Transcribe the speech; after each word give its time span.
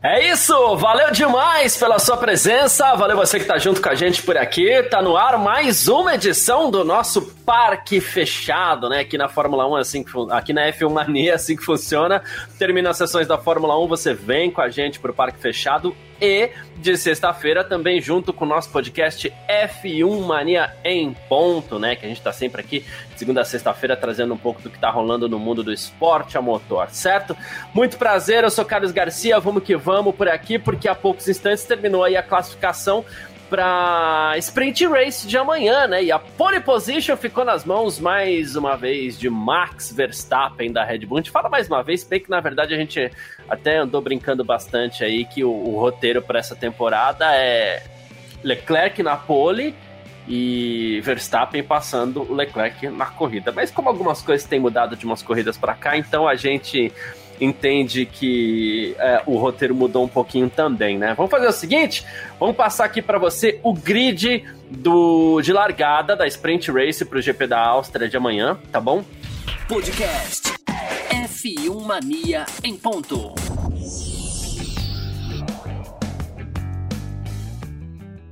É 0.00 0.30
isso, 0.30 0.76
valeu 0.76 1.10
demais 1.10 1.76
pela 1.76 1.98
sua 1.98 2.16
presença, 2.16 2.94
valeu 2.94 3.16
você 3.16 3.40
que 3.40 3.44
tá 3.44 3.58
junto 3.58 3.82
com 3.82 3.88
a 3.88 3.96
gente 3.96 4.22
por 4.22 4.36
aqui. 4.36 4.80
Tá 4.84 5.02
no 5.02 5.16
ar 5.16 5.36
mais 5.36 5.88
uma 5.88 6.14
edição 6.14 6.70
do 6.70 6.84
nosso 6.84 7.20
parque 7.44 8.00
fechado, 8.00 8.88
né? 8.88 9.00
Aqui 9.00 9.18
na 9.18 9.28
Fórmula 9.28 9.66
1 9.66 9.78
é 9.78 9.80
assim 9.80 10.04
que 10.04 10.12
aqui 10.30 10.52
na 10.52 10.68
F1 10.68 10.88
Mania 10.88 11.34
assim 11.34 11.56
que 11.56 11.64
funciona. 11.64 12.22
Termina 12.60 12.90
as 12.90 12.96
sessões 12.96 13.26
da 13.26 13.36
Fórmula 13.36 13.76
1, 13.76 13.88
você 13.88 14.14
vem 14.14 14.52
com 14.52 14.60
a 14.60 14.68
gente 14.68 15.00
pro 15.00 15.12
parque 15.12 15.40
fechado 15.40 15.92
e 16.20 16.50
de 16.76 16.96
sexta-feira 16.96 17.64
também 17.64 18.00
junto 18.00 18.32
com 18.32 18.44
o 18.44 18.48
nosso 18.48 18.70
podcast 18.70 19.32
F1 19.48 20.20
Mania 20.24 20.72
em 20.84 21.12
ponto, 21.28 21.78
né? 21.78 21.96
Que 21.96 22.06
a 22.06 22.08
gente 22.08 22.22
tá 22.22 22.32
sempre 22.32 22.60
aqui 22.60 22.84
segunda 23.16 23.40
a 23.40 23.44
sexta-feira 23.44 23.96
trazendo 23.96 24.32
um 24.32 24.36
pouco 24.38 24.62
do 24.62 24.70
que 24.70 24.78
tá 24.78 24.90
rolando 24.90 25.28
no 25.28 25.38
mundo 25.38 25.64
do 25.64 25.72
esporte 25.72 26.38
a 26.38 26.42
motor, 26.42 26.88
certo? 26.90 27.36
Muito 27.74 27.98
prazer, 27.98 28.44
eu 28.44 28.50
sou 28.50 28.64
Carlos 28.64 28.92
Garcia, 28.92 29.40
vamos 29.40 29.64
que 29.64 29.76
vamos 29.76 30.14
por 30.14 30.28
aqui, 30.28 30.58
porque 30.58 30.88
há 30.88 30.94
poucos 30.94 31.26
instantes 31.28 31.64
terminou 31.64 32.04
aí 32.04 32.16
a 32.16 32.22
classificação 32.22 33.04
para 33.48 34.34
Sprint 34.38 34.86
Race 34.86 35.26
de 35.26 35.36
amanhã, 35.36 35.86
né? 35.86 36.04
E 36.04 36.12
a 36.12 36.18
pole 36.18 36.60
position 36.60 37.16
ficou 37.16 37.44
nas 37.44 37.64
mãos 37.64 37.98
mais 37.98 38.56
uma 38.56 38.76
vez 38.76 39.18
de 39.18 39.30
Max 39.30 39.92
Verstappen 39.92 40.72
da 40.72 40.84
Red 40.84 41.00
Bull. 41.00 41.18
A 41.18 41.20
gente 41.20 41.30
fala 41.30 41.48
mais 41.48 41.66
uma 41.68 41.82
vez, 41.82 42.04
bem 42.04 42.20
que 42.20 42.30
na 42.30 42.40
verdade 42.40 42.74
a 42.74 42.76
gente 42.76 43.10
até 43.48 43.78
andou 43.78 44.00
brincando 44.00 44.44
bastante 44.44 45.02
aí 45.02 45.24
que 45.24 45.42
o, 45.42 45.50
o 45.50 45.78
roteiro 45.80 46.20
para 46.20 46.38
essa 46.38 46.54
temporada 46.54 47.34
é 47.34 47.82
Leclerc 48.42 49.02
na 49.02 49.16
pole 49.16 49.74
e 50.28 51.00
Verstappen 51.02 51.62
passando 51.62 52.22
o 52.22 52.34
Leclerc 52.34 52.88
na 52.88 53.06
corrida. 53.06 53.50
Mas 53.50 53.70
como 53.70 53.88
algumas 53.88 54.20
coisas 54.20 54.46
têm 54.46 54.60
mudado 54.60 54.94
de 54.94 55.06
umas 55.06 55.22
corridas 55.22 55.56
para 55.56 55.74
cá, 55.74 55.96
então 55.96 56.28
a 56.28 56.36
gente 56.36 56.92
entende 57.40 58.06
que 58.06 58.94
é, 58.98 59.22
o 59.26 59.36
roteiro 59.36 59.74
mudou 59.74 60.04
um 60.04 60.08
pouquinho 60.08 60.48
também, 60.48 60.98
né? 60.98 61.14
Vamos 61.16 61.30
fazer 61.30 61.46
o 61.46 61.52
seguinte, 61.52 62.04
vamos 62.38 62.56
passar 62.56 62.84
aqui 62.84 63.02
para 63.02 63.18
você 63.18 63.60
o 63.62 63.72
grid 63.72 64.44
do 64.70 65.40
de 65.40 65.52
largada 65.52 66.14
da 66.14 66.26
Sprint 66.26 66.70
Race 66.70 67.04
para 67.04 67.18
o 67.18 67.22
GP 67.22 67.46
da 67.46 67.60
Áustria 67.60 68.08
de 68.08 68.16
amanhã, 68.16 68.58
tá 68.70 68.80
bom? 68.80 69.04
Podcast 69.68 70.52
F1 71.10 71.82
Mania 71.84 72.46
em 72.62 72.76
ponto. 72.76 73.34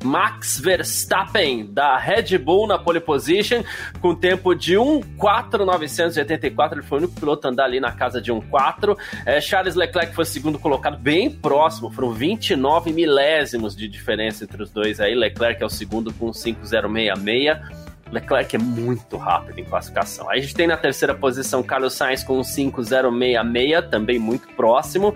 Max 0.06 0.60
Verstappen 0.60 1.66
da 1.66 1.98
Red 1.98 2.38
Bull 2.38 2.68
na 2.68 2.78
pole 2.78 3.00
position 3.00 3.62
com 4.00 4.14
tempo 4.14 4.54
de 4.54 4.74
1.4.984. 4.76 6.72
Ele 6.72 6.82
foi 6.82 6.98
o 6.98 7.02
único 7.02 7.20
piloto 7.20 7.46
a 7.46 7.50
andar 7.50 7.64
ali 7.64 7.80
na 7.80 7.92
casa 7.92 8.20
de 8.20 8.32
1.4. 8.32 8.96
É, 9.26 9.40
Charles 9.40 9.74
Leclerc 9.74 10.14
foi 10.14 10.24
segundo 10.24 10.58
colocado, 10.58 10.96
bem 10.96 11.30
próximo. 11.30 11.90
Foram 11.90 12.12
29 12.12 12.92
milésimos 12.92 13.74
de 13.74 13.88
diferença 13.88 14.44
entre 14.44 14.62
os 14.62 14.70
dois 14.70 15.00
aí. 15.00 15.14
Leclerc 15.14 15.62
é 15.62 15.66
o 15.66 15.70
segundo 15.70 16.12
com 16.14 16.30
5.066. 16.30 17.86
Leclerc 18.10 18.54
é 18.54 18.58
muito 18.58 19.16
rápido 19.16 19.58
em 19.58 19.64
classificação. 19.64 20.30
Aí 20.30 20.38
a 20.38 20.42
gente 20.42 20.54
tem 20.54 20.66
na 20.66 20.76
terceira 20.76 21.14
posição 21.14 21.62
Carlos 21.62 21.94
Sainz 21.94 22.22
com 22.22 22.38
5.066, 22.40 23.90
também 23.90 24.18
muito 24.18 24.46
próximo. 24.54 25.14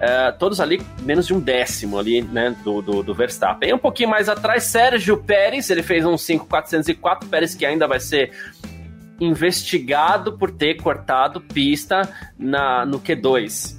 Uh, 0.00 0.36
todos 0.38 0.60
ali 0.60 0.80
menos 1.02 1.26
de 1.26 1.34
um 1.34 1.38
décimo 1.38 1.98
ali, 1.98 2.22
né, 2.22 2.56
do, 2.64 2.80
do, 2.80 3.02
do 3.02 3.14
Verstappen. 3.14 3.74
Um 3.74 3.78
pouquinho 3.78 4.08
mais 4.08 4.30
atrás, 4.30 4.64
Sérgio 4.64 5.18
Pérez, 5.18 5.68
ele 5.68 5.82
fez 5.82 6.06
um 6.06 6.14
5.404, 6.14 7.28
Pérez 7.28 7.54
que 7.54 7.66
ainda 7.66 7.86
vai 7.86 8.00
ser 8.00 8.32
investigado 9.20 10.38
por 10.38 10.50
ter 10.50 10.76
cortado 10.76 11.40
pista 11.40 12.08
na, 12.38 12.86
no 12.86 12.98
Q2. 12.98 13.78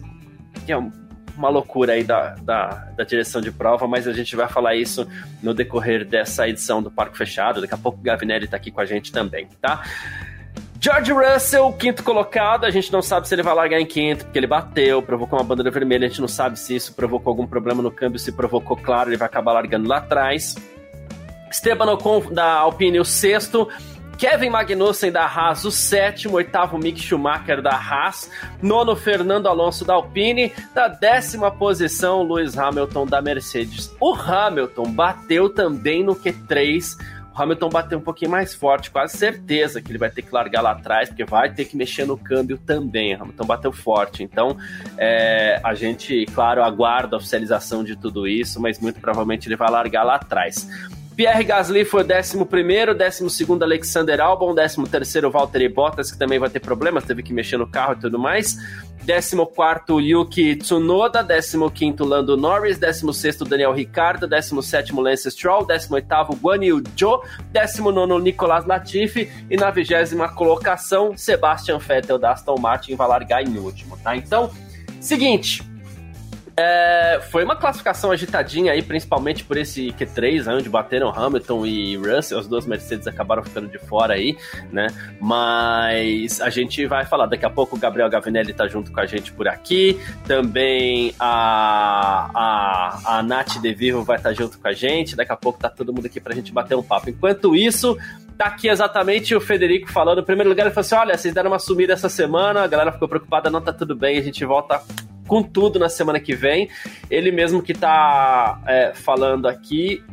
Que 0.64 0.72
é 0.72 0.78
uma 0.78 1.50
loucura 1.50 1.94
aí 1.94 2.04
da, 2.04 2.36
da, 2.36 2.68
da, 2.96 3.04
direção 3.04 3.42
de 3.42 3.52
prova, 3.52 3.88
mas 3.88 4.08
a 4.08 4.14
gente 4.14 4.36
vai 4.36 4.48
falar 4.48 4.76
isso 4.76 5.08
no 5.42 5.54
decorrer 5.54 6.06
dessa 6.06 6.48
edição 6.48 6.84
do 6.84 6.92
Parque 6.92 7.18
Fechado. 7.18 7.62
Daqui 7.62 7.74
a 7.74 7.78
pouco 7.78 7.98
o 7.98 8.02
Gavinelli 8.02 8.46
está 8.46 8.58
aqui 8.58 8.70
com 8.70 8.80
a 8.80 8.86
gente 8.86 9.12
também, 9.12 9.48
tá? 9.60 9.82
George 10.84 11.12
Russell, 11.12 11.72
quinto 11.74 12.04
colocado, 12.04 12.66
a 12.66 12.72
gente 12.72 12.92
não 12.92 13.04
sabe 13.04 13.28
se 13.28 13.36
ele 13.36 13.44
vai 13.44 13.54
largar 13.54 13.80
em 13.80 13.86
quinto, 13.86 14.26
porque 14.26 14.40
ele 14.40 14.48
bateu, 14.48 15.00
provocou 15.00 15.38
uma 15.38 15.46
bandeira 15.46 15.70
vermelha, 15.70 16.08
a 16.08 16.10
gente 16.10 16.22
não 16.22 16.28
sabe 16.28 16.58
se 16.58 16.76
isso 16.76 16.96
provocou 16.96 17.30
algum 17.30 17.46
problema 17.46 17.84
no 17.84 17.92
câmbio, 17.92 18.18
se 18.18 18.32
provocou, 18.32 18.76
claro, 18.76 19.12
ele 19.12 19.18
vai 19.18 19.28
acabar 19.28 19.54
largando 19.54 19.88
lá 19.88 19.98
atrás. 19.98 20.56
Esteban 21.52 21.86
Ocon 21.92 22.34
da 22.34 22.54
Alpine, 22.54 23.00
o 23.00 23.06
sexto. 23.06 23.70
Kevin 24.18 24.50
Magnussen 24.50 25.12
da 25.12 25.26
Haas, 25.26 25.66
o 25.66 25.72
sétimo, 25.72 26.36
oitavo 26.36 26.78
Mick 26.78 27.00
Schumacher 27.00 27.60
da 27.60 27.76
Haas, 27.76 28.30
nono 28.62 28.96
Fernando 28.96 29.48
Alonso 29.48 29.84
da 29.84 29.94
Alpine, 29.94 30.54
da 30.76 30.88
décima 30.88 31.50
posição 31.50 32.22
Lewis 32.24 32.58
Hamilton 32.58 33.06
da 33.06 33.20
Mercedes. 33.20 33.96
O 34.00 34.14
Hamilton 34.14 34.92
bateu 34.92 35.50
também 35.50 36.04
no 36.04 36.16
Q3 36.16 36.98
o 37.34 37.42
Hamilton 37.42 37.70
bateu 37.70 37.98
um 37.98 38.02
pouquinho 38.02 38.30
mais 38.30 38.54
forte, 38.54 38.92
quase 38.92 39.18
certeza 39.18 39.82
que 39.82 39.90
ele 39.90 39.98
vai 39.98 40.10
ter 40.10 40.22
que 40.22 40.34
largar 40.34 40.62
lá 40.62 40.72
atrás, 40.72 41.10
porque 41.10 41.24
vai 41.24 41.52
ter 41.54 41.66
que 41.66 41.78
mexer 41.78 42.06
no 42.06 42.18
câmbio 42.18 42.58
também. 42.58 43.16
O 43.16 43.22
Hamilton 43.22 43.46
bateu 43.46 43.72
forte. 43.72 44.24
Então, 44.24 44.58
é, 44.98 45.60
a 45.64 45.74
gente, 45.74 46.26
claro, 46.34 46.62
aguarda 46.64 47.16
a 47.16 47.18
oficialização 47.18 47.84
de 47.84 47.96
tudo 47.96 48.28
isso, 48.28 48.62
mas 48.62 48.80
muito 48.80 49.00
provavelmente 49.00 49.48
ele 49.48 49.56
vai 49.56 49.70
largar 49.70 50.04
lá 50.04 50.16
atrás. 50.16 50.68
Pierre 51.22 51.44
Gasly 51.44 51.86
foi 51.86 52.02
o 52.02 52.04
11 52.04 52.36
12 52.96 53.64
Alexander 53.64 54.20
Albon, 54.20 54.56
13 54.56 55.22
Valtteri 55.32 55.70
Bottas, 55.70 56.12
que 56.12 56.18
também 56.18 56.40
vai 56.40 56.50
ter 56.50 56.60
problemas, 56.60 57.04
teve 57.04 57.22
que 57.22 57.32
mexer 57.32 57.58
no 57.58 57.70
carro 57.70 57.94
e 57.94 57.98
tudo 57.98 58.18
mais. 58.18 58.58
14 59.06 60.04
Yuki 60.04 60.56
Tsunoda, 60.56 61.24
15 61.24 61.96
Lando 62.00 62.36
Norris, 62.36 62.80
16 62.80 63.38
Daniel 63.48 63.72
Ricciardo, 63.72 64.28
17 64.28 64.96
Lance 64.96 65.30
Stroll, 65.30 65.64
18 65.64 66.08
Guan 66.42 66.64
Yu 66.66 66.82
Zhou, 67.00 67.24
19 67.52 68.20
Nicolas 68.24 68.66
Latifi 68.66 69.32
e 69.48 69.56
na 69.56 69.70
vigésima 69.70 70.28
colocação 70.28 71.16
Sebastian 71.16 71.78
Vettel 71.78 72.18
da 72.18 72.32
Aston 72.32 72.58
Martin 72.60 72.96
vai 72.96 73.08
largar 73.08 73.44
em 73.44 73.60
último, 73.60 73.96
tá? 74.04 74.16
Então, 74.16 74.50
seguinte, 75.00 75.62
é, 76.58 77.20
foi 77.32 77.44
uma 77.44 77.56
classificação 77.56 78.12
agitadinha 78.12 78.74
aí, 78.74 78.82
principalmente 78.82 79.44
por 79.44 79.58
esse 79.58 79.88
Q3, 79.88 80.46
né, 80.46 80.56
onde 80.56 80.70
bateram 80.70 81.10
Hamilton 81.10 81.66
e 81.66 81.96
Russell, 81.96 82.40
as 82.40 82.48
duas 82.48 82.66
Mercedes 82.66 83.08
acabaram 83.08 83.44
ficando 83.44 83.68
de 83.68 83.78
fora 83.80 84.16
aí, 84.16 84.38
né? 84.72 84.88
Mas 85.20 86.42
a 86.42 86.50
gente 86.50 86.86
vai 86.86 87.06
falar, 87.06 87.26
daqui 87.28 87.46
a 87.46 87.50
pouco. 87.50 87.76
O 87.76 87.80
Gabriel 87.80 88.10
Gavinelli 88.10 88.54
tá 88.54 88.68
junto 88.68 88.92
com 88.92 89.00
a 89.00 89.06
gente 89.06 89.32
por 89.32 89.48
aqui, 89.48 90.00
também 90.28 91.16
a, 91.20 92.30
a, 92.34 93.18
a 93.18 93.24
Nath 93.24 93.62
De 93.62 93.74
Vivo 93.74 94.04
vai 94.04 94.18
estar 94.18 94.30
tá 94.30 94.36
junto 94.36 94.60
com 94.60 94.68
a 94.68 94.74
gente, 94.74 95.16
daqui 95.16 95.32
a 95.32 95.38
pouco 95.38 95.60
tá 95.60 95.70
todo 95.70 95.94
mundo 95.94 96.06
aqui 96.06 96.20
pra 96.20 96.36
gente 96.36 96.52
bater 96.52 96.76
um 96.76 96.84
papo. 96.84 97.10
Enquanto 97.10 97.56
isso, 97.56 97.98
tá 98.38 98.48
aqui 98.48 98.68
exatamente 98.68 99.34
o 99.34 99.40
Federico 99.40 99.90
falando, 99.92 100.22
em 100.22 100.26
primeiro 100.26 100.50
lugar 100.50 100.66
ele 100.66 100.74
falou 100.74 100.86
assim, 100.86 100.96
olha, 100.96 101.18
vocês 101.18 101.34
deram 101.34 101.50
uma 101.50 101.60
sumida 101.60 101.94
essa 101.94 102.10
semana, 102.10 102.64
a 102.64 102.68
galera 102.68 102.92
ficou 102.92 103.08
preocupada, 103.08 103.50
não 103.50 103.62
tá 103.62 103.72
tudo 103.72 103.96
bem, 103.96 104.18
a 104.18 104.22
gente 104.22 104.44
volta 104.44 104.82
com 105.28 105.44
tudo 105.44 105.80
na 105.80 105.90
semana 105.90 106.20
que 106.20 106.36
vem. 106.36 106.70
Ele 107.10 107.32
mesmo 107.32 107.62
que 107.62 107.74
tá 107.74 108.62
é, 108.68 108.94
falando 108.94 109.48
aqui 109.48 110.04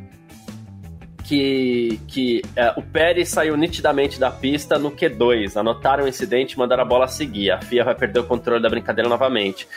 que, 1.28 2.00
que 2.08 2.42
é, 2.56 2.72
o 2.74 2.82
Pérez 2.82 3.28
saiu 3.28 3.54
nitidamente 3.54 4.18
da 4.18 4.30
pista 4.30 4.78
no 4.78 4.90
Q2. 4.90 5.58
Anotaram 5.58 6.04
o 6.04 6.08
incidente 6.08 6.52
e 6.52 6.58
mandaram 6.58 6.82
a 6.82 6.86
bola 6.86 7.06
seguir. 7.06 7.50
A 7.50 7.60
FIA 7.60 7.84
vai 7.84 7.94
perder 7.94 8.20
o 8.20 8.24
controle 8.24 8.62
da 8.62 8.68
brincadeira 8.70 9.10
novamente. 9.10 9.68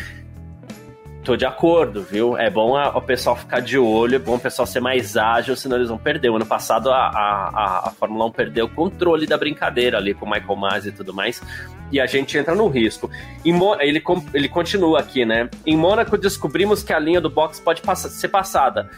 Tô 1.31 1.37
de 1.37 1.45
acordo, 1.45 2.03
viu? 2.03 2.37
É 2.37 2.49
bom 2.49 2.75
a, 2.75 2.89
o 2.89 3.01
pessoal 3.01 3.37
ficar 3.37 3.61
de 3.61 3.77
olho, 3.77 4.15
é 4.15 4.19
bom 4.19 4.35
o 4.35 4.39
pessoal 4.39 4.65
ser 4.65 4.81
mais 4.81 5.15
ágil, 5.15 5.55
senão 5.55 5.77
eles 5.77 5.87
vão 5.87 5.97
perder. 5.97 6.29
O 6.29 6.35
ano 6.35 6.45
passado 6.45 6.91
a, 6.91 7.07
a, 7.07 7.87
a 7.87 7.91
Fórmula 7.91 8.25
1 8.25 8.31
perdeu 8.31 8.65
o 8.65 8.69
controle 8.69 9.25
da 9.25 9.37
brincadeira 9.37 9.97
ali 9.97 10.13
com 10.13 10.25
o 10.25 10.29
Michael 10.29 10.57
Masi 10.57 10.89
e 10.89 10.91
tudo 10.91 11.13
mais, 11.13 11.41
e 11.89 12.01
a 12.01 12.05
gente 12.05 12.37
entra 12.37 12.53
no 12.53 12.67
risco. 12.67 13.09
Mo, 13.45 13.77
ele, 13.79 14.03
ele 14.33 14.49
continua 14.49 14.99
aqui, 14.99 15.23
né? 15.23 15.49
Em 15.65 15.77
Mônaco 15.77 16.17
descobrimos 16.17 16.83
que 16.83 16.91
a 16.91 16.99
linha 16.99 17.21
do 17.21 17.29
box 17.29 17.61
pode 17.61 17.81
ser 17.95 18.27
passada. 18.27 18.91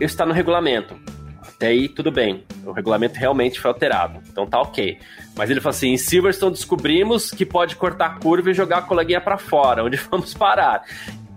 Isso 0.00 0.14
está 0.14 0.24
no 0.24 0.32
regulamento. 0.32 0.96
Até 1.58 1.66
aí, 1.66 1.88
tudo 1.88 2.12
bem. 2.12 2.44
O 2.64 2.70
regulamento 2.70 3.18
realmente 3.18 3.58
foi 3.58 3.68
alterado. 3.68 4.20
Então 4.30 4.46
tá 4.46 4.60
ok. 4.60 4.96
Mas 5.36 5.50
ele 5.50 5.60
falou 5.60 5.74
assim: 5.74 5.88
em 5.88 5.96
Silverstone 5.98 6.52
descobrimos 6.52 7.32
que 7.32 7.44
pode 7.44 7.74
cortar 7.74 8.06
a 8.06 8.10
curva 8.10 8.50
e 8.50 8.54
jogar 8.54 8.78
a 8.78 8.82
coleguinha 8.82 9.20
para 9.20 9.36
fora. 9.36 9.82
Onde 9.82 9.96
vamos 10.08 10.32
parar? 10.34 10.84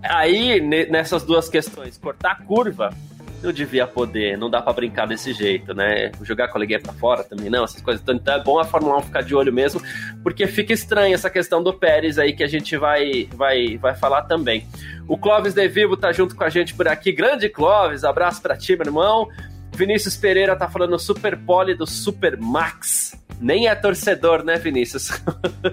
Aí, 0.03 0.62
nessas 0.62 1.24
duas 1.24 1.50
questões, 1.50 1.98
cortar 1.98 2.44
curva, 2.45 2.94
não 3.42 3.51
devia 3.51 3.88
poder, 3.88 4.38
não 4.38 4.50
dá 4.50 4.62
para 4.62 4.74
brincar 4.74 5.07
desse 5.07 5.33
jeito, 5.33 5.74
né? 5.74 6.12
Jogar 6.21 6.50
coleguinha 6.50 6.80
pra 6.80 6.94
fora 6.94 7.24
também 7.24 7.50
não, 7.50 7.63
essas 7.63 7.81
coisas. 7.81 8.03
Então 8.07 8.33
é 8.36 8.44
bom 8.44 8.59
a 8.59 8.63
Fórmula 8.63 8.98
1 9.00 9.01
ficar 9.03 9.21
de 9.21 9.36
olho 9.36 9.51
mesmo, 9.51 9.81
porque 10.24 10.45
fica 10.45 10.74
estranha 10.74 11.15
essa 11.15 11.30
questão 11.30 11.63
do 11.63 11.74
Pérez 11.74 12.19
aí 12.19 12.33
que 12.33 12.44
a 12.44 12.48
gente 12.48 12.77
vai, 12.77 13.27
vai, 13.33 13.77
vai 13.77 13.95
falar 13.95 14.24
também. 14.24 14.68
O 15.07 15.18
Clóvis 15.18 15.53
De 15.53 15.68
Vivo 15.68 15.98
tá 15.98 16.12
junto 16.12 16.36
com 16.36 16.44
a 16.44 16.50
gente 16.50 16.74
por 16.75 16.88
aqui. 16.88 17.12
Grande 17.12 17.50
Clóvis, 17.50 18.04
abraço 18.04 18.42
pra 18.42 18.56
ti, 18.56 18.75
meu 18.75 18.86
irmão. 18.86 19.27
Vinícius 19.74 20.15
Pereira 20.15 20.56
tá 20.56 20.69
falando 20.69 20.97
Super 21.00 21.38
Pole 21.38 21.74
do 21.74 21.88
Super 21.88 22.38
Max. 22.38 23.19
Nem 23.39 23.68
é 23.68 23.74
torcedor, 23.74 24.44
né, 24.44 24.57
Vinícius? 24.57 25.09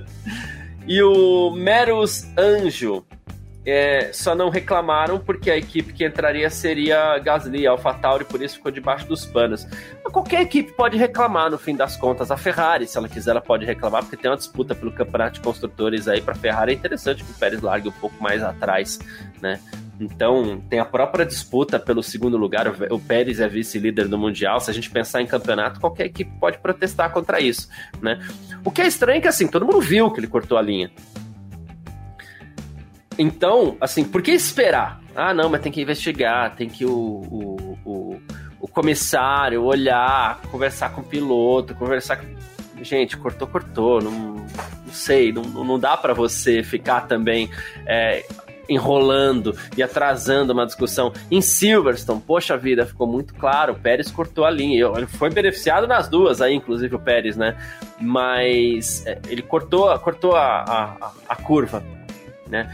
e 0.87 1.03
o 1.03 1.51
Meros 1.51 2.27
Anjo 2.37 3.05
é, 3.71 4.13
só 4.13 4.35
não 4.35 4.49
reclamaram 4.49 5.19
porque 5.19 5.51
a 5.51 5.57
equipe 5.57 5.93
que 5.93 6.05
entraria 6.05 6.49
seria 6.51 7.19
Gasly, 7.19 7.67
AlphaTauri, 7.67 8.25
por 8.25 8.43
isso 8.43 8.57
ficou 8.57 8.71
debaixo 8.71 9.07
dos 9.07 9.27
panos. 9.27 9.67
Mas 10.05 10.13
qualquer 10.13 10.43
equipe 10.43 10.73
pode 10.73 10.97
reclamar 10.97 11.51
no 11.51 11.59
fim 11.59 11.77
das 11.77 11.97
contas. 11.97 12.31
A 12.31 12.37
Ferrari, 12.37 12.87
se 12.87 12.97
ela 12.97 13.09
quiser, 13.09 13.33
ela 13.33 13.41
pode 13.41 13.65
reclamar, 13.65 14.03
porque 14.03 14.17
tem 14.17 14.31
uma 14.31 14.37
disputa 14.37 14.75
pelo 14.75 14.93
campeonato 14.93 15.35
de 15.35 15.41
construtores 15.41 16.09
aí 16.09 16.21
para 16.21 16.35
Ferrari. 16.35 16.73
É 16.73 16.75
interessante 16.75 17.23
que 17.23 17.31
o 17.31 17.35
Pérez 17.35 17.61
largue 17.61 17.89
um 17.89 17.93
pouco 17.93 18.23
mais 18.23 18.43
atrás, 18.43 18.99
né? 19.41 19.61
Então, 20.01 20.63
tem 20.71 20.79
a 20.79 20.85
própria 20.85 21.27
disputa 21.27 21.79
pelo 21.79 22.03
segundo 22.03 22.37
lugar. 22.37 22.69
O 22.91 23.01
Pérez 23.01 23.41
é 23.41 23.49
vice-líder 23.49 24.07
do 24.07 24.17
Mundial. 24.17 24.61
Se 24.61 24.71
a 24.71 24.75
gente 24.75 24.89
pensar 24.91 25.21
em 25.21 25.27
campeonato, 25.27 25.81
qualquer 25.81 26.07
equipe 26.07 26.31
pode 26.39 26.59
protestar 26.59 27.11
contra 27.13 27.41
isso, 27.41 27.69
né? 28.01 28.21
O 28.65 28.71
que 28.71 28.81
é 28.81 28.87
estranho 28.87 29.19
é 29.19 29.21
que, 29.21 29.29
assim, 29.29 29.49
todo 29.49 29.67
mundo 29.67 29.81
viu 29.81 30.11
que 30.11 30.21
ele 30.21 30.29
cortou 30.29 30.57
a 30.57 30.63
linha. 30.63 30.91
Então, 33.19 33.77
assim, 33.81 34.05
por 34.05 34.23
que 34.23 34.31
esperar? 34.31 35.01
Ah, 35.15 35.35
não, 35.35 35.51
mas 35.51 35.61
tem 35.61 35.73
que 35.73 35.83
investigar, 35.83 36.55
tem 36.55 36.69
que 36.69 36.85
o, 36.85 36.93
o, 36.93 37.79
o, 37.85 38.21
o 38.61 38.69
comissário 38.69 39.65
olhar, 39.65 40.41
conversar 40.43 40.91
com 40.91 41.01
o 41.01 41.05
piloto, 41.05 41.75
conversar 41.75 42.17
com. 42.17 42.27
Gente, 42.81 43.17
cortou, 43.17 43.49
cortou. 43.49 44.01
Não, 44.01 44.13
não 44.13 44.93
sei, 44.93 45.33
não, 45.33 45.43
não 45.43 45.81
dá 45.81 45.97
para 45.97 46.15
você 46.15 46.63
ficar 46.63 47.03
também. 47.09 47.51
É, 47.85 48.25
enrolando 48.69 49.57
e 49.77 49.83
atrasando 49.83 50.53
uma 50.53 50.67
discussão. 50.67 51.13
Em 51.31 51.41
Silverstone, 51.41 52.21
poxa 52.21 52.57
vida, 52.57 52.85
ficou 52.85 53.07
muito 53.07 53.35
claro, 53.35 53.73
o 53.73 53.77
Pérez 53.77 54.11
cortou 54.11 54.45
a 54.45 54.51
linha. 54.51 54.87
Ele 54.95 55.07
foi 55.07 55.31
beneficiado 55.31 55.87
nas 55.87 56.07
duas 56.09 56.43
aí, 56.43 56.55
inclusive 56.55 56.95
o 56.95 56.99
Pérez, 56.99 57.35
né? 57.35 57.57
Mas 57.99 59.07
é, 59.07 59.19
ele 59.29 59.41
cortou, 59.43 59.99
cortou 60.01 60.37
a, 60.37 60.63
a, 60.63 61.11
a 61.29 61.37
curva. 61.37 61.83
Né? 62.49 62.71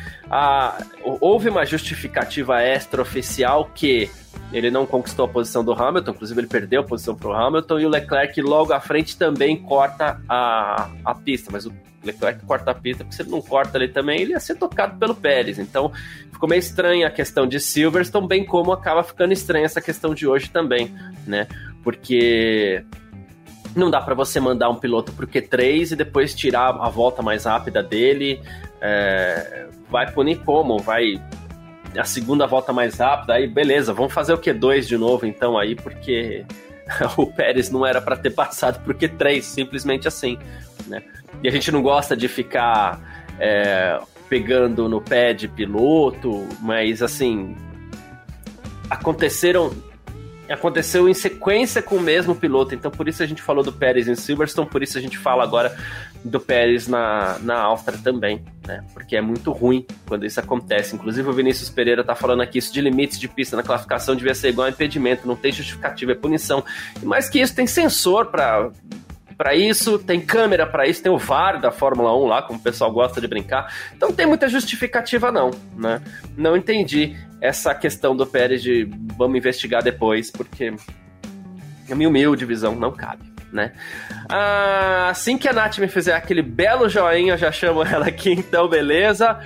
Houve 1.02 1.48
uma 1.48 1.64
justificativa 1.64 2.62
extraoficial 2.62 3.70
que 3.74 4.10
ele 4.52 4.70
não 4.70 4.86
conquistou 4.86 5.24
a 5.24 5.28
posição 5.28 5.64
do 5.64 5.72
Hamilton, 5.72 6.12
inclusive 6.12 6.40
ele 6.40 6.46
perdeu 6.46 6.80
a 6.80 6.84
posição 6.84 7.14
para 7.14 7.28
o 7.28 7.32
Hamilton, 7.32 7.78
e 7.80 7.86
o 7.86 7.88
Leclerc 7.88 8.40
logo 8.40 8.72
à 8.72 8.80
frente 8.80 9.16
também 9.16 9.56
corta 9.56 10.20
a, 10.28 10.90
a 11.04 11.14
pista, 11.14 11.50
mas 11.52 11.66
o 11.66 11.72
Leclerc 12.04 12.44
corta 12.44 12.70
a 12.70 12.74
pista, 12.74 13.02
porque 13.02 13.16
se 13.16 13.22
ele 13.22 13.30
não 13.30 13.42
corta 13.42 13.78
ali 13.78 13.88
também, 13.88 14.20
ele 14.20 14.32
ia 14.32 14.40
ser 14.40 14.56
tocado 14.56 14.98
pelo 14.98 15.14
Pérez. 15.14 15.58
Então 15.58 15.90
ficou 16.30 16.48
meio 16.48 16.60
estranha 16.60 17.06
a 17.06 17.10
questão 17.10 17.46
de 17.46 17.58
Silverstone, 17.58 18.28
bem 18.28 18.44
como 18.44 18.72
acaba 18.72 19.02
ficando 19.02 19.32
estranha 19.32 19.64
essa 19.64 19.80
questão 19.80 20.14
de 20.14 20.26
hoje 20.26 20.50
também, 20.50 20.94
né? 21.26 21.48
Porque 21.82 22.84
não 23.74 23.90
dá 23.90 24.00
para 24.00 24.14
você 24.14 24.38
mandar 24.38 24.70
um 24.70 24.76
piloto 24.76 25.12
pro 25.12 25.26
Q3 25.26 25.92
e 25.92 25.96
depois 25.96 26.34
tirar 26.34 26.68
a 26.68 26.88
volta 26.88 27.22
mais 27.22 27.44
rápida 27.44 27.82
dele. 27.82 28.40
É, 28.86 29.66
vai 29.88 30.12
punir 30.12 30.40
como? 30.40 30.78
Vai 30.78 31.14
a 31.96 32.04
segunda 32.04 32.46
volta 32.46 32.70
mais 32.70 32.98
rápida, 32.98 33.34
aí 33.34 33.46
beleza, 33.46 33.94
vamos 33.94 34.12
fazer 34.12 34.34
o 34.34 34.38
Q2 34.38 34.82
de 34.82 34.98
novo 34.98 35.24
então 35.24 35.56
aí, 35.56 35.74
porque 35.74 36.44
o 37.16 37.26
Pérez 37.26 37.70
não 37.70 37.86
era 37.86 38.00
para 38.00 38.14
ter 38.14 38.30
passado 38.30 38.82
pro 38.82 38.94
Q3, 38.94 39.40
simplesmente 39.40 40.06
assim, 40.06 40.36
né? 40.86 41.02
E 41.42 41.48
a 41.48 41.50
gente 41.50 41.72
não 41.72 41.82
gosta 41.82 42.14
de 42.14 42.28
ficar 42.28 43.00
é, 43.38 43.98
pegando 44.28 44.86
no 44.86 45.00
pé 45.00 45.32
de 45.32 45.48
piloto, 45.48 46.46
mas 46.60 47.00
assim, 47.00 47.56
aconteceram 48.90 49.72
aconteceu 50.46 51.08
em 51.08 51.14
sequência 51.14 51.80
com 51.80 51.96
o 51.96 52.00
mesmo 52.00 52.34
piloto, 52.34 52.74
então 52.74 52.90
por 52.90 53.08
isso 53.08 53.22
a 53.22 53.26
gente 53.26 53.40
falou 53.40 53.64
do 53.64 53.72
Pérez 53.72 54.06
em 54.08 54.14
Silverstone, 54.14 54.68
por 54.68 54.82
isso 54.82 54.98
a 54.98 55.00
gente 55.00 55.16
fala 55.16 55.42
agora 55.42 55.74
do 56.24 56.40
Pérez 56.40 56.88
na, 56.88 57.38
na 57.40 57.60
Áustria 57.60 57.98
também, 58.02 58.42
né? 58.66 58.82
Porque 58.94 59.14
é 59.14 59.20
muito 59.20 59.52
ruim 59.52 59.86
quando 60.06 60.24
isso 60.24 60.40
acontece. 60.40 60.96
Inclusive 60.96 61.28
o 61.28 61.32
Vinícius 61.32 61.68
Pereira 61.68 62.02
tá 62.02 62.14
falando 62.14 62.40
aqui 62.40 62.58
isso 62.58 62.72
de 62.72 62.80
limites 62.80 63.20
de 63.20 63.28
pista 63.28 63.56
na 63.56 63.62
classificação 63.62 64.16
devia 64.16 64.34
ser 64.34 64.48
igual 64.48 64.66
a 64.66 64.70
impedimento, 64.70 65.28
não 65.28 65.36
tem 65.36 65.52
justificativa, 65.52 66.12
é 66.12 66.14
punição. 66.14 66.64
Mais 67.02 67.28
que 67.28 67.40
isso, 67.40 67.54
tem 67.54 67.66
sensor 67.66 68.26
para 68.26 68.70
para 69.36 69.52
isso, 69.52 69.98
tem 69.98 70.20
câmera 70.20 70.64
para 70.64 70.86
isso, 70.86 71.02
tem 71.02 71.10
o 71.10 71.18
VAR 71.18 71.60
da 71.60 71.72
Fórmula 71.72 72.16
1 72.16 72.26
lá, 72.26 72.42
como 72.42 72.56
o 72.56 72.62
pessoal 72.62 72.92
gosta 72.92 73.20
de 73.20 73.26
brincar. 73.26 73.74
Então 73.94 74.10
não 74.10 74.16
tem 74.16 74.26
muita 74.26 74.48
justificativa 74.48 75.32
não, 75.32 75.50
né? 75.76 76.00
Não 76.36 76.56
entendi 76.56 77.16
essa 77.40 77.74
questão 77.74 78.16
do 78.16 78.24
Pérez 78.24 78.62
de 78.62 78.88
vamos 79.18 79.36
investigar 79.36 79.82
depois, 79.82 80.30
porque 80.30 80.72
a 81.90 81.94
minha 81.96 82.08
humilde 82.08 82.46
visão 82.46 82.76
não 82.76 82.92
cabe. 82.92 83.33
Né? 83.54 83.72
Ah, 84.28 85.08
assim 85.10 85.38
que 85.38 85.48
a 85.48 85.52
Nath 85.52 85.78
me 85.78 85.86
fizer 85.86 86.14
aquele 86.14 86.42
belo 86.42 86.88
joinha, 86.88 87.34
eu 87.34 87.38
já 87.38 87.52
chamo 87.52 87.84
ela 87.86 88.08
aqui, 88.08 88.32
então 88.32 88.68
beleza. 88.68 89.38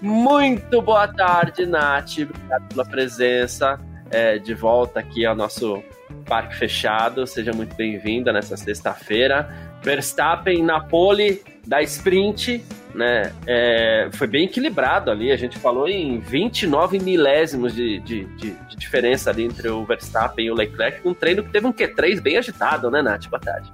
Muito 0.00 0.80
boa 0.80 1.08
tarde, 1.08 1.66
Nath. 1.66 2.18
Obrigado 2.20 2.68
pela 2.68 2.84
presença. 2.84 3.78
É, 4.10 4.38
de 4.38 4.54
volta 4.54 5.00
aqui 5.00 5.26
ao 5.26 5.34
nosso 5.34 5.82
parque 6.24 6.56
fechado. 6.56 7.26
Seja 7.26 7.52
muito 7.52 7.74
bem-vinda 7.74 8.32
nessa 8.32 8.56
sexta-feira. 8.56 9.52
Verstappen 9.82 10.62
na 10.62 10.80
pole 10.80 11.42
da 11.68 11.82
sprint 11.82 12.64
né? 12.94 13.32
É, 13.46 14.08
foi 14.12 14.26
bem 14.26 14.44
equilibrado 14.44 15.10
ali. 15.10 15.30
A 15.30 15.36
gente 15.36 15.58
falou 15.58 15.86
em 15.86 16.18
29 16.18 16.98
milésimos 16.98 17.74
de, 17.74 18.00
de, 18.00 18.24
de, 18.24 18.50
de, 18.50 18.76
diferença 18.76 19.30
ali 19.30 19.44
entre 19.44 19.68
o 19.68 19.84
Verstappen 19.84 20.46
e 20.46 20.50
o 20.50 20.54
Leclerc, 20.54 21.06
um 21.06 21.14
treino 21.14 21.42
que 21.42 21.50
teve 21.50 21.66
um 21.66 21.72
Q3 21.72 22.20
bem 22.20 22.38
agitado, 22.38 22.90
né, 22.90 23.02
Nath? 23.02 23.26
Boa 23.28 23.40
tarde. 23.40 23.72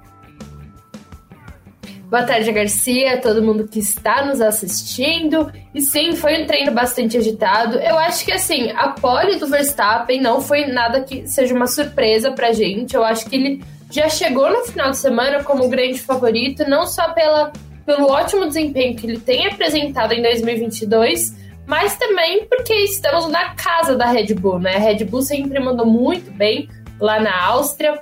Boa 2.07 2.21
tarde, 2.21 2.51
Garcia, 2.51 3.19
todo 3.19 3.41
mundo 3.41 3.67
que 3.67 3.79
está 3.79 4.23
nos 4.25 4.39
assistindo. 4.39 5.51
E 5.73 5.81
sim, 5.81 6.15
foi 6.15 6.43
um 6.43 6.45
treino 6.45 6.71
bastante 6.71 7.17
agitado. 7.17 7.79
Eu 7.79 7.97
acho 7.97 8.23
que 8.23 8.31
assim, 8.31 8.69
a 8.71 8.89
pole 8.89 9.37
do 9.37 9.47
Verstappen 9.47 10.21
não 10.21 10.39
foi 10.39 10.67
nada 10.67 11.01
que 11.01 11.27
seja 11.27 11.55
uma 11.55 11.65
surpresa 11.65 12.31
pra 12.31 12.51
gente. 12.51 12.95
Eu 12.95 13.03
acho 13.03 13.27
que 13.27 13.35
ele 13.35 13.63
já 13.89 14.07
chegou 14.07 14.51
no 14.51 14.65
final 14.65 14.91
de 14.91 14.97
semana 14.97 15.43
como 15.43 15.67
grande 15.67 15.99
favorito, 15.99 16.67
não 16.69 16.85
só 16.85 17.11
pela 17.13 17.51
pelo 17.85 18.09
ótimo 18.09 18.47
desempenho 18.47 18.95
que 18.95 19.05
ele 19.05 19.19
tem 19.19 19.47
apresentado 19.47 20.13
em 20.13 20.21
2022, 20.21 21.35
mas 21.65 21.97
também 21.97 22.45
porque 22.45 22.73
estamos 22.73 23.27
na 23.27 23.55
casa 23.55 23.95
da 23.95 24.07
Red 24.07 24.33
Bull, 24.35 24.59
né? 24.59 24.75
A 24.75 24.79
Red 24.79 25.05
Bull 25.05 25.21
sempre 25.21 25.59
mandou 25.59 25.85
muito 25.85 26.31
bem 26.31 26.69
lá 26.99 27.19
na 27.19 27.45
Áustria. 27.45 27.99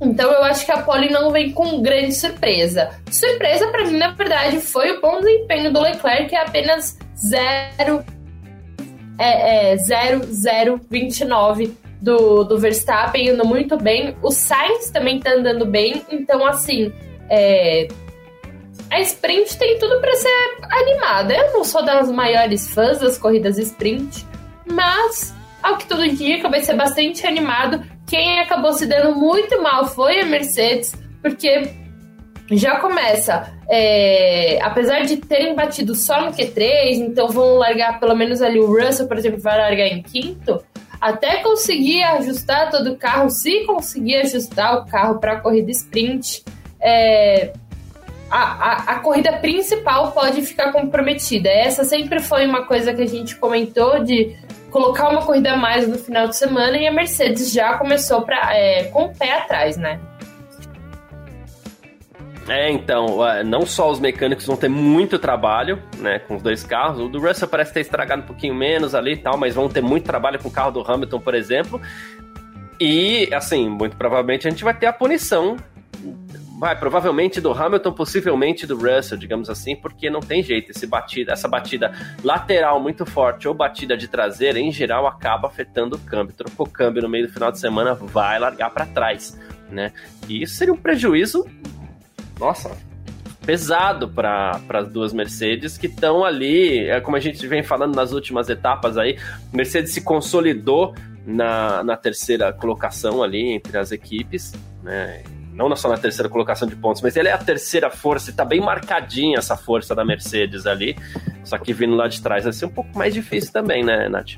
Então 0.00 0.30
eu 0.30 0.44
acho 0.44 0.66
que 0.66 0.72
a 0.72 0.82
Pole 0.82 1.10
não 1.10 1.30
vem 1.30 1.52
com 1.52 1.80
grande 1.80 2.12
surpresa. 2.12 2.90
Surpresa 3.10 3.68
para 3.68 3.84
mim, 3.84 3.96
na 3.96 4.12
verdade, 4.12 4.60
foi 4.60 4.92
o 4.92 5.00
bom 5.00 5.20
desempenho 5.20 5.72
do 5.72 5.80
Leclerc, 5.80 6.28
que 6.28 6.36
é 6.36 6.42
apenas 6.42 6.98
0 7.16 8.04
é, 9.18 9.72
é 9.72 9.76
0,029 9.76 11.74
do, 12.00 12.44
do 12.44 12.58
Verstappen, 12.58 13.28
indo 13.28 13.46
muito 13.46 13.76
bem. 13.76 14.14
O 14.22 14.30
Sainz 14.30 14.90
também 14.90 15.18
tá 15.18 15.32
andando 15.32 15.64
bem, 15.64 16.02
então 16.10 16.46
assim, 16.46 16.92
é, 17.30 17.88
a 18.90 19.00
sprint 19.00 19.58
tem 19.58 19.78
tudo 19.78 20.00
para 20.00 20.14
ser 20.14 20.56
animada. 20.62 21.34
Eu 21.34 21.52
não 21.52 21.64
sou 21.64 21.84
das 21.84 22.10
maiores 22.10 22.72
fãs 22.72 22.98
das 22.98 23.18
corridas 23.18 23.58
sprint, 23.58 24.24
mas 24.64 25.34
ao 25.62 25.76
que 25.76 25.86
tudo 25.86 26.04
indica 26.04 26.48
vai 26.48 26.60
ser 26.60 26.74
bastante 26.74 27.26
animado. 27.26 27.82
Quem 28.06 28.40
acabou 28.40 28.72
se 28.72 28.86
dando 28.86 29.16
muito 29.16 29.60
mal 29.60 29.86
foi 29.86 30.20
a 30.20 30.26
Mercedes, 30.26 30.94
porque 31.20 31.74
já 32.52 32.78
começa, 32.78 33.52
é, 33.68 34.60
apesar 34.62 35.00
de 35.00 35.16
terem 35.16 35.56
batido 35.56 35.94
só 35.94 36.20
no 36.20 36.32
Q3, 36.32 36.98
então 36.98 37.28
vão 37.28 37.56
largar 37.56 37.98
pelo 37.98 38.14
menos 38.14 38.40
ali 38.40 38.60
o 38.60 38.66
Russell, 38.66 39.08
por 39.08 39.18
exemplo, 39.18 39.40
vai 39.40 39.58
largar 39.58 39.88
em 39.88 40.02
quinto. 40.02 40.62
Até 41.00 41.38
conseguir 41.42 42.02
ajustar 42.04 42.70
todo 42.70 42.92
o 42.92 42.96
carro, 42.96 43.28
se 43.28 43.64
conseguir 43.64 44.16
ajustar 44.16 44.78
o 44.78 44.86
carro 44.86 45.18
para 45.18 45.32
a 45.32 45.40
corrida 45.40 45.70
sprint, 45.72 46.44
é, 46.80 47.52
a, 48.30 48.38
a, 48.38 48.72
a, 48.94 48.98
corrida 49.00 49.32
principal 49.34 50.12
pode 50.12 50.42
ficar 50.42 50.72
comprometida. 50.72 51.48
Essa 51.48 51.84
sempre 51.84 52.20
foi 52.20 52.46
uma 52.46 52.66
coisa 52.66 52.92
que 52.92 53.02
a 53.02 53.06
gente 53.06 53.36
comentou 53.36 54.02
de 54.02 54.36
colocar 54.70 55.08
uma 55.08 55.24
corrida 55.24 55.52
a 55.52 55.56
mais 55.56 55.86
no 55.88 55.96
final 55.96 56.28
de 56.28 56.36
semana 56.36 56.76
e 56.76 56.86
a 56.86 56.92
Mercedes 56.92 57.52
já 57.52 57.78
começou 57.78 58.22
pra, 58.22 58.54
é, 58.54 58.84
com 58.84 59.04
o 59.04 59.14
pé 59.14 59.32
atrás, 59.32 59.76
né? 59.76 60.00
É, 62.48 62.70
então, 62.70 63.18
não 63.44 63.66
só 63.66 63.90
os 63.90 63.98
mecânicos 63.98 64.46
vão 64.46 64.56
ter 64.56 64.68
muito 64.68 65.18
trabalho, 65.18 65.82
né, 65.98 66.20
com 66.20 66.36
os 66.36 66.42
dois 66.42 66.62
carros. 66.62 67.00
O 67.00 67.08
do 67.08 67.20
Russell 67.20 67.48
parece 67.48 67.72
ter 67.72 67.80
estragado 67.80 68.22
um 68.22 68.26
pouquinho 68.26 68.54
menos 68.54 68.94
ali 68.94 69.14
e 69.14 69.16
tal, 69.16 69.36
mas 69.36 69.54
vão 69.54 69.68
ter 69.68 69.82
muito 69.82 70.04
trabalho 70.04 70.38
com 70.38 70.48
o 70.48 70.52
carro 70.52 70.70
do 70.70 70.80
Hamilton, 70.80 71.18
por 71.18 71.34
exemplo. 71.34 71.80
E, 72.80 73.28
assim, 73.32 73.68
muito 73.68 73.96
provavelmente 73.96 74.46
a 74.46 74.50
gente 74.50 74.62
vai 74.62 74.74
ter 74.74 74.86
a 74.86 74.92
punição 74.92 75.56
vai, 76.58 76.78
provavelmente 76.78 77.40
do 77.40 77.52
Hamilton, 77.52 77.92
possivelmente 77.92 78.66
do 78.66 78.76
Russell, 78.76 79.18
digamos 79.18 79.50
assim, 79.50 79.76
porque 79.76 80.08
não 80.08 80.20
tem 80.20 80.42
jeito. 80.42 80.70
Esse 80.70 80.86
batida, 80.86 81.32
essa 81.32 81.46
batida 81.46 81.92
lateral 82.24 82.80
muito 82.80 83.04
forte 83.04 83.46
ou 83.46 83.54
batida 83.54 83.96
de 83.96 84.08
traseira, 84.08 84.58
em 84.58 84.72
geral, 84.72 85.06
acaba 85.06 85.48
afetando 85.48 85.96
o 85.96 85.98
câmbio. 85.98 86.34
Trocou 86.34 86.66
câmbio 86.66 87.02
no 87.02 87.08
meio 87.08 87.26
do 87.26 87.32
final 87.32 87.52
de 87.52 87.58
semana, 87.58 87.94
vai 87.94 88.38
largar 88.38 88.70
para 88.70 88.86
trás, 88.86 89.38
né? 89.70 89.92
E 90.28 90.42
isso 90.42 90.54
seria 90.54 90.72
um 90.72 90.78
prejuízo, 90.78 91.46
nossa, 92.40 92.76
pesado 93.44 94.08
para 94.08 94.60
as 94.70 94.88
duas 94.88 95.12
Mercedes 95.12 95.76
que 95.76 95.86
estão 95.86 96.24
ali, 96.24 96.88
é 96.88 97.00
como 97.00 97.16
a 97.16 97.20
gente 97.20 97.46
vem 97.46 97.62
falando 97.62 97.94
nas 97.94 98.12
últimas 98.12 98.48
etapas 98.48 98.96
aí, 98.96 99.18
Mercedes 99.52 99.92
se 99.92 100.00
consolidou 100.00 100.94
na, 101.26 101.84
na 101.84 101.96
terceira 101.96 102.52
colocação 102.52 103.22
ali 103.22 103.52
entre 103.52 103.76
as 103.76 103.92
equipes, 103.92 104.52
né? 104.82 105.22
Não 105.56 105.74
só 105.74 105.88
na 105.88 105.96
terceira 105.96 106.28
colocação 106.28 106.68
de 106.68 106.76
pontos, 106.76 107.00
mas 107.00 107.16
ele 107.16 107.28
é 107.28 107.32
a 107.32 107.38
terceira 107.38 107.90
força 107.90 108.30
e 108.30 108.32
tá 108.34 108.44
bem 108.44 108.60
marcadinha 108.60 109.38
essa 109.38 109.56
força 109.56 109.94
da 109.94 110.04
Mercedes 110.04 110.66
ali. 110.66 110.96
Só 111.42 111.56
que 111.58 111.72
vindo 111.72 111.94
lá 111.94 112.06
de 112.06 112.20
trás 112.20 112.44
vai 112.44 112.52
ser 112.52 112.66
um 112.66 112.70
pouco 112.70 112.96
mais 112.96 113.14
difícil 113.14 113.52
também, 113.52 113.82
né, 113.82 114.08
Nath? 114.08 114.36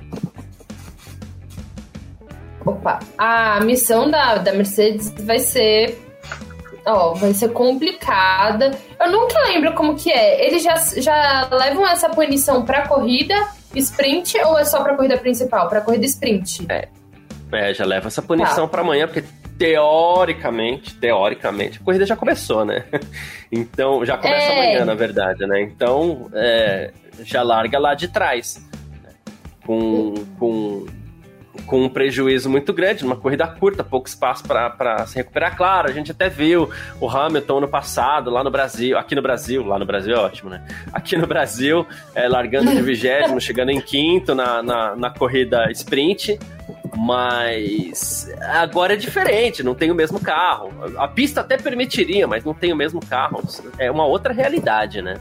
Opa, 2.64 3.00
a 3.16 3.60
missão 3.60 4.10
da, 4.10 4.36
da 4.36 4.52
Mercedes 4.52 5.12
vai 5.24 5.38
ser. 5.38 5.98
Ó, 6.86 7.14
vai 7.14 7.34
ser 7.34 7.48
complicada. 7.48 8.70
Eu 9.00 9.10
nunca 9.10 9.38
lembro 9.40 9.74
como 9.74 9.96
que 9.96 10.10
é. 10.10 10.46
Eles 10.46 10.62
já, 10.62 10.76
já 10.76 11.48
levam 11.50 11.86
essa 11.86 12.08
punição 12.08 12.64
pra 12.64 12.86
corrida 12.86 13.34
sprint 13.74 14.38
ou 14.44 14.58
é 14.58 14.64
só 14.64 14.82
pra 14.82 14.94
corrida 14.94 15.16
principal? 15.18 15.68
Pra 15.68 15.80
corrida 15.80 16.04
sprint? 16.06 16.66
É. 16.70 16.88
É, 17.50 17.72
já 17.72 17.84
leva 17.84 18.08
essa 18.08 18.20
punição 18.20 18.66
tá. 18.66 18.68
para 18.68 18.82
amanhã, 18.82 19.06
porque 19.06 19.24
teoricamente, 19.58 20.94
teoricamente, 20.94 21.78
a 21.78 21.84
corrida 21.84 22.06
já 22.06 22.16
começou, 22.16 22.64
né? 22.64 22.84
Então, 23.50 24.04
já 24.04 24.18
começa 24.18 24.44
é. 24.44 24.52
amanhã, 24.52 24.84
na 24.84 24.94
verdade, 24.94 25.46
né? 25.46 25.62
Então, 25.62 26.28
é, 26.34 26.92
já 27.24 27.42
larga 27.42 27.78
lá 27.78 27.94
de 27.94 28.06
trás. 28.06 28.62
Né? 29.02 29.08
Com, 29.64 30.12
com, 30.38 30.86
com 31.66 31.84
um 31.84 31.88
prejuízo 31.88 32.50
muito 32.50 32.74
grande, 32.74 33.04
numa 33.04 33.16
corrida 33.16 33.46
curta, 33.46 33.82
pouco 33.82 34.06
espaço 34.06 34.44
para 34.44 35.06
se 35.06 35.16
recuperar. 35.16 35.56
Claro, 35.56 35.88
a 35.88 35.92
gente 35.92 36.12
até 36.12 36.28
viu 36.28 36.68
o 37.00 37.08
Hamilton 37.08 37.60
no 37.60 37.68
passado, 37.68 38.30
lá 38.30 38.44
no 38.44 38.50
Brasil, 38.50 38.98
aqui 38.98 39.14
no 39.14 39.22
Brasil, 39.22 39.64
lá 39.64 39.78
no 39.78 39.86
Brasil 39.86 40.14
é 40.14 40.18
ótimo, 40.18 40.50
né? 40.50 40.62
Aqui 40.92 41.16
no 41.16 41.26
Brasil, 41.26 41.86
é, 42.14 42.28
largando 42.28 42.70
de 42.70 42.82
vigésimo, 42.82 43.40
chegando 43.40 43.70
em 43.70 43.80
quinto 43.80 44.34
na, 44.34 44.62
na, 44.62 44.94
na 44.94 45.10
corrida 45.10 45.70
sprint 45.70 46.38
mas 46.98 48.28
agora 48.40 48.94
é 48.94 48.96
diferente, 48.96 49.62
não 49.62 49.74
tem 49.74 49.88
o 49.88 49.94
mesmo 49.94 50.18
carro. 50.18 50.72
A 50.96 51.06
pista 51.06 51.42
até 51.42 51.56
permitiria, 51.56 52.26
mas 52.26 52.44
não 52.44 52.52
tem 52.52 52.72
o 52.72 52.76
mesmo 52.76 53.00
carro. 53.00 53.40
É 53.78 53.88
uma 53.88 54.04
outra 54.04 54.32
realidade, 54.32 55.00
né? 55.00 55.20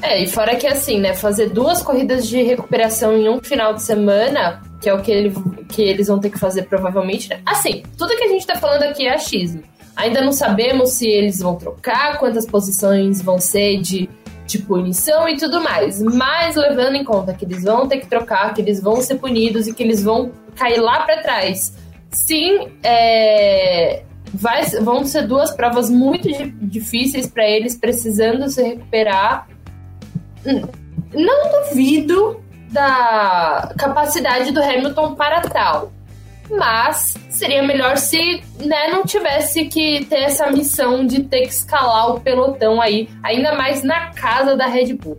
É, 0.00 0.22
e 0.22 0.28
fora 0.28 0.54
que 0.54 0.68
assim, 0.68 1.00
né, 1.00 1.14
fazer 1.14 1.50
duas 1.50 1.82
corridas 1.82 2.28
de 2.28 2.40
recuperação 2.42 3.16
em 3.16 3.28
um 3.28 3.40
final 3.40 3.74
de 3.74 3.82
semana, 3.82 4.62
que 4.80 4.88
é 4.88 4.94
o 4.94 5.02
que, 5.02 5.10
ele, 5.10 5.34
que 5.68 5.82
eles 5.82 6.06
vão 6.06 6.20
ter 6.20 6.30
que 6.30 6.38
fazer 6.38 6.62
provavelmente. 6.64 7.28
Né? 7.28 7.40
Assim, 7.44 7.82
tudo 7.98 8.16
que 8.16 8.22
a 8.22 8.28
gente 8.28 8.46
tá 8.46 8.54
falando 8.54 8.84
aqui 8.84 9.04
é 9.04 9.14
achismo. 9.14 9.64
Ainda 9.96 10.20
não 10.20 10.30
sabemos 10.30 10.90
se 10.90 11.08
eles 11.08 11.40
vão 11.40 11.56
trocar, 11.56 12.18
quantas 12.18 12.46
posições 12.46 13.20
vão 13.20 13.40
ser 13.40 13.80
de 13.80 14.08
de 14.46 14.58
punição 14.58 15.28
e 15.28 15.36
tudo 15.36 15.60
mais. 15.60 16.00
Mas 16.00 16.56
levando 16.56 16.94
em 16.94 17.04
conta 17.04 17.34
que 17.34 17.44
eles 17.44 17.64
vão 17.64 17.86
ter 17.86 17.98
que 17.98 18.06
trocar, 18.06 18.54
que 18.54 18.60
eles 18.60 18.80
vão 18.80 18.96
ser 19.00 19.16
punidos 19.16 19.66
e 19.66 19.74
que 19.74 19.82
eles 19.82 20.02
vão 20.02 20.32
cair 20.54 20.80
lá 20.80 21.00
para 21.00 21.22
trás. 21.22 21.74
Sim, 22.10 22.68
é, 22.82 24.04
vai, 24.32 24.64
vão 24.80 25.04
ser 25.04 25.26
duas 25.26 25.50
provas 25.50 25.90
muito 25.90 26.28
difíceis 26.62 27.26
para 27.26 27.46
eles, 27.48 27.76
precisando 27.76 28.48
se 28.48 28.62
recuperar. 28.62 29.48
Hum, 30.46 30.62
não 31.12 31.68
duvido 31.68 32.40
da 32.70 33.74
capacidade 33.78 34.52
do 34.52 34.62
Hamilton 34.62 35.14
para 35.14 35.40
tal 35.40 35.92
mas 36.50 37.16
seria 37.28 37.62
melhor 37.62 37.96
se 37.96 38.42
né, 38.58 38.88
não 38.88 39.04
tivesse 39.04 39.66
que 39.66 40.04
ter 40.06 40.20
essa 40.20 40.50
missão 40.50 41.06
de 41.06 41.24
ter 41.24 41.42
que 41.42 41.52
escalar 41.52 42.10
o 42.10 42.20
pelotão 42.20 42.80
aí, 42.80 43.08
ainda 43.22 43.54
mais 43.54 43.82
na 43.82 44.12
casa 44.12 44.56
da 44.56 44.66
Red 44.66 44.94
Bull. 44.94 45.18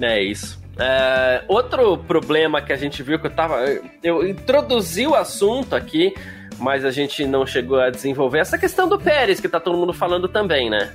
É 0.00 0.22
isso. 0.22 0.60
É, 0.78 1.44
outro 1.46 1.98
problema 1.98 2.62
que 2.62 2.72
a 2.72 2.76
gente 2.76 3.02
viu 3.02 3.18
que 3.18 3.26
eu 3.26 3.30
tava. 3.30 3.62
Eu 4.02 4.26
introduzi 4.26 5.06
o 5.06 5.14
assunto 5.14 5.76
aqui, 5.76 6.14
mas 6.58 6.84
a 6.84 6.90
gente 6.90 7.26
não 7.26 7.44
chegou 7.44 7.78
a 7.78 7.90
desenvolver 7.90 8.38
essa 8.38 8.56
questão 8.56 8.88
do 8.88 8.98
Pérez, 8.98 9.40
que 9.40 9.48
tá 9.48 9.60
todo 9.60 9.76
mundo 9.76 9.92
falando 9.92 10.26
também, 10.26 10.70
né? 10.70 10.92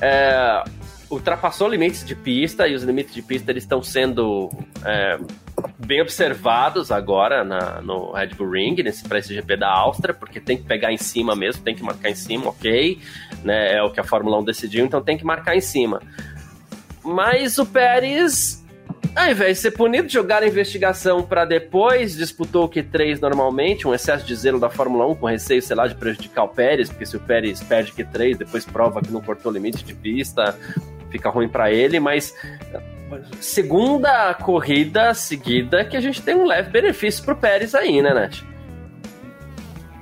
É, 0.00 0.64
ultrapassou 1.10 1.68
limites 1.68 2.04
de 2.04 2.14
pista 2.14 2.66
e 2.66 2.74
os 2.74 2.82
limites 2.82 3.14
de 3.14 3.22
pista 3.22 3.50
eles 3.50 3.64
estão 3.64 3.82
sendo 3.82 4.50
é, 4.84 5.18
bem 5.78 6.00
observados 6.00 6.90
agora 6.90 7.44
na, 7.44 7.80
no 7.80 8.12
Red 8.12 8.28
Bull 8.28 8.50
Ring, 8.50 8.76
nesse 8.82 9.06
para 9.06 9.18
esse 9.18 9.34
GP 9.34 9.56
da 9.56 9.70
Áustria, 9.70 10.14
porque 10.14 10.40
tem 10.40 10.56
que 10.56 10.64
pegar 10.64 10.92
em 10.92 10.96
cima 10.96 11.34
mesmo, 11.34 11.62
tem 11.62 11.74
que 11.74 11.82
marcar 11.82 12.10
em 12.10 12.14
cima, 12.14 12.48
ok, 12.48 12.98
né, 13.42 13.76
é 13.76 13.82
o 13.82 13.90
que 13.90 14.00
a 14.00 14.04
Fórmula 14.04 14.38
1 14.38 14.44
decidiu, 14.44 14.84
então 14.84 15.02
tem 15.02 15.16
que 15.16 15.24
marcar 15.24 15.56
em 15.56 15.60
cima. 15.60 16.00
Mas 17.04 17.58
o 17.58 17.66
Pérez, 17.66 18.64
ao 19.14 19.30
invés 19.30 19.58
de 19.58 19.62
ser 19.62 19.70
punido, 19.72 20.08
jogar 20.08 20.42
a 20.42 20.46
investigação 20.46 21.22
para 21.22 21.44
depois, 21.44 22.16
disputou 22.16 22.64
o 22.64 22.68
Q3 22.68 23.20
normalmente, 23.20 23.86
um 23.86 23.94
excesso 23.94 24.26
de 24.26 24.34
zelo 24.34 24.58
da 24.58 24.70
Fórmula 24.70 25.06
1 25.06 25.14
com 25.16 25.26
receio, 25.26 25.60
sei 25.60 25.76
lá, 25.76 25.86
de 25.86 25.94
prejudicar 25.94 26.44
o 26.44 26.48
Pérez, 26.48 26.88
porque 26.88 27.04
se 27.04 27.16
o 27.16 27.20
Pérez 27.20 27.62
perde 27.62 27.92
Q3, 27.92 28.36
depois 28.36 28.64
prova 28.64 29.02
que 29.02 29.10
não 29.10 29.20
cortou 29.20 29.52
o 29.52 29.54
limite 29.54 29.84
de 29.84 29.94
pista, 29.94 30.58
fica 31.10 31.28
ruim 31.28 31.48
para 31.48 31.70
ele, 31.70 32.00
mas 32.00 32.34
segunda 33.40 34.34
corrida 34.34 35.14
seguida 35.14 35.84
que 35.84 35.96
a 35.96 36.00
gente 36.00 36.22
tem 36.22 36.34
um 36.34 36.44
leve 36.44 36.70
benefício 36.70 37.24
pro 37.24 37.36
Pérez 37.36 37.74
aí, 37.74 38.00
né, 38.02 38.12
Nath? 38.12 38.42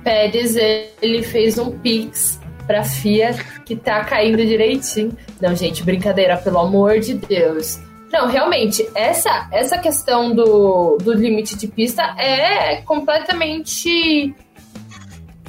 Pérez, 0.03 0.55
ele 1.01 1.23
fez 1.23 1.57
um 1.57 1.77
pix 1.79 2.39
pra 2.67 2.83
FIA 2.83 3.33
que 3.65 3.75
tá 3.75 4.03
caindo 4.03 4.45
direitinho. 4.45 5.15
Não, 5.41 5.55
gente, 5.55 5.83
brincadeira, 5.83 6.37
pelo 6.37 6.59
amor 6.59 6.99
de 6.99 7.13
Deus. 7.13 7.79
Não, 8.11 8.27
realmente, 8.27 8.87
essa, 8.93 9.49
essa 9.51 9.77
questão 9.77 10.35
do, 10.35 10.97
do 10.97 11.13
limite 11.13 11.57
de 11.57 11.67
pista 11.67 12.03
é 12.17 12.81
completamente 12.83 14.35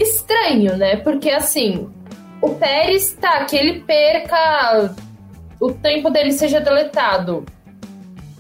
estranho, 0.01 0.77
né? 0.77 0.97
Porque 0.97 1.31
assim, 1.31 1.91
o 2.41 2.55
Pérez 2.55 3.13
tá 3.21 3.45
que 3.45 3.57
ele 3.57 3.81
perca 3.81 4.95
o 5.61 5.73
tempo 5.73 6.11
dele 6.11 6.33
seja 6.33 6.61
deletado. 6.61 7.45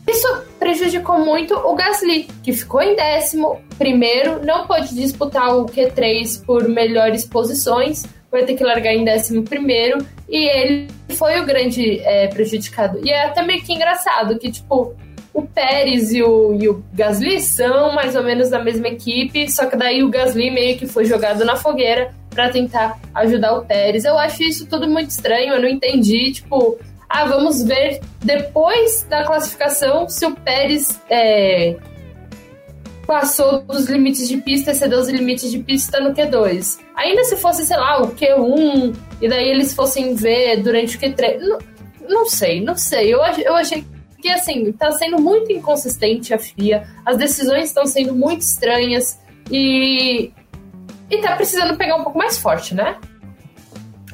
Isso 0.06 0.28
prejudicou 0.58 1.18
muito 1.24 1.54
o 1.54 1.74
Gasly, 1.74 2.28
que 2.42 2.52
ficou 2.52 2.82
em 2.82 2.94
décimo 2.94 3.60
primeiro, 3.78 4.44
não 4.44 4.66
pôde 4.66 4.94
disputar 4.94 5.56
o 5.56 5.66
Q3 5.66 6.44
por 6.44 6.68
melhores 6.68 7.24
posições, 7.24 8.04
vai 8.30 8.44
ter 8.44 8.54
que 8.54 8.64
largar 8.64 8.92
em 8.92 9.04
décimo 9.04 9.42
primeiro, 9.44 10.04
e 10.28 10.48
ele 10.48 10.88
foi 11.16 11.40
o 11.40 11.46
grande 11.46 12.00
é, 12.00 12.26
prejudicado. 12.28 13.00
E 13.04 13.10
é 13.10 13.26
até 13.26 13.42
meio 13.42 13.62
que 13.62 13.72
engraçado 13.72 14.38
que, 14.38 14.50
tipo, 14.50 14.94
o 15.32 15.42
Pérez 15.42 16.12
e 16.12 16.22
o, 16.22 16.54
e 16.60 16.68
o 16.68 16.84
Gasly 16.92 17.40
são 17.40 17.92
mais 17.92 18.14
ou 18.14 18.22
menos 18.22 18.50
da 18.50 18.62
mesma 18.62 18.88
equipe, 18.88 19.50
só 19.50 19.66
que 19.66 19.76
daí 19.76 20.02
o 20.02 20.08
Gasly 20.08 20.50
meio 20.50 20.78
que 20.78 20.86
foi 20.86 21.04
jogado 21.04 21.44
na 21.44 21.56
fogueira 21.56 22.14
para 22.30 22.50
tentar 22.50 22.98
ajudar 23.14 23.58
o 23.58 23.64
Pérez. 23.64 24.04
Eu 24.04 24.18
acho 24.18 24.42
isso 24.42 24.66
tudo 24.66 24.88
muito 24.88 25.10
estranho, 25.10 25.54
eu 25.54 25.60
não 25.60 25.68
entendi, 25.68 26.32
tipo, 26.32 26.78
ah, 27.14 27.26
vamos 27.26 27.62
ver 27.62 28.00
depois 28.24 29.06
da 29.08 29.22
classificação 29.24 30.08
se 30.08 30.26
o 30.26 30.34
Pérez 30.34 31.00
é, 31.08 31.76
passou 33.06 33.62
dos 33.62 33.86
limites 33.86 34.28
de 34.28 34.38
pista, 34.38 34.72
excedeu 34.72 34.98
os 34.98 35.08
limites 35.08 35.48
de 35.48 35.60
pista 35.60 36.00
no 36.00 36.12
Q2. 36.12 36.80
Ainda 36.96 37.22
se 37.22 37.36
fosse, 37.36 37.64
sei 37.64 37.76
lá, 37.76 38.02
o 38.02 38.16
Q1, 38.16 38.96
e 39.22 39.28
daí 39.28 39.48
eles 39.48 39.72
fossem 39.72 40.16
ver 40.16 40.60
durante 40.60 40.96
o 40.96 41.00
Q3. 41.00 41.38
Não, 41.38 41.58
não 42.08 42.26
sei, 42.26 42.60
não 42.60 42.76
sei. 42.76 43.14
Eu, 43.14 43.20
eu 43.20 43.54
achei 43.54 43.84
que, 44.20 44.28
assim, 44.28 44.72
tá 44.72 44.90
sendo 44.90 45.20
muito 45.20 45.52
inconsistente 45.52 46.34
a 46.34 46.38
FIA, 46.38 46.84
as 47.06 47.16
decisões 47.16 47.66
estão 47.66 47.86
sendo 47.86 48.12
muito 48.12 48.40
estranhas 48.40 49.20
e. 49.48 50.32
E 51.08 51.18
tá 51.18 51.36
precisando 51.36 51.76
pegar 51.76 51.94
um 51.94 52.02
pouco 52.02 52.18
mais 52.18 52.38
forte, 52.38 52.74
né? 52.74 52.96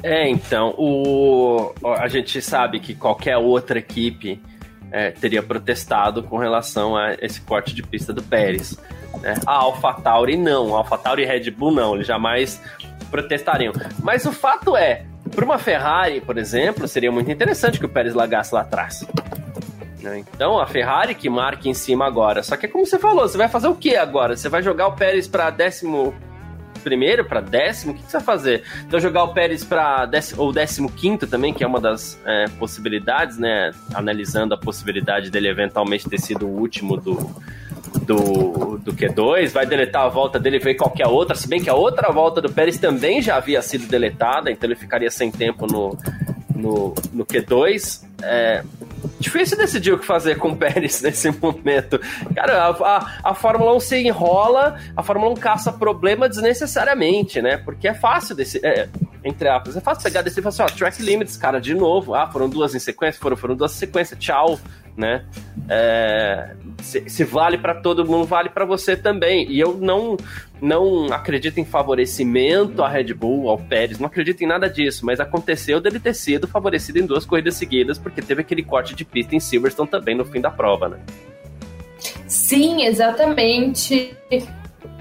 É, 0.03 0.27
então, 0.27 0.73
o, 0.77 1.73
a 1.97 2.07
gente 2.07 2.41
sabe 2.41 2.79
que 2.79 2.95
qualquer 2.95 3.37
outra 3.37 3.79
equipe 3.79 4.41
é, 4.91 5.11
teria 5.11 5.43
protestado 5.43 6.23
com 6.23 6.37
relação 6.37 6.97
a 6.97 7.13
esse 7.13 7.41
corte 7.41 7.73
de 7.73 7.83
pista 7.83 8.11
do 8.11 8.21
Pérez. 8.21 8.77
Né? 9.21 9.35
A 9.45 9.53
AlphaTauri 9.53 10.37
não, 10.37 10.75
a 10.75 10.79
AlphaTauri 10.79 11.23
e 11.23 11.25
Red 11.25 11.51
Bull 11.51 11.71
não, 11.71 11.95
eles 11.95 12.07
jamais 12.07 12.61
protestariam. 13.09 13.73
Mas 14.01 14.25
o 14.25 14.31
fato 14.31 14.75
é, 14.75 15.05
para 15.35 15.45
uma 15.45 15.57
Ferrari, 15.57 16.19
por 16.21 16.37
exemplo, 16.37 16.87
seria 16.87 17.11
muito 17.11 17.31
interessante 17.31 17.79
que 17.79 17.85
o 17.85 17.89
Pérez 17.89 18.13
largasse 18.13 18.53
lá 18.53 18.61
atrás. 18.61 19.05
Né? 20.01 20.23
Então 20.33 20.59
a 20.59 20.65
Ferrari 20.65 21.13
que 21.13 21.29
marca 21.29 21.69
em 21.69 21.73
cima 21.73 22.05
agora. 22.05 22.41
Só 22.43 22.57
que 22.57 22.65
é 22.65 22.69
como 22.69 22.85
você 22.85 22.97
falou, 22.97 23.27
você 23.27 23.37
vai 23.37 23.47
fazer 23.47 23.67
o 23.67 23.75
que 23.75 23.95
agora? 23.95 24.35
Você 24.35 24.49
vai 24.49 24.61
jogar 24.61 24.87
o 24.87 24.95
Pérez 24.95 25.27
para 25.27 25.49
décimo 25.49 26.13
primeiro, 26.81 27.25
para 27.25 27.41
décimo? 27.41 27.93
O 27.93 27.95
que, 27.95 28.03
que, 28.03 28.11
você 28.11 28.17
vai 28.17 28.25
fazer? 28.25 28.63
Então 28.85 28.99
jogar 28.99 29.23
o 29.23 29.33
Pérez 29.33 29.63
para 29.63 30.09
ou 30.37 30.51
décimo 30.51 30.91
quinto 30.91 31.27
também, 31.27 31.53
que 31.53 31.63
é 31.63 31.67
uma 31.67 31.79
das 31.79 32.19
é, 32.25 32.45
possibilidades, 32.59 33.37
né? 33.37 33.71
Analisando 33.93 34.53
a 34.53 34.57
possibilidade 34.57 35.29
dele 35.29 35.47
eventualmente 35.47 36.09
ter 36.09 36.19
sido 36.19 36.47
o 36.47 36.59
último 36.59 36.97
do, 36.97 37.15
do, 38.05 38.77
do 38.77 38.93
Q2, 38.93 39.51
vai 39.51 39.65
deletar 39.65 40.03
a 40.03 40.09
volta 40.09 40.39
dele 40.39 40.57
e 40.57 40.59
ver 40.59 40.75
qualquer 40.75 41.07
outra, 41.07 41.35
se 41.35 41.47
bem 41.47 41.61
que 41.61 41.69
a 41.69 41.75
outra 41.75 42.11
volta 42.11 42.41
do 42.41 42.51
Pérez 42.51 42.77
também 42.77 43.21
já 43.21 43.37
havia 43.37 43.61
sido 43.61 43.87
deletada, 43.87 44.51
então 44.51 44.67
ele 44.67 44.75
ficaria 44.75 45.09
sem 45.09 45.31
tempo 45.31 45.65
no, 45.67 45.97
no, 46.55 46.95
no 47.13 47.25
Q2. 47.25 48.03
É 48.23 48.63
difícil 49.21 49.57
decidir 49.57 49.93
o 49.93 49.99
que 49.99 50.05
fazer 50.05 50.37
com 50.37 50.49
o 50.49 50.55
Pérez 50.55 50.99
nesse 51.03 51.31
momento. 51.31 51.99
Cara, 52.35 52.65
a, 52.65 52.69
a, 52.69 53.31
a, 53.31 53.33
Fórmula 53.33 53.75
1 53.75 53.79
se 53.79 53.97
enrola, 53.97 54.77
a 54.95 55.03
Fórmula 55.03 55.31
1 55.31 55.35
caça 55.35 55.71
problema 55.71 56.27
desnecessariamente, 56.27 57.41
né? 57.41 57.57
Porque 57.57 57.87
é 57.87 57.93
fácil 57.93 58.35
desse. 58.35 58.59
É, 58.65 58.89
entre 59.23 59.47
aspas, 59.47 59.77
é 59.77 59.81
fácil 59.81 60.03
pegar 60.03 60.21
desse 60.23 60.39
e 60.39 60.43
falar 60.43 60.49
assim, 60.49 60.63
ó, 60.63 60.77
track 60.77 61.01
limits, 61.01 61.37
cara, 61.37 61.61
de 61.61 61.73
novo. 61.73 62.15
Ah, 62.15 62.27
foram 62.27 62.49
duas 62.49 62.73
em 62.75 62.79
sequência? 62.79 63.21
Foram, 63.21 63.37
foram 63.37 63.55
duas 63.55 63.73
em 63.73 63.77
sequência, 63.77 64.17
tchau 64.17 64.59
né? 64.95 65.25
É, 65.69 66.55
se, 66.81 67.09
se, 67.09 67.23
vale 67.23 67.57
para 67.57 67.75
todo 67.75 68.05
mundo, 68.05 68.25
vale 68.25 68.49
para 68.49 68.65
você 68.65 68.95
também. 68.95 69.49
E 69.49 69.59
eu 69.59 69.77
não 69.77 70.17
não 70.61 71.11
acredito 71.11 71.59
em 71.59 71.65
favorecimento 71.65 72.83
à 72.83 72.87
Red 72.87 73.13
Bull, 73.13 73.49
ao 73.49 73.57
Pérez, 73.57 73.97
não 73.97 74.05
acredito 74.05 74.43
em 74.43 74.47
nada 74.47 74.69
disso, 74.69 75.05
mas 75.05 75.19
aconteceu 75.19 75.81
dele 75.81 75.99
ter 75.99 76.13
sido 76.13 76.47
favorecido 76.47 76.99
em 76.99 77.05
duas 77.05 77.25
corridas 77.25 77.55
seguidas, 77.55 77.97
porque 77.97 78.21
teve 78.21 78.41
aquele 78.41 78.61
corte 78.61 78.93
de 78.93 79.03
pista 79.03 79.35
em 79.35 79.39
Silverstone 79.39 79.89
também 79.89 80.15
no 80.15 80.23
fim 80.23 80.39
da 80.39 80.51
prova, 80.51 80.87
né? 80.87 80.99
Sim, 82.27 82.83
exatamente. 82.83 84.15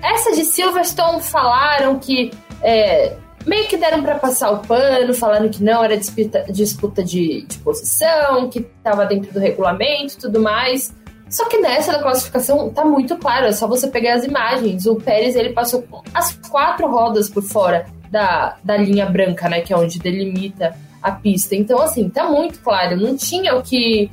Essa 0.02 0.32
de 0.32 0.44
Silverstone 0.44 1.22
falaram 1.22 1.98
que 1.98 2.30
é, 2.62 3.16
meio 3.46 3.66
que 3.68 3.76
deram 3.76 4.02
para 4.02 4.18
passar 4.18 4.50
o 4.50 4.58
pano, 4.58 5.14
falando 5.14 5.48
que 5.48 5.62
não 5.62 5.82
era 5.82 5.96
disputa, 5.96 6.44
disputa 6.50 7.02
de, 7.02 7.42
de 7.42 7.58
posição, 7.58 8.48
que 8.50 8.58
estava 8.58 9.06
dentro 9.06 9.32
do 9.32 9.40
regulamento 9.40 10.14
e 10.14 10.18
tudo 10.18 10.40
mais. 10.40 10.94
Só 11.28 11.48
que 11.48 11.58
nessa 11.58 11.92
da 11.92 12.02
classificação 12.02 12.70
tá 12.70 12.84
muito 12.84 13.16
claro, 13.16 13.46
é 13.46 13.52
só 13.52 13.66
você 13.66 13.88
pegar 13.88 14.14
as 14.14 14.24
imagens. 14.24 14.84
O 14.86 14.96
Pérez 14.96 15.36
ele 15.36 15.50
passou 15.50 15.84
as 16.12 16.36
quatro 16.48 16.88
rodas 16.88 17.28
por 17.28 17.42
fora 17.42 17.86
da, 18.10 18.56
da 18.64 18.76
linha 18.76 19.06
branca, 19.06 19.48
né? 19.48 19.60
Que 19.60 19.72
é 19.72 19.76
onde 19.76 20.00
delimita 20.00 20.76
a 21.00 21.12
pista. 21.12 21.54
Então, 21.54 21.80
assim, 21.80 22.10
tá 22.10 22.28
muito 22.28 22.60
claro. 22.60 22.96
Não 22.96 23.16
tinha 23.16 23.54
o 23.56 23.62
que 23.62 24.10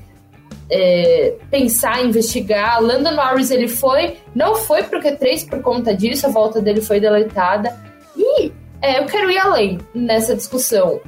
é, 0.69 1.35
pensar, 1.49 2.05
investigar. 2.05 2.81
Lando 2.81 3.11
Norris 3.11 3.49
ele 3.49 3.67
foi, 3.67 4.17
não 4.35 4.55
foi 4.55 4.83
pro 4.83 5.01
Q3 5.01 5.49
por 5.49 5.61
conta 5.61 5.95
disso, 5.95 6.27
a 6.27 6.29
volta 6.29 6.61
dele 6.61 6.81
foi 6.81 6.99
deletada. 6.99 7.75
E 8.15 8.51
é, 8.81 8.99
eu 8.99 9.05
quero 9.05 9.29
ir 9.31 9.37
além 9.37 9.79
nessa 9.93 10.35
discussão. 10.35 10.99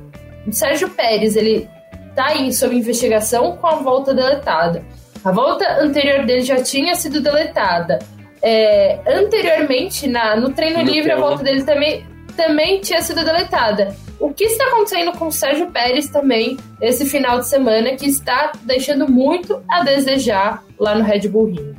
Sérgio 0.52 0.90
Pérez, 0.90 1.36
ele 1.36 1.70
tá 2.16 2.28
aí 2.28 2.52
sob 2.52 2.76
investigação 2.76 3.58
com 3.58 3.68
a 3.68 3.76
volta 3.76 4.14
deletada. 4.14 4.84
A 5.24 5.32
volta 5.32 5.66
anterior 5.82 6.26
dele 6.26 6.42
já 6.42 6.62
tinha 6.64 6.96
sido 6.96 7.22
deletada. 7.22 8.00
É, 8.42 9.00
anteriormente, 9.06 10.08
na, 10.08 10.36
no 10.36 10.52
treino 10.52 10.80
no 10.80 10.90
livre, 10.90 11.12
a 11.12 11.18
volta 11.18 11.44
dele 11.44 11.64
também, 11.64 12.06
também 12.36 12.80
tinha 12.80 13.02
sido 13.02 13.24
deletada. 13.24 13.96
O 14.20 14.34
que 14.34 14.46
está 14.46 14.66
acontecendo 14.66 15.12
com 15.14 15.28
o 15.28 15.32
Sérgio 15.32 15.72
Pérez 15.72 16.10
também 16.10 16.58
esse 16.82 17.06
final 17.06 17.40
de 17.40 17.48
semana 17.48 17.96
que 17.96 18.06
está 18.06 18.52
deixando 18.64 19.10
muito 19.10 19.62
a 19.70 19.84
desejar 19.84 20.64
lá 20.78 20.96
no 20.96 21.04
Red 21.04 21.28
Bull 21.28 21.46
Ring? 21.46 21.76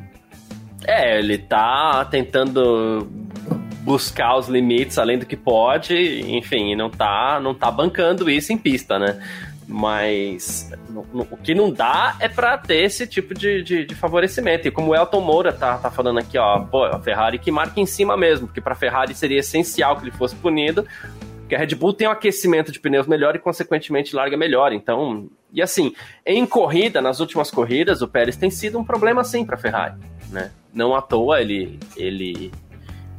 É, 0.87 1.18
ele 1.18 1.38
tá 1.38 2.06
tentando 2.11 3.06
buscar 3.90 4.37
os 4.37 4.47
limites 4.47 4.99
além 4.99 5.18
do 5.18 5.26
que 5.26 5.37
pode, 5.37 5.97
enfim, 6.30 6.76
não 6.76 6.88
tá, 6.88 7.40
não 7.42 7.52
tá 7.52 7.73
bancando 7.73 8.30
isso 8.30 8.52
em 8.52 8.56
pista, 8.56 9.00
né? 9.00 9.20
Mas 9.66 10.70
no, 10.88 11.04
no, 11.12 11.26
o 11.28 11.37
que 11.37 11.57
não 11.57 11.72
dá 11.72 12.16
é 12.20 12.29
para 12.29 12.57
ter 12.57 12.85
esse 12.85 13.05
tipo 13.05 13.35
de, 13.35 13.64
de, 13.64 13.85
de, 13.85 13.94
favorecimento. 13.96 14.68
E 14.68 14.70
como 14.70 14.92
o 14.92 14.94
Elton 14.94 15.20
Moura 15.20 15.53
tá, 15.53 15.76
tá 15.76 15.90
falando 15.90 16.20
aqui, 16.20 16.38
ó, 16.38 16.61
pô, 16.61 16.85
a 16.85 17.00
Ferrari 17.00 17.40
que 17.40 17.50
marca 17.50 17.81
em 17.81 17.87
cima 17.87 18.16
mesmo, 18.16 18.46
porque 18.46 18.61
para 18.61 18.76
Ferrari 18.76 19.12
seria 19.12 19.40
essencial 19.40 19.96
que 19.96 20.05
ele 20.05 20.12
fosse 20.12 20.37
punido, 20.37 20.87
porque 21.40 21.57
a 21.57 21.59
Red 21.59 21.74
Bull 21.74 21.92
tem 21.92 22.07
um 22.07 22.12
aquecimento 22.12 22.70
de 22.70 22.79
pneus 22.79 23.09
melhor 23.09 23.35
e, 23.35 23.40
consequentemente, 23.40 24.14
larga 24.14 24.37
melhor. 24.37 24.72
Então, 24.72 25.29
e 25.53 25.61
assim, 25.61 25.92
em 26.24 26.46
corrida, 26.46 27.00
nas 27.00 27.18
últimas 27.18 27.50
corridas, 27.50 28.03
o 28.03 28.09
Pérez 28.09 28.37
tem 28.37 28.50
sido 28.50 28.79
um 28.79 28.85
problema 28.85 29.24
sim 29.24 29.44
para 29.44 29.57
Ferrari, 29.57 29.96
né? 30.31 30.53
Não 30.72 30.94
à 30.94 31.03
toa 31.03 31.40
ele, 31.40 31.79
ele 31.96 32.53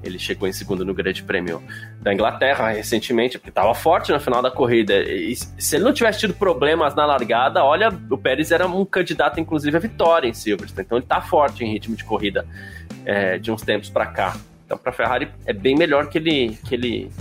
ele 0.04 0.18
chegou 0.18 0.48
em 0.48 0.54
segundo 0.54 0.84
no 0.84 0.94
Grande 0.94 1.24
Prêmio 1.24 1.62
da 2.02 2.14
Inglaterra 2.14 2.70
recentemente, 2.70 3.38
porque 3.38 3.50
estava 3.50 3.74
forte 3.74 4.12
no 4.12 4.20
final 4.20 4.42
da 4.42 4.50
corrida. 4.50 4.94
E 5.04 5.36
se 5.36 5.76
ele 5.76 5.84
não 5.84 5.94
tivesse 5.94 6.20
tido 6.20 6.34
problemas 6.34 6.96
na 6.96 7.06
largada, 7.06 7.64
olha, 7.64 7.90
o 8.10 8.18
Pérez 8.18 8.52
era 8.52 8.68
um 8.68 8.86
candidato, 8.86 9.40
inclusive, 9.40 9.76
à 9.78 9.80
vitória 9.80 10.28
em 10.28 10.34
Silverstone. 10.34 10.86
Então 10.86 10.98
ele 10.98 11.06
está 11.06 11.22
forte 11.22 11.64
em 11.64 11.72
ritmo 11.72 11.96
de 11.96 12.04
corrida 12.04 12.46
é, 13.06 13.38
de 13.38 13.52
uns 13.52 13.62
tempos 13.62 13.90
para 13.90 14.06
cá. 14.08 14.36
Então 14.66 14.78
para 14.78 14.92
Ferrari 14.92 15.30
é 15.46 15.54
bem 15.54 15.76
melhor 15.76 16.10
que 16.10 16.18
ele, 16.18 16.58
que 16.68 16.76
ele, 16.76 17.12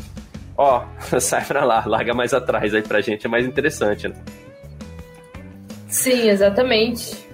ó, 0.57 0.85
sai 1.21 1.45
para 1.45 1.65
lá, 1.65 1.85
larga 1.87 2.15
mais 2.15 2.33
atrás 2.33 2.75
aí 2.75 2.83
pra 2.83 3.01
gente, 3.01 3.27
é 3.27 3.29
mais 3.29 3.47
interessante, 3.47 4.09
né? 4.09 4.15
Sim, 5.89 6.29
exatamente. 6.29 7.30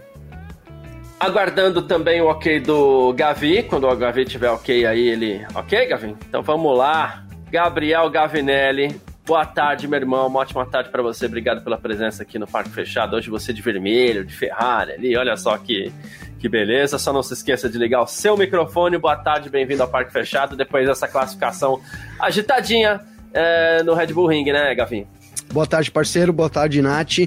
Aguardando 1.27 1.83
também 1.83 2.21
o 2.21 2.27
ok 2.27 2.61
do 2.61 3.13
Gavi. 3.13 3.65
Quando 3.65 3.89
o 3.89 3.97
Gavi 3.97 4.25
tiver 4.25 4.49
ok 4.49 4.87
aí, 4.87 5.09
ele. 5.09 5.45
Ok, 5.57 5.85
Gavi? 5.89 6.15
Então 6.29 6.41
vamos 6.41 6.79
lá. 6.79 7.25
Gabriel 7.51 8.09
Gavinelli. 8.09 9.01
Boa 9.27 9.45
tarde, 9.45 9.89
meu 9.89 9.99
irmão. 9.99 10.29
Uma 10.29 10.39
ótima 10.39 10.65
tarde 10.65 10.89
para 10.89 11.03
você. 11.03 11.27
Obrigado 11.27 11.65
pela 11.65 11.77
presença 11.77 12.23
aqui 12.23 12.39
no 12.39 12.47
Parque 12.47 12.71
Fechado. 12.71 13.17
Hoje 13.17 13.29
você 13.29 13.53
de 13.53 13.61
vermelho, 13.61 14.25
de 14.25 14.33
Ferrari 14.33 14.93
ali. 14.93 15.17
Olha 15.17 15.37
só 15.37 15.59
que, 15.59 15.93
que 16.39 16.49
beleza. 16.49 16.97
Só 16.97 17.13
não 17.13 17.25
se 17.25 17.35
esqueça 17.35 17.69
de 17.69 17.77
ligar 17.77 18.03
o 18.03 18.07
seu 18.07 18.37
microfone. 18.37 18.97
Boa 18.97 19.17
tarde, 19.17 19.51
bem-vindo 19.51 19.83
ao 19.83 19.89
Parque 19.89 20.13
Fechado. 20.13 20.55
Depois 20.55 20.87
dessa 20.87 21.09
classificação 21.09 21.81
agitadinha 22.21 23.01
é, 23.35 23.83
no 23.83 23.95
Red 23.95 24.13
Bull 24.13 24.29
Ring, 24.29 24.45
né, 24.45 24.73
Gavi? 24.77 25.05
Boa 25.53 25.67
tarde, 25.67 25.91
parceiro. 25.91 26.33
Boa 26.33 26.51
tarde, 26.51 26.83
Nath. 26.83 27.19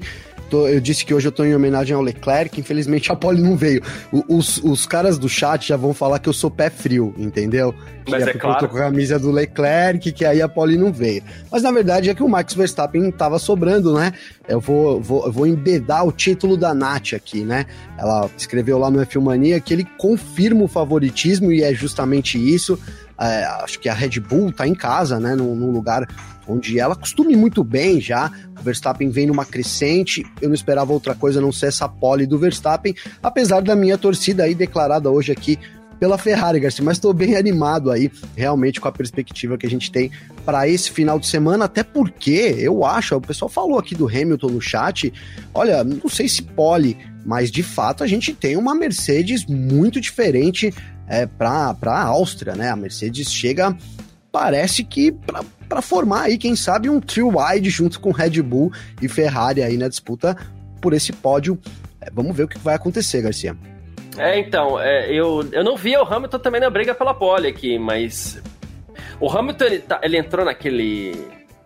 Tô, 0.49 0.67
eu 0.67 0.79
disse 0.79 1.05
que 1.05 1.13
hoje 1.13 1.27
eu 1.27 1.31
tô 1.31 1.43
em 1.43 1.53
homenagem 1.55 1.95
ao 1.95 2.01
Leclerc, 2.01 2.59
infelizmente 2.59 3.12
a 3.12 3.15
Pole 3.15 3.41
não 3.41 3.55
veio. 3.55 3.81
O, 4.12 4.38
os, 4.38 4.57
os 4.57 4.85
caras 4.85 5.17
do 5.17 5.29
chat 5.29 5.67
já 5.67 5.77
vão 5.77 5.93
falar 5.93 6.19
que 6.19 6.27
eu 6.27 6.33
sou 6.33 6.49
pé 6.49 6.69
frio, 6.69 7.13
entendeu? 7.17 7.73
Mas 8.07 8.25
é, 8.25 8.31
é 8.31 8.33
claro. 8.33 8.55
Eu 8.55 8.59
tô 8.59 8.67
com 8.69 8.77
a 8.77 8.81
camisa 8.81 9.19
do 9.19 9.31
Leclerc, 9.31 10.12
que 10.12 10.25
aí 10.25 10.41
a 10.41 10.49
Pole 10.49 10.77
não 10.77 10.91
veio. 10.91 11.23
Mas 11.51 11.63
na 11.63 11.71
verdade 11.71 12.09
é 12.09 12.15
que 12.15 12.23
o 12.23 12.27
Max 12.27 12.53
Verstappen 12.53 13.12
tava 13.12 13.38
sobrando, 13.38 13.93
né? 13.93 14.13
Eu 14.47 14.59
vou, 14.59 14.99
vou, 14.99 15.25
eu 15.25 15.31
vou 15.31 15.45
embedar 15.45 16.05
o 16.05 16.12
título 16.12 16.57
da 16.57 16.73
Nath 16.73 17.13
aqui, 17.13 17.43
né? 17.43 17.65
Ela 17.97 18.29
escreveu 18.35 18.79
lá 18.79 18.89
no 18.89 18.99
F1 18.99 19.21
Mania 19.21 19.59
que 19.59 19.73
ele 19.73 19.85
confirma 19.97 20.63
o 20.63 20.67
favoritismo 20.67 21.51
e 21.51 21.62
é 21.62 21.73
justamente 21.73 22.38
isso. 22.38 22.79
É, 23.19 23.43
acho 23.63 23.79
que 23.79 23.89
a 23.89 23.93
Red 23.93 24.19
Bull 24.19 24.51
tá 24.51 24.65
em 24.65 24.73
casa, 24.73 25.19
né? 25.19 25.35
Num, 25.35 25.53
num 25.53 25.71
lugar 25.71 26.07
onde 26.49 26.79
ela 26.79 26.95
costume 26.95 27.35
muito 27.35 27.63
bem 27.63 28.01
já. 28.01 28.31
O 28.59 28.63
Verstappen 28.63 29.09
vem 29.09 29.27
numa 29.27 29.45
crescente. 29.45 30.25
Eu 30.41 30.49
não 30.49 30.55
esperava 30.55 30.91
outra 30.91 31.13
coisa 31.13 31.39
a 31.39 31.41
não 31.41 31.51
ser 31.51 31.67
essa 31.67 31.88
pole 31.88 32.25
do 32.25 32.39
Verstappen, 32.39 32.95
apesar 33.21 33.62
da 33.62 33.75
minha 33.75 33.97
torcida 33.97 34.43
aí 34.43 34.55
declarada 34.55 35.09
hoje 35.09 35.31
aqui 35.31 35.59
pela 35.99 36.17
Ferrari, 36.17 36.62
Garcia, 36.62 36.83
mas 36.83 36.95
estou 36.95 37.13
bem 37.13 37.35
animado 37.35 37.91
aí, 37.91 38.09
realmente, 38.35 38.79
com 38.79 38.88
a 38.88 38.91
perspectiva 38.91 39.57
que 39.57 39.67
a 39.67 39.69
gente 39.69 39.91
tem 39.91 40.09
para 40.45 40.67
esse 40.67 40.89
final 40.91 41.19
de 41.19 41.27
semana, 41.27 41.65
até 41.65 41.83
porque 41.83 42.55
eu 42.57 42.85
acho, 42.85 43.15
o 43.15 43.21
pessoal 43.21 43.49
falou 43.49 43.77
aqui 43.77 43.93
do 43.93 44.07
Hamilton 44.07 44.47
no 44.47 44.62
chat, 44.62 45.13
olha, 45.53 45.83
não 45.83 46.07
sei 46.07 46.29
se 46.29 46.41
pole, 46.41 46.97
mas 47.25 47.51
de 47.51 47.62
fato 47.62 48.01
a 48.01 48.07
gente 48.07 48.33
tem 48.33 48.55
uma 48.55 48.73
Mercedes 48.73 49.45
muito 49.45 49.99
diferente 49.99 50.73
é, 51.05 51.25
para 51.25 51.75
a 51.83 52.03
Áustria, 52.03 52.55
né? 52.55 52.69
A 52.69 52.75
Mercedes 52.75 53.31
chega, 53.31 53.75
parece 54.32 54.84
que 54.84 55.12
para 55.68 55.82
formar 55.82 56.24
aí, 56.24 56.38
quem 56.38 56.56
sabe, 56.56 56.89
um 56.89 57.00
trio 57.00 57.32
wide 57.38 57.70
junto 57.70 58.00
com 58.00 58.12
Red 58.12 58.42
Bull 58.42 58.72
e 59.02 59.08
Ferrari 59.08 59.62
aí 59.62 59.78
na 59.78 59.88
disputa 59.88 60.36
por 60.82 60.94
esse 60.94 61.13
pódio. 61.13 61.60
É, 62.02 62.10
vamos 62.12 62.36
ver 62.36 62.44
o 62.44 62.48
que 62.48 62.58
vai 62.58 62.76
acontecer, 62.76 63.22
Garcia. 63.22 63.56
É, 64.18 64.39
então, 64.39 64.80
é, 64.80 65.12
eu, 65.12 65.48
eu 65.52 65.63
não 65.63 65.78
via 65.78 66.02
o 66.02 66.06
Hamilton 66.06 66.39
também 66.39 66.60
na 66.60 66.70
briga 66.70 66.96
pela 66.96 67.13
pole 67.13 67.48
aqui, 67.48 67.78
mas 67.78 68.42
o 69.20 69.30
Hamilton 69.30 69.65
ele, 69.65 69.80
tá, 69.80 70.00
ele 70.04 70.18
entrou 70.18 70.46
naquele 70.46 71.13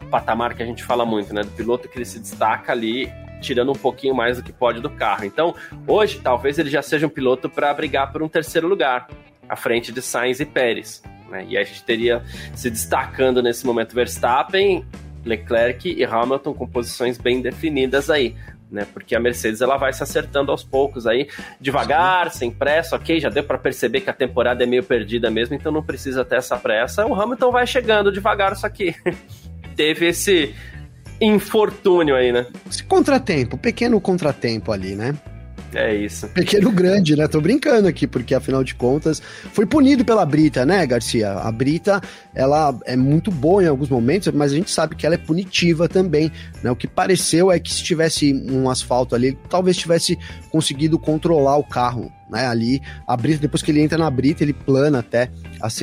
patamar 0.10 0.54
que 0.54 0.62
a 0.62 0.66
gente 0.66 0.84
fala 0.84 1.06
muito, 1.06 1.34
né? 1.34 1.42
Do 1.42 1.52
piloto 1.52 1.88
que 1.88 1.98
ele 1.98 2.06
se 2.06 2.20
destaca 2.20 2.72
ali, 2.72 3.12
tirando 3.42 3.72
um 3.72 3.76
pouquinho 3.76 4.14
mais 4.14 4.38
do 4.38 4.44
que 4.44 4.52
pode 4.52 4.82
do 4.82 4.90
carro. 4.90 5.26
Então, 5.26 5.56
hoje, 5.88 6.20
talvez 6.22 6.60
ele 6.60 6.70
já 6.70 6.82
seja 6.82 7.08
um 7.08 7.10
piloto 7.10 7.50
para 7.50 7.74
brigar 7.74 8.12
por 8.12 8.22
um 8.22 8.28
terceiro 8.28 8.68
lugar, 8.68 9.08
à 9.48 9.56
frente 9.56 9.92
de 9.92 10.02
Sainz 10.02 10.40
e 10.40 10.46
Pérez. 10.46 11.02
Né? 11.30 11.46
E 11.50 11.58
a 11.58 11.64
gente 11.64 11.84
teria 11.84 12.24
se 12.56 12.70
destacando 12.70 13.42
nesse 13.42 13.66
momento 13.66 13.94
Verstappen, 13.96 14.86
Leclerc 15.26 15.90
e 15.90 16.04
Hamilton 16.04 16.54
com 16.54 16.68
posições 16.68 17.18
bem 17.18 17.42
definidas 17.42 18.10
aí. 18.10 18.36
né? 18.70 18.88
Porque 18.92 19.16
a 19.16 19.20
Mercedes 19.20 19.62
ela 19.62 19.78
vai 19.78 19.94
se 19.94 20.02
acertando 20.02 20.52
aos 20.52 20.64
poucos 20.64 21.06
aí, 21.06 21.28
devagar, 21.62 22.32
Sim. 22.32 22.40
sem 22.40 22.52
pressa, 22.52 22.96
ok? 22.96 23.20
Já 23.20 23.30
deu 23.30 23.44
para 23.44 23.58
perceber 23.58 24.02
que 24.02 24.10
a 24.10 24.14
temporada 24.14 24.64
é 24.64 24.66
meio 24.66 24.84
perdida 24.84 25.30
mesmo, 25.30 25.56
então 25.56 25.72
não 25.72 25.84
precisa 25.84 26.26
ter 26.26 26.38
essa 26.38 26.58
pressa. 26.58 27.06
O 27.06 27.14
Hamilton 27.14 27.52
vai 27.52 27.68
chegando 27.68 28.12
devagar, 28.12 28.56
só 28.56 28.68
que 28.68 28.96
teve 29.78 30.08
esse 30.08 30.56
infortúnio 31.22 32.16
aí, 32.16 32.32
né? 32.32 32.48
Esse 32.70 32.84
contratempo, 32.84 33.58
pequeno 33.58 34.02
contratempo 34.02 34.72
ali, 34.72 34.96
né? 34.96 35.16
É 35.74 35.96
isso. 35.96 36.28
Pequeno 36.30 36.72
grande, 36.72 37.16
né? 37.16 37.28
Tô 37.28 37.42
brincando 37.42 37.88
aqui, 37.88 38.06
porque 38.06 38.36
afinal 38.36 38.64
de 38.64 38.76
contas 38.76 39.22
foi 39.52 39.66
punido 39.66 40.06
pela 40.06 40.26
Brita, 40.26 40.66
né, 40.66 40.86
Garcia? 40.86 41.32
A 41.34 41.52
Brita, 41.52 42.02
ela 42.34 42.78
é 42.86 42.96
muito 42.96 43.32
boa 43.32 43.64
em 43.64 43.68
alguns 43.68 43.90
momentos, 43.90 44.32
mas 44.34 44.52
a 44.52 44.56
gente 44.56 44.72
sabe 44.72 44.96
que 44.96 45.06
ela 45.06 45.16
é 45.16 45.18
punitiva 45.18 45.88
também, 45.90 46.32
né? 46.62 46.72
O 46.72 46.76
que 46.76 46.88
pareceu 46.88 47.52
é 47.52 47.60
que 47.60 47.74
se 47.74 47.84
tivesse 47.84 48.34
um 48.34 48.70
asfalto 48.70 49.16
ali, 49.16 49.38
talvez 49.50 49.78
tivesse 49.78 50.18
conseguido 50.52 51.00
controlar 51.00 51.58
o 51.58 51.64
carro, 51.64 52.12
né? 52.30 52.48
Ali, 52.48 52.82
a 53.08 53.18
Brita, 53.18 53.40
depois 53.40 53.62
que 53.64 53.72
ele 53.72 53.82
entra 53.82 53.98
na 53.98 54.10
Brita, 54.10 54.44
ele 54.44 54.54
plana 54.54 55.00
até 55.00 55.30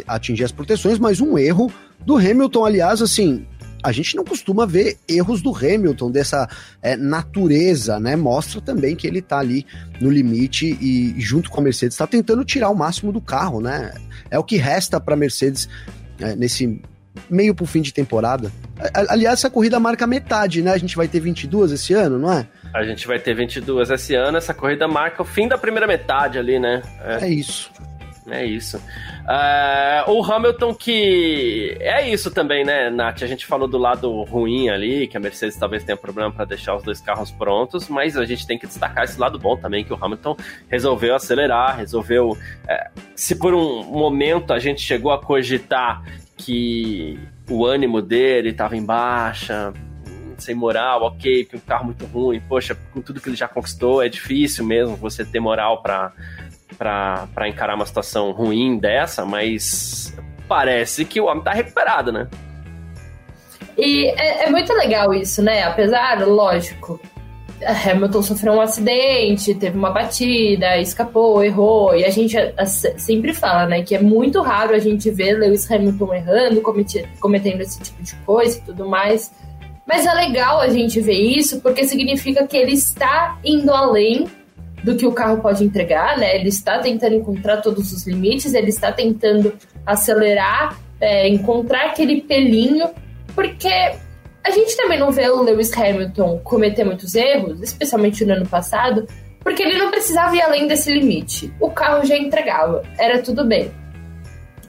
atingir 0.07 0.45
as 0.45 0.53
proteções, 0.53 0.99
mas 0.99 1.21
um 1.21 1.37
erro 1.39 1.73
do 2.05 2.17
Hamilton, 2.17 2.65
aliás, 2.65 3.03
assim, 3.03 3.47
a 3.83 3.93
gente 3.93 4.17
não 4.17 4.25
costuma 4.25 4.67
ver 4.67 4.99
erros 5.09 5.43
do 5.43 5.55
Hamilton 5.55 6.11
dessa 6.11 6.49
é, 6.83 6.97
natureza, 6.97 7.99
né? 7.99 8.17
Mostra 8.17 8.61
também 8.61 8.95
que 8.95 9.07
ele 9.07 9.23
tá 9.23 9.39
ali 9.39 9.67
no 10.01 10.11
limite 10.11 10.67
e, 10.81 11.15
junto 11.19 11.51
com 11.51 11.61
a 11.61 11.65
Mercedes, 11.65 11.95
está 11.95 12.07
tentando 12.07 12.45
tirar 12.45 12.71
o 12.71 12.75
máximo 12.75 13.13
do 13.13 13.21
carro, 13.21 13.61
né? 13.61 13.93
É 14.31 14.39
o 14.39 14.45
que 14.45 14.57
resta 14.57 15.01
para 15.01 15.17
Mercedes 15.17 15.69
é, 16.19 16.37
nesse 16.37 16.81
meio 17.29 17.55
pro 17.55 17.67
fim 17.67 17.81
de 17.81 17.93
temporada. 17.93 18.53
Aliás, 19.09 19.41
essa 19.41 19.51
corrida 19.51 19.81
marca 19.81 20.07
metade, 20.07 20.63
né? 20.63 20.73
A 20.73 20.79
gente 20.79 20.97
vai 20.97 21.09
ter 21.09 21.21
22 21.21 21.73
esse 21.73 21.93
ano, 21.93 22.19
não 22.19 22.33
é? 22.33 22.47
A 22.73 22.85
gente 22.85 23.07
vai 23.07 23.19
ter 23.19 23.35
22 23.35 23.91
esse 23.91 24.15
ano. 24.15 24.39
Essa 24.39 24.55
corrida 24.55 24.87
marca 24.87 25.23
o 25.23 25.25
fim 25.25 25.49
da 25.49 25.59
primeira 25.59 25.87
metade 25.87 26.39
ali, 26.39 26.59
né? 26.59 26.83
É, 27.01 27.25
é 27.25 27.29
isso. 27.29 27.71
É 28.29 28.45
isso. 28.45 28.77
Uh, 28.77 30.11
o 30.11 30.23
Hamilton 30.23 30.75
que. 30.75 31.77
É 31.81 32.09
isso 32.09 32.31
também, 32.31 32.65
né, 32.65 32.91
Nath? 32.91 33.23
A 33.23 33.27
gente 33.27 33.47
falou 33.47 33.67
do 33.67 33.79
lado 33.79 34.23
ruim 34.25 34.69
ali, 34.69 35.07
que 35.07 35.17
a 35.17 35.21
Mercedes 35.21 35.57
talvez 35.57 35.83
tenha 35.83 35.97
problema 35.97 36.31
para 36.31 36.45
deixar 36.45 36.77
os 36.77 36.83
dois 36.83 37.01
carros 37.01 37.31
prontos, 37.31 37.89
mas 37.89 38.17
a 38.17 38.25
gente 38.25 38.47
tem 38.47 38.59
que 38.59 38.67
destacar 38.67 39.05
esse 39.05 39.19
lado 39.19 39.39
bom 39.39 39.57
também, 39.57 39.85
que 39.85 39.93
o 39.93 39.99
Hamilton 40.01 40.37
resolveu 40.69 41.15
acelerar, 41.15 41.77
resolveu. 41.77 42.37
É, 42.69 42.91
se 43.15 43.35
por 43.37 43.55
um 43.55 43.85
momento 43.85 44.53
a 44.53 44.59
gente 44.59 44.81
chegou 44.81 45.13
a 45.13 45.19
cogitar 45.19 46.03
que 46.37 47.19
o 47.49 47.65
ânimo 47.67 48.01
dele 48.01 48.51
estava 48.51 48.77
em 48.77 48.85
baixa, 48.85 49.73
sem 50.39 50.55
moral, 50.55 51.03
ok, 51.03 51.45
que 51.45 51.57
um 51.57 51.61
carro 51.61 51.87
muito 51.87 52.05
ruim, 52.07 52.41
poxa, 52.41 52.77
com 52.93 53.01
tudo 53.01 53.21
que 53.21 53.29
ele 53.29 53.37
já 53.37 53.49
conquistou, 53.49 54.03
é 54.03 54.09
difícil 54.09 54.65
mesmo 54.65 54.97
você 54.97 55.25
ter 55.25 55.41
moral 55.41 55.83
para 55.83 56.13
para 56.77 57.49
encarar 57.49 57.75
uma 57.75 57.87
situação 57.87 58.33
ruim 58.33 58.79
dessa, 58.79 59.25
mas 59.25 60.17
parece 60.49 61.05
que 61.05 61.21
o 61.21 61.27
homem 61.27 61.43
tá 61.43 61.53
recuperado, 61.53 62.11
né? 62.11 62.29
E 63.77 64.07
é, 64.07 64.45
é 64.45 64.51
muito 64.51 64.73
legal 64.75 65.15
isso, 65.15 65.43
né? 65.43 65.63
Apesar, 65.63 66.27
lógico, 66.27 67.01
Hamilton 67.63 68.23
sofreu 68.23 68.55
um 68.55 68.61
acidente, 68.61 69.55
teve 69.55 69.77
uma 69.77 69.91
batida, 69.91 70.79
escapou, 70.79 71.45
errou, 71.45 71.95
e 71.95 72.05
a 72.05 72.11
gente 72.11 72.37
sempre 72.97 73.33
fala, 73.35 73.67
né, 73.67 73.83
que 73.83 73.95
é 73.95 74.01
muito 74.01 74.41
raro 74.41 74.75
a 74.75 74.79
gente 74.79 75.11
ver 75.11 75.39
Lewis 75.39 75.71
Hamilton 75.71 76.15
errando, 76.15 76.63
cometendo 77.21 77.61
esse 77.61 77.81
tipo 77.81 78.03
de 78.03 78.15
coisa 78.17 78.59
e 78.59 78.61
tudo 78.63 78.89
mais. 78.89 79.33
Mas 79.87 80.07
é 80.07 80.13
legal 80.13 80.61
a 80.61 80.69
gente 80.69 81.01
ver 81.01 81.19
isso 81.19 81.61
porque 81.61 81.85
significa 81.85 82.47
que 82.47 82.57
ele 82.57 82.73
está 82.73 83.39
indo 83.45 83.73
além 83.73 84.27
do 84.83 84.97
que 84.97 85.07
o 85.07 85.13
carro 85.13 85.39
pode 85.39 85.65
entregar, 85.65 86.19
né? 86.19 86.37
Ele 86.37 86.49
está 86.49 86.79
tentando 86.79 87.15
encontrar 87.15 87.59
todos 87.59 87.93
os 87.93 88.07
limites, 88.07 88.55
ele 88.55 88.71
está 88.71 88.93
tentando 88.93 89.53
acelerar, 89.85 90.79
é, 91.01 91.29
encontrar 91.29 91.87
aquele 91.87 92.23
pelinho, 92.23 92.89
porque 93.35 93.69
a 94.43 94.51
gente 94.51 94.77
também 94.77 94.99
não 94.99 95.11
vê 95.11 95.29
o 95.29 95.43
Lewis 95.43 95.73
Hamilton 95.77 96.41
cometer 96.43 96.85
muitos 96.85 97.15
erros, 97.15 97.61
especialmente 97.61 98.25
no 98.25 98.35
ano 98.35 98.47
passado, 98.47 99.07
porque 99.41 99.63
ele 99.63 99.79
não 99.79 99.91
precisava 99.91 100.35
ir 100.37 100.43
além 100.43 100.67
desse 100.67 100.93
limite. 100.93 101.53
O 101.61 101.71
carro 101.71 102.05
já 102.05 102.17
entregava, 102.17 102.83
era 102.99 103.21
tudo 103.23 103.45
bem. 103.45 103.71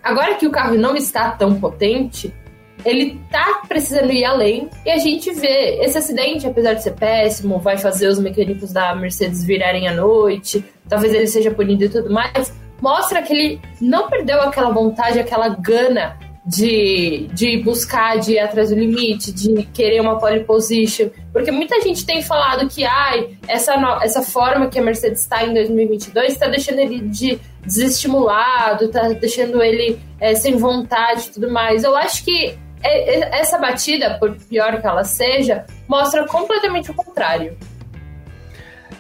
Agora 0.04 0.36
que 0.36 0.48
o 0.48 0.52
carro 0.52 0.76
não 0.76 0.96
está 0.96 1.32
tão 1.32 1.60
potente, 1.60 2.34
ele 2.86 3.20
tá 3.30 3.62
precisando 3.68 4.12
ir 4.12 4.26
além 4.26 4.70
e 4.86 4.92
a 4.92 4.98
gente 4.98 5.32
vê 5.34 5.80
esse 5.82 5.98
acidente, 5.98 6.48
apesar 6.48 6.74
de 6.74 6.84
ser 6.84 6.92
péssimo, 6.92 7.60
vai 7.60 7.78
fazer 7.78 8.08
os 8.08 8.20
mecânicos 8.20 8.72
da 8.72 8.96
Mercedes 8.96 9.44
virarem 9.44 9.88
à 9.88 9.94
noite, 9.94 10.64
talvez 10.88 11.14
ele 11.14 11.28
seja 11.28 11.52
punido 11.52 11.86
e 11.86 11.90
tudo 11.90 12.12
mais, 12.12 12.54
mostra 12.82 13.22
que 13.22 13.34
ele 13.34 13.62
não 13.80 14.10
perdeu 14.10 14.42
aquela 14.42 14.72
vontade, 14.72 15.20
aquela 15.20 15.50
gana 15.50 16.18
de, 16.46 17.30
de 17.34 17.58
buscar, 17.58 18.18
de 18.20 18.34
ir 18.34 18.40
atrás 18.40 18.70
do 18.70 18.76
limite, 18.76 19.32
de 19.32 19.64
querer 19.68 20.02
uma 20.02 20.18
pole 20.18 20.44
position, 20.44 21.10
porque 21.32 21.52
muita 21.52 21.80
gente 21.82 22.06
tem 22.06 22.22
falado 22.24 22.68
que 22.68 22.84
ai, 22.84 23.38
essa, 23.48 23.74
essa 24.02 24.24
forma 24.24 24.68
que 24.68 24.80
a 24.80 24.82
Mercedes 24.82 25.22
está 25.22 25.46
em 25.46 25.54
2022 25.54 26.34
está 26.34 26.48
deixando 26.48 26.80
ele 26.80 27.00
de 27.02 27.40
desestimulado, 27.64 28.86
está 28.86 29.08
deixando 29.10 29.62
ele 29.62 30.00
é, 30.20 30.34
sem 30.34 30.58
vontade 30.58 31.28
e 31.28 31.32
tudo 31.32 31.52
mais. 31.52 31.84
Eu 31.84 31.96
acho 31.96 32.26
que 32.26 32.58
essa 32.84 33.58
batida, 33.58 34.18
por 34.20 34.36
pior 34.36 34.80
que 34.80 34.88
ela 34.88 35.04
seja, 35.04 35.66
mostra 35.88 36.26
completamente 36.28 36.92
o 36.92 36.94
contrário. 36.94 37.58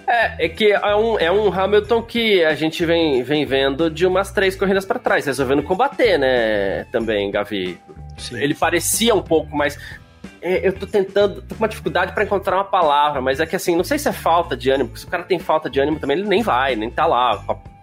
É, 0.07 0.45
é 0.45 0.49
que 0.49 0.71
é 0.71 0.95
um, 0.95 1.19
é 1.19 1.31
um 1.31 1.53
Hamilton 1.53 2.01
que 2.01 2.43
a 2.43 2.53
gente 2.53 2.85
vem, 2.85 3.23
vem 3.23 3.45
vendo 3.45 3.89
de 3.89 4.05
umas 4.05 4.31
três 4.31 4.55
corridas 4.55 4.85
para 4.85 4.99
trás, 4.99 5.25
resolvendo 5.25 5.63
combater, 5.63 6.17
né? 6.17 6.83
Também, 6.91 7.31
Gavi. 7.31 7.79
Sim. 8.17 8.37
Ele 8.37 8.53
parecia 8.53 9.15
um 9.15 9.21
pouco 9.21 9.55
mais. 9.55 9.77
É, 10.41 10.67
eu 10.67 10.73
tô 10.73 10.85
tentando, 10.85 11.41
tô 11.41 11.55
com 11.55 11.61
uma 11.61 11.67
dificuldade 11.67 12.13
para 12.13 12.23
encontrar 12.23 12.57
uma 12.57 12.65
palavra, 12.65 13.21
mas 13.21 13.39
é 13.39 13.45
que 13.45 13.55
assim, 13.55 13.75
não 13.75 13.83
sei 13.83 13.97
se 13.97 14.09
é 14.09 14.11
falta 14.11 14.57
de 14.57 14.69
ânimo, 14.69 14.89
porque 14.89 15.01
se 15.01 15.07
o 15.07 15.09
cara 15.09 15.23
tem 15.23 15.39
falta 15.39 15.69
de 15.69 15.79
ânimo 15.79 15.99
também, 15.99 16.17
ele 16.17 16.27
nem 16.27 16.41
vai, 16.41 16.75
nem 16.75 16.89
tá 16.89 17.05
lá 17.05 17.37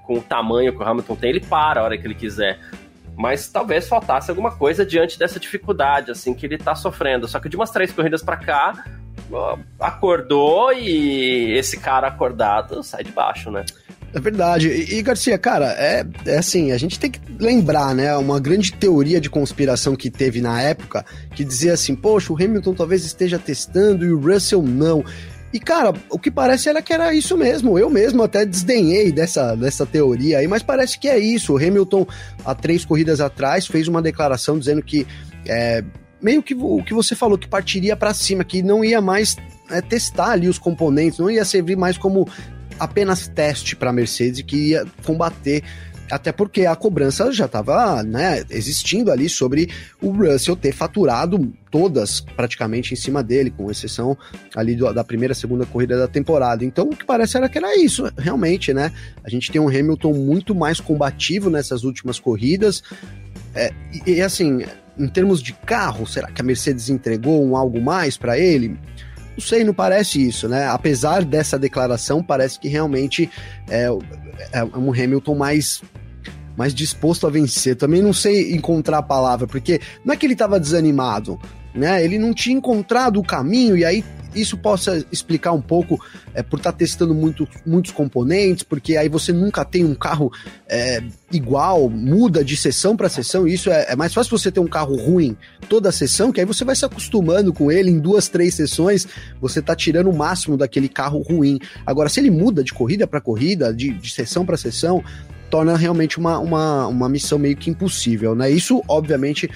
com 0.05 0.15
o 0.15 0.21
tamanho 0.21 0.73
que 0.73 0.83
o 0.83 0.87
Hamilton 0.87 1.15
tem, 1.15 1.31
ele 1.31 1.41
para 1.41 1.81
a 1.81 1.85
hora 1.85 1.97
que 1.97 2.07
ele 2.07 2.15
quiser 2.15 2.59
mas 3.19 3.49
talvez 3.49 3.89
faltasse 3.89 4.31
alguma 4.31 4.53
coisa 4.53 4.87
diante 4.87 5.19
dessa 5.19 5.41
dificuldade 5.41 6.13
assim 6.13 6.33
que 6.33 6.47
ele 6.47 6.57
tá 6.57 6.77
sofrendo. 6.77 7.27
Só 7.27 7.41
que 7.41 7.49
de 7.49 7.57
umas 7.57 7.73
três 7.73 7.91
corridas 7.91 8.23
para 8.23 8.37
cá, 8.37 8.85
acordou 9.81 10.73
e 10.73 11.53
esse 11.59 11.79
cara 11.79 12.07
acordado 12.07 12.81
sai 12.85 13.03
de 13.03 13.11
baixo, 13.11 13.51
né? 13.51 13.65
É 14.15 14.21
verdade. 14.21 14.69
E, 14.69 15.03
Garcia, 15.03 15.37
cara, 15.37 15.67
é, 15.73 16.07
é 16.25 16.39
assim, 16.39 16.71
a 16.71 16.79
gente 16.79 16.99
tem 16.99 17.11
que 17.11 17.21
lembrar, 17.39 17.93
né? 17.95 18.17
Uma 18.17 18.39
grande 18.39 18.73
teoria 18.73 19.21
de 19.21 19.29
conspiração 19.29 19.97
que 19.97 20.11
teve 20.11 20.41
na 20.41 20.63
época 20.63 21.05
que 21.35 21.45
dizia 21.45 21.75
assim: 21.75 21.97
poxa, 21.97 22.33
o 22.33 22.37
Hamilton 22.37 22.73
talvez 22.73 23.05
esteja 23.05 23.39
testando 23.39 24.07
e 24.07 24.13
o 24.13 24.21
Russell 24.21 24.63
não. 24.63 25.05
E, 25.53 25.59
cara, 25.59 25.95
o 26.11 26.19
que 26.19 26.31
parece 26.31 26.69
era 26.69 26.83
que 26.83 26.93
era 26.93 27.15
isso 27.15 27.37
mesmo. 27.37 27.79
Eu 27.79 27.89
mesmo 27.89 28.23
até 28.23 28.45
desdenhei 28.45 29.11
dessa, 29.11 29.55
dessa 29.55 29.87
teoria 29.87 30.39
aí, 30.39 30.47
mas 30.47 30.63
parece 30.63 30.99
que 30.99 31.09
é 31.09 31.19
isso. 31.19 31.55
O 31.55 31.57
Hamilton, 31.57 32.07
há 32.45 32.55
três 32.55 32.85
corridas 32.85 33.21
atrás, 33.21 33.67
fez 33.67 33.89
uma 33.89 34.03
declaração 34.03 34.59
dizendo 34.59 34.83
que. 34.83 35.07
É, 35.47 35.83
meio 36.21 36.43
que 36.43 36.55
o 36.55 36.83
que 36.83 36.93
você 36.93 37.15
falou, 37.15 37.39
que 37.39 37.49
partiria 37.49 37.97
para 37.97 38.13
cima, 38.13 38.45
que 38.45 38.63
não 38.63 38.85
ia 38.85 39.01
mais 39.01 39.37
é, 39.71 39.81
testar 39.81 40.33
ali 40.33 40.49
os 40.49 40.59
componentes, 40.59 41.19
não 41.19 41.31
ia 41.31 41.45
servir 41.45 41.77
mais 41.77 41.97
como 41.97 42.29
apenas 42.79 43.29
teste 43.29 43.75
para 43.75 43.91
a 43.91 43.93
Mercedes, 43.93 44.43
que 44.43 44.71
ia 44.71 44.85
combater 45.05 45.63
até 46.11 46.33
porque 46.33 46.67
a 46.67 46.75
cobrança 46.75 47.31
já 47.33 47.47
estava 47.47 48.03
né, 48.03 48.45
existindo 48.51 49.11
ali 49.11 49.29
sobre 49.29 49.69
o 50.01 50.11
Russell 50.11 50.57
ter 50.57 50.73
faturado 50.73 51.53
todas 51.71 52.21
praticamente 52.21 52.95
em 52.95 52.97
cima 52.97 53.23
dele, 53.23 53.51
com 53.51 53.71
exceção 53.71 54.17
ali 54.55 54.75
do, 54.75 54.93
da 54.93 55.05
primeira, 55.05 55.35
segunda 55.35 55.67
corrida 55.67 55.99
da 55.99 56.09
temporada. 56.09 56.65
Então 56.65 56.87
o 56.87 56.97
que 56.97 57.05
parece 57.05 57.37
era 57.37 57.49
que 57.49 57.59
era 57.59 57.77
isso, 57.77 58.11
realmente, 58.17 58.73
né? 58.73 58.93
A 59.23 59.29
gente 59.29 59.53
tem 59.53 59.61
um 59.61 59.69
Hamilton 59.69 60.13
muito 60.15 60.55
mais 60.55 60.81
combativo 60.81 61.51
nessas 61.51 61.85
últimas 61.85 62.19
corridas. 62.19 62.83
É, 63.55 63.73
e, 64.07 64.13
e 64.13 64.23
assim, 64.23 64.65
em 64.99 65.09
termos 65.09 65.43
de 65.43 65.53
carro, 65.53 66.07
será 66.07 66.29
que 66.31 66.41
a 66.41 66.45
Mercedes 66.45 66.89
entregou 66.89 67.45
um 67.45 67.57
algo 67.57 67.81
mais 67.81 68.17
para 68.17 68.39
ele? 68.39 68.79
Não 69.39 69.41
sei, 69.41 69.63
não 69.63 69.73
parece 69.73 70.27
isso, 70.27 70.49
né? 70.49 70.67
Apesar 70.67 71.25
dessa 71.25 71.57
declaração, 71.57 72.23
parece 72.23 72.59
que 72.59 72.67
realmente 72.67 73.31
é, 73.69 73.85
é 74.53 74.65
um 74.65 74.93
Hamilton 74.93 75.37
mais 75.37 75.81
mais 76.59 76.75
disposto 76.75 77.25
a 77.25 77.31
vencer. 77.31 77.77
Também 77.77 78.03
não 78.03 78.13
sei 78.13 78.53
encontrar 78.53 78.99
a 78.99 79.03
palavra, 79.03 79.47
porque 79.47 79.81
não 80.05 80.13
é 80.13 80.17
que 80.17 80.27
ele 80.27 80.33
estava 80.33 80.59
desanimado, 80.59 81.39
né? 81.79 82.05
Ele 82.05 82.19
não 82.19 82.35
tinha 82.35 82.57
encontrado 82.57 83.19
o 83.19 83.25
caminho 83.25 83.77
e 83.77 83.85
aí 83.85 84.05
isso 84.35 84.57
possa 84.57 85.05
explicar 85.11 85.53
um 85.53 85.61
pouco 85.61 86.03
é, 86.35 86.43
por 86.43 86.59
estar 86.59 86.73
tá 86.73 86.79
testando 86.79 87.15
muito, 87.15 87.49
muitos 87.65 87.93
componentes, 87.93 88.63
porque 88.63 88.97
aí 88.97 89.09
você 89.09 89.33
nunca 89.33 89.65
tem 89.65 89.85
um 89.85 89.95
carro 89.95 90.31
é, 90.69 91.03
igual, 91.33 91.89
muda 91.89 92.45
de 92.45 92.57
sessão 92.57 92.97
para 92.97 93.09
sessão, 93.09 93.47
e 93.47 93.55
isso 93.55 93.71
é, 93.71 93.87
é, 93.91 93.97
mais 93.97 94.13
fácil 94.13 94.37
você 94.37 94.51
ter 94.51 94.61
um 94.61 94.67
carro 94.67 94.97
ruim 94.97 95.37
toda 95.69 95.89
a 95.89 95.93
sessão, 95.93 96.31
que 96.31 96.41
aí 96.41 96.47
você 96.47 96.65
vai 96.65 96.77
se 96.77 96.85
acostumando 96.85 97.53
com 97.53 97.71
ele 97.71 97.91
em 97.91 97.99
duas, 97.99 98.29
três 98.29 98.55
sessões, 98.55 99.07
você 99.41 99.61
tá 99.63 99.75
tirando 99.75 100.11
o 100.11 100.17
máximo 100.17 100.57
daquele 100.57 100.89
carro 100.89 101.21
ruim. 101.23 101.59
Agora, 101.87 102.09
se 102.09 102.21
ele 102.21 102.31
muda 102.31 102.63
de 102.63 102.73
corrida 102.73 103.07
para 103.07 103.21
corrida, 103.21 103.73
de, 103.73 103.91
de 103.91 104.11
sessão 104.11 104.45
para 104.45 104.57
sessão, 104.57 105.03
torna 105.51 105.77
realmente 105.77 106.19
uma, 106.19 106.39
uma, 106.39 106.87
uma 106.87 107.09
missão 107.09 107.39
meio 107.39 107.57
que 107.57 107.71
impossível, 107.71 108.35
né? 108.35 108.51
Isso, 108.51 108.83
obviamente, 108.87 109.49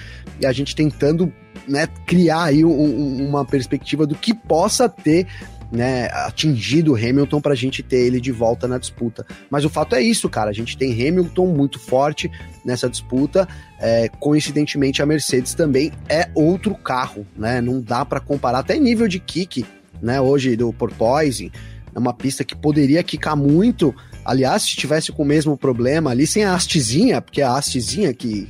a 0.43 0.51
gente 0.51 0.75
tentando 0.75 1.31
né, 1.67 1.87
criar 2.05 2.45
aí 2.45 2.65
um, 2.65 3.27
uma 3.27 3.45
perspectiva 3.45 4.05
do 4.05 4.15
que 4.15 4.33
possa 4.33 4.87
ter 4.89 5.27
né, 5.73 6.05
atingido 6.13 6.93
o 6.93 6.95
Hamilton 6.95 7.41
para 7.41 7.53
a 7.53 7.55
gente 7.55 7.81
ter 7.81 8.05
ele 8.05 8.21
de 8.21 8.31
volta 8.31 8.67
na 8.67 8.77
disputa. 8.77 9.25
Mas 9.49 9.65
o 9.65 9.69
fato 9.69 9.95
é 9.95 10.01
isso, 10.01 10.29
cara. 10.29 10.51
A 10.51 10.53
gente 10.53 10.77
tem 10.77 10.91
Hamilton 10.91 11.47
muito 11.47 11.79
forte 11.79 12.29
nessa 12.63 12.87
disputa. 12.87 13.47
É, 13.79 14.07
coincidentemente, 14.19 15.01
a 15.01 15.05
Mercedes 15.05 15.55
também 15.55 15.91
é 16.07 16.29
outro 16.35 16.75
carro, 16.75 17.25
né? 17.35 17.59
Não 17.59 17.81
dá 17.81 18.05
para 18.05 18.19
comparar 18.19 18.59
até 18.59 18.77
nível 18.77 19.07
de 19.07 19.19
kick, 19.19 19.65
né? 19.99 20.21
Hoje 20.21 20.55
do 20.55 20.71
Porpoise, 20.71 21.51
é 21.93 21.97
uma 21.97 22.13
pista 22.13 22.43
que 22.43 22.55
poderia 22.55 23.01
quicar 23.01 23.35
muito. 23.35 23.95
Aliás, 24.23 24.61
se 24.61 24.75
tivesse 24.75 25.11
com 25.11 25.23
o 25.23 25.25
mesmo 25.25 25.57
problema 25.57 26.11
ali, 26.11 26.27
sem 26.27 26.43
a 26.43 26.53
hastezinha, 26.53 27.19
porque 27.19 27.41
a 27.41 27.57
hastezinha 27.57 28.13
que 28.13 28.47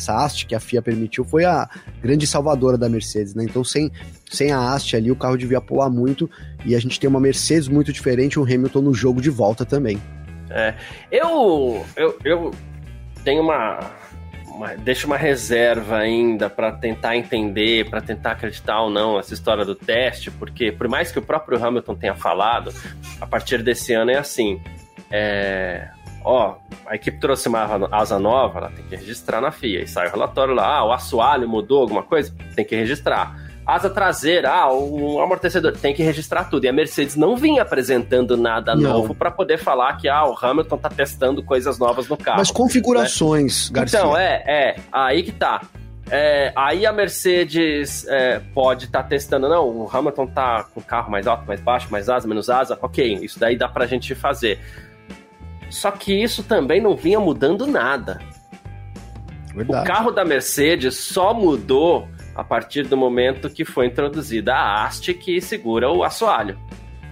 essa 0.00 0.14
haste 0.14 0.46
que 0.46 0.54
a 0.54 0.60
FIA 0.60 0.82
permitiu 0.82 1.24
foi 1.24 1.44
a 1.44 1.68
grande 2.02 2.26
salvadora 2.26 2.76
da 2.76 2.88
Mercedes, 2.88 3.34
né? 3.34 3.44
Então, 3.44 3.62
sem, 3.62 3.90
sem 4.30 4.50
a 4.50 4.72
haste 4.72 4.96
ali, 4.96 5.10
o 5.10 5.16
carro 5.16 5.36
devia 5.36 5.60
pular 5.60 5.90
muito 5.90 6.28
e 6.64 6.74
a 6.74 6.80
gente 6.80 6.98
tem 6.98 7.08
uma 7.08 7.20
Mercedes 7.20 7.68
muito 7.68 7.92
diferente 7.92 8.40
um 8.40 8.42
Hamilton 8.42 8.80
no 8.80 8.94
jogo 8.94 9.20
de 9.20 9.30
volta 9.30 9.64
também. 9.64 10.00
É, 10.50 10.74
eu, 11.12 11.84
eu, 11.96 12.18
eu 12.24 12.50
tenho 13.22 13.42
uma, 13.42 13.78
uma 14.46 14.74
deixo 14.74 15.06
uma 15.06 15.16
reserva 15.16 15.98
ainda 15.98 16.50
para 16.50 16.72
tentar 16.72 17.16
entender, 17.16 17.88
para 17.88 18.00
tentar 18.00 18.32
acreditar 18.32 18.82
ou 18.82 18.90
não 18.90 19.18
essa 19.18 19.32
história 19.32 19.64
do 19.64 19.74
teste, 19.74 20.30
porque 20.30 20.72
por 20.72 20.88
mais 20.88 21.12
que 21.12 21.18
o 21.18 21.22
próprio 21.22 21.62
Hamilton 21.62 21.94
tenha 21.94 22.14
falado, 22.14 22.72
a 23.20 23.26
partir 23.26 23.62
desse 23.62 23.92
ano 23.92 24.10
é 24.10 24.18
assim. 24.18 24.60
É, 25.12 25.88
ó, 26.24 26.56
a 26.86 26.94
equipe 26.94 27.18
trouxe 27.18 27.48
uma 27.48 27.88
asa 27.92 28.18
nova, 28.18 28.58
ela 28.58 28.70
tem 28.70 28.84
que 28.84 28.96
registrar 28.96 29.40
na 29.40 29.50
FIA. 29.50 29.82
E 29.82 29.88
sai 29.88 30.08
o 30.08 30.10
relatório 30.10 30.54
lá, 30.54 30.78
ah, 30.78 30.84
o 30.84 30.92
assoalho 30.92 31.48
mudou 31.48 31.82
alguma 31.82 32.02
coisa, 32.02 32.34
tem 32.54 32.64
que 32.64 32.74
registrar. 32.76 33.50
Asa 33.66 33.88
traseira, 33.88 34.50
ah, 34.50 34.72
o 34.72 35.20
amortecedor, 35.20 35.72
tem 35.72 35.94
que 35.94 36.02
registrar 36.02 36.44
tudo. 36.44 36.64
E 36.64 36.68
a 36.68 36.72
Mercedes 36.72 37.14
não 37.14 37.36
vinha 37.36 37.62
apresentando 37.62 38.36
nada 38.36 38.74
não. 38.74 38.94
novo 38.94 39.14
para 39.14 39.30
poder 39.30 39.58
falar 39.58 39.96
que 39.96 40.08
ah, 40.08 40.26
o 40.26 40.36
Hamilton 40.36 40.78
tá 40.78 40.88
testando 40.88 41.42
coisas 41.42 41.78
novas 41.78 42.08
no 42.08 42.16
carro. 42.16 42.38
Mas 42.38 42.50
configurações, 42.50 43.70
né? 43.70 43.80
Garcia. 43.80 43.98
Então, 43.98 44.16
é, 44.16 44.42
é, 44.46 44.76
aí 44.90 45.22
que 45.22 45.32
tá. 45.32 45.60
É, 46.10 46.52
aí 46.56 46.84
a 46.84 46.92
Mercedes 46.92 48.04
é, 48.08 48.40
pode 48.52 48.86
estar 48.86 49.04
tá 49.04 49.08
testando, 49.08 49.48
não, 49.48 49.68
o 49.68 49.88
Hamilton 49.88 50.26
tá 50.26 50.64
com 50.64 50.80
o 50.80 50.82
carro 50.82 51.08
mais 51.08 51.24
alto, 51.28 51.46
mais 51.46 51.60
baixo, 51.60 51.86
mais 51.88 52.08
asa, 52.08 52.26
menos 52.26 52.50
asa, 52.50 52.76
ok, 52.82 53.20
isso 53.22 53.38
daí 53.38 53.56
dá 53.56 53.68
pra 53.68 53.86
gente 53.86 54.12
fazer. 54.16 54.58
Só 55.70 55.90
que 55.90 56.12
isso 56.12 56.42
também 56.42 56.80
não 56.80 56.96
vinha 56.96 57.20
mudando 57.20 57.66
nada. 57.66 58.20
Verdade. 59.54 59.82
O 59.82 59.86
carro 59.86 60.10
da 60.10 60.24
Mercedes 60.24 60.96
só 60.96 61.32
mudou 61.32 62.08
a 62.34 62.44
partir 62.44 62.84
do 62.84 62.96
momento 62.96 63.48
que 63.50 63.64
foi 63.64 63.86
introduzida 63.86 64.54
a 64.54 64.84
haste 64.84 65.14
que 65.14 65.40
segura 65.40 65.90
o 65.90 66.02
assoalho. 66.02 66.58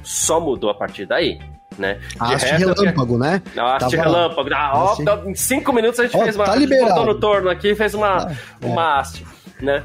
Só 0.02 0.40
mudou 0.40 0.70
a 0.70 0.74
partir 0.74 1.06
daí. 1.06 1.38
Né? 1.76 2.00
A 2.18 2.34
haste 2.34 2.50
relâmpago, 2.50 3.14
que... 3.14 3.20
né? 3.20 3.42
A 3.56 3.76
haste 3.76 3.96
Tava... 3.96 4.02
relâmpago. 4.02 4.50
Ah, 4.52 4.72
ó, 4.74 4.92
assim. 4.92 5.04
Em 5.30 5.34
cinco 5.34 5.72
minutos 5.72 6.00
a 6.00 6.04
gente 6.04 6.16
ó, 6.16 6.24
fez 6.24 6.34
uma. 6.34 6.44
Tá 6.44 6.56
liberado. 6.56 7.04
no 7.04 7.14
torno 7.20 7.48
aqui 7.48 7.74
fez 7.74 7.94
uma, 7.94 8.16
ah, 8.16 8.32
uma 8.60 8.82
é. 8.82 8.98
haste. 8.98 9.26
Né? 9.60 9.84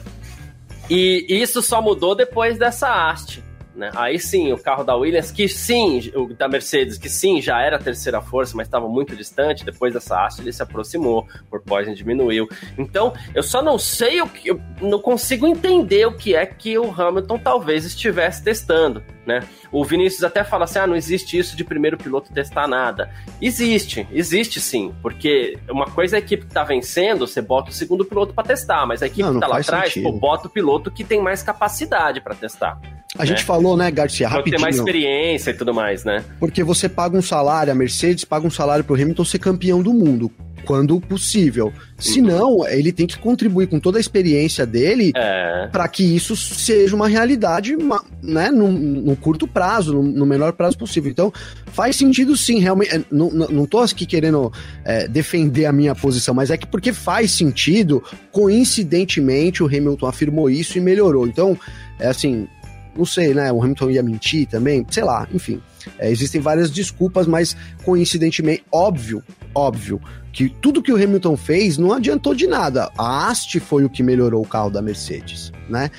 E 0.89 1.25
isso 1.29 1.61
só 1.61 1.81
mudou 1.81 2.15
depois 2.15 2.57
dessa 2.57 2.89
haste. 2.89 3.43
Né? 3.75 3.89
Aí 3.95 4.19
sim, 4.19 4.51
o 4.53 4.57
carro 4.57 4.83
da 4.83 4.95
Williams, 4.95 5.31
que 5.31 5.47
sim, 5.47 6.11
o 6.15 6.27
da 6.33 6.47
Mercedes, 6.47 6.97
que 6.97 7.09
sim, 7.09 7.41
já 7.41 7.59
era 7.59 7.77
a 7.77 7.79
terceira 7.79 8.21
força, 8.21 8.55
mas 8.55 8.67
estava 8.67 8.87
muito 8.87 9.15
distante, 9.15 9.65
depois 9.65 9.91
dessa 9.93 10.23
haste 10.23 10.41
ele 10.41 10.53
se 10.53 10.61
aproximou, 10.61 11.27
por 11.49 11.61
Poison 11.61 11.93
diminuiu. 11.93 12.47
Então, 12.77 13.13
eu 13.33 13.41
só 13.41 13.63
não 13.63 13.79
sei 13.79 14.21
o 14.21 14.27
que, 14.27 14.47
eu 14.47 14.61
não 14.79 14.99
consigo 14.99 15.47
entender 15.47 16.05
o 16.05 16.15
que 16.15 16.35
é 16.35 16.45
que 16.45 16.77
o 16.77 16.91
Hamilton 16.91 17.39
talvez 17.39 17.83
estivesse 17.83 18.43
testando, 18.43 19.03
né? 19.25 19.41
O 19.73 19.83
Vinícius 19.83 20.23
até 20.23 20.43
fala 20.43 20.65
assim: 20.65 20.79
ah, 20.79 20.87
não 20.87 20.95
existe 20.95 21.37
isso 21.37 21.57
de 21.57 21.63
primeiro 21.63 21.97
piloto 21.97 22.31
testar 22.31 22.67
nada. 22.67 23.09
Existe, 23.41 24.07
existe 24.11 24.61
sim, 24.61 24.93
porque 25.01 25.57
uma 25.67 25.87
coisa 25.87 26.15
é 26.15 26.17
a 26.17 26.19
equipe 26.19 26.45
que 26.45 26.53
tá 26.53 26.63
vencendo, 26.63 27.25
você 27.25 27.41
bota 27.41 27.71
o 27.71 27.73
segundo 27.73 28.05
piloto 28.05 28.33
para 28.33 28.43
testar, 28.43 28.85
mas 28.85 29.01
a 29.01 29.07
equipe 29.07 29.23
não, 29.23 29.33
que 29.33 29.39
tá 29.39 29.47
lá 29.47 29.57
atrás, 29.57 29.95
pô, 29.95 30.11
bota 30.11 30.47
o 30.47 30.49
piloto 30.49 30.91
que 30.91 31.03
tem 31.03 31.19
mais 31.19 31.41
capacidade 31.41 32.21
para 32.21 32.35
testar. 32.35 32.79
A 33.17 33.19
né? 33.19 33.25
gente 33.25 33.43
falou, 33.43 33.75
né, 33.75 33.89
Garcia, 33.89 34.27
rapidinho. 34.27 34.57
ter 34.57 34.61
mais 34.61 34.75
experiência 34.75 35.51
e 35.51 35.53
tudo 35.55 35.73
mais, 35.73 36.03
né? 36.03 36.23
Porque 36.39 36.63
você 36.63 36.87
paga 36.87 37.17
um 37.17 37.21
salário, 37.21 37.71
a 37.71 37.75
Mercedes 37.75 38.23
paga 38.25 38.45
um 38.45 38.51
salário 38.51 38.83
pro 38.83 38.95
Hamilton 38.95 39.25
ser 39.25 39.39
campeão 39.39 39.81
do 39.81 39.93
mundo 39.93 40.31
quando 40.65 40.99
possível. 40.99 41.71
Se 41.97 42.19
uhum. 42.19 42.27
não, 42.27 42.67
ele 42.67 42.91
tem 42.91 43.07
que 43.07 43.17
contribuir 43.17 43.67
com 43.67 43.79
toda 43.79 43.97
a 43.97 44.01
experiência 44.01 44.65
dele 44.65 45.11
é. 45.15 45.67
para 45.71 45.87
que 45.87 46.03
isso 46.03 46.35
seja 46.35 46.95
uma 46.95 47.07
realidade 47.07 47.75
né, 48.21 48.49
no, 48.49 48.71
no 48.71 49.15
curto 49.15 49.47
prazo, 49.47 49.93
no, 49.93 50.03
no, 50.03 50.25
menor 50.25 50.53
prazo 50.53 50.77
possível. 50.77 51.11
Então, 51.11 51.31
faz 51.67 51.95
sentido 51.95 52.35
sim, 52.35 52.59
realmente. 52.59 52.95
É, 52.95 53.01
não, 53.11 53.29
não 53.29 53.65
tô 53.65 53.79
aqui 53.79 54.05
querendo 54.05 54.51
é, 54.83 55.07
defender 55.07 55.65
a 55.65 55.71
minha 55.71 55.95
posição, 55.95 56.33
mas 56.33 56.49
é 56.49 56.57
que 56.57 56.67
porque 56.67 56.91
faz 56.91 57.31
sentido, 57.31 58.03
coincidentemente, 58.31 59.63
o 59.63 59.67
Hamilton 59.67 60.07
afirmou 60.07 60.49
isso 60.49 60.77
e 60.77 60.81
melhorou. 60.81 61.27
Então, 61.27 61.57
é 61.99 62.07
assim, 62.07 62.47
não 62.95 63.05
sei, 63.05 63.33
né? 63.33 63.51
O 63.51 63.61
Hamilton 63.61 63.89
ia 63.89 64.03
mentir 64.03 64.47
também, 64.47 64.85
sei 64.89 65.03
lá, 65.03 65.27
enfim. 65.33 65.61
É, 65.97 66.09
existem 66.09 66.39
várias 66.39 66.71
desculpas, 66.71 67.27
mas 67.27 67.55
coincidentemente, 67.83 68.63
óbvio, 68.71 69.23
óbvio, 69.53 70.01
que 70.33 70.49
tudo 70.49 70.81
que 70.81 70.91
o 70.91 70.95
Hamilton 70.95 71.37
fez 71.37 71.77
não 71.77 71.93
adiantou 71.93 72.33
de 72.33 72.47
nada. 72.47 72.91
A 72.97 73.29
haste 73.29 73.59
foi 73.59 73.85
o 73.85 73.89
que 73.89 74.01
melhorou 74.01 74.41
o 74.41 74.47
carro 74.47 74.71
da 74.71 74.81
Mercedes, 74.81 75.51
né? 75.69 75.91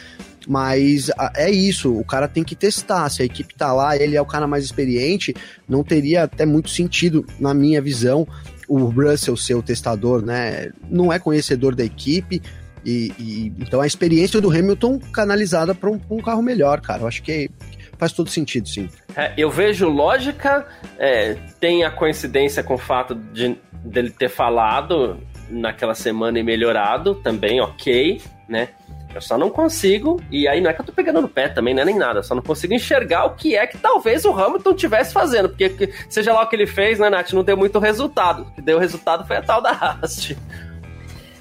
Mas 0.47 1.11
é 1.35 1.51
isso, 1.51 1.97
o 1.97 2.05
cara 2.05 2.29
tem 2.29 2.45
que 2.45 2.55
testar. 2.55 3.09
Se 3.09 3.23
a 3.23 3.25
equipe 3.25 3.55
tá 3.55 3.73
lá, 3.73 3.97
ele 3.97 4.17
é 4.17 4.21
o 4.21 4.27
cara 4.27 4.47
mais 4.47 4.65
experiente, 4.65 5.35
não 5.69 5.83
teria 5.83 6.25
até 6.25 6.45
muito 6.45 6.69
sentido, 6.69 7.25
na 7.41 7.55
minha 7.55 7.81
visão, 7.81 8.27
o 8.69 8.85
Russell 8.85 9.37
ser 9.37 9.55
o 9.55 9.63
testador, 9.63 10.23
né? 10.23 10.71
Não 10.91 11.13
é 11.13 11.19
conhecedor 11.19 11.75
da 11.75 11.85
equipe. 11.85 12.43
E, 12.85 13.13
e 13.19 13.53
então 13.59 13.81
a 13.81 13.87
experiência 13.87 14.41
do 14.41 14.51
Hamilton 14.51 14.99
canalizada 15.11 15.75
para 15.75 15.91
um, 15.91 15.99
um, 16.11 16.21
carro 16.21 16.43
melhor, 16.43 16.81
cara. 16.81 17.03
Eu 17.03 17.09
acho 17.09 17.23
que 17.23 17.51
faz 17.97 18.13
todo 18.13 18.29
sentido, 18.31 18.69
sim. 18.69 18.89
É, 19.17 19.33
eu 19.37 19.51
vejo 19.51 19.89
lógica, 19.89 20.67
é, 20.99 21.37
tem 21.61 21.85
a 21.85 21.91
coincidência 21.91 22.63
com 22.63 22.75
o 22.75 22.79
fato 22.79 23.15
de 23.15 23.57
dele 23.85 24.11
ter 24.11 24.29
falado 24.29 25.19
naquela 25.51 25.95
semana 25.95 26.39
e 26.39 26.43
melhorado 26.43 27.17
também, 27.17 27.61
ok, 27.61 28.21
né? 28.49 28.69
Eu 29.15 29.21
só 29.21 29.39
não 29.39 29.49
consigo, 29.49 30.21
e 30.29 30.49
aí 30.49 30.61
não 30.61 30.69
é 30.69 30.73
que 30.73 30.81
eu 30.81 30.85
tô 30.85 30.93
pegando 30.93 31.21
no 31.23 31.29
pé 31.29 31.49
também, 31.49 31.73
né, 31.73 31.85
nem 31.85 31.97
nada, 31.97 32.21
só 32.21 32.35
não 32.35 32.43
consigo 32.43 32.75
enxergar 32.75 33.27
o 33.27 33.37
que 33.37 33.55
é 33.55 33.65
que 33.65 33.79
talvez 33.79 34.25
o 34.25 34.33
Hamilton 34.33 34.75
tivesse 34.75 35.13
fazendo, 35.13 35.51
porque 35.51 35.93
seja 36.09 36.33
lá 36.33 36.43
o 36.43 36.49
que 36.49 36.57
ele 36.57 36.67
fez, 36.67 36.99
né, 36.99 37.09
Nath, 37.09 37.33
não 37.33 37.45
deu 37.45 37.57
muito 37.57 37.79
resultado. 37.79 38.43
O 38.43 38.55
que 38.55 38.61
deu 38.61 38.77
resultado 38.77 39.25
foi 39.25 39.37
a 39.37 39.43
tal 39.43 39.63
da 39.63 39.71
haste. 39.71 40.37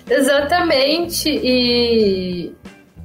Exatamente, 0.07 1.29
e... 1.29 2.53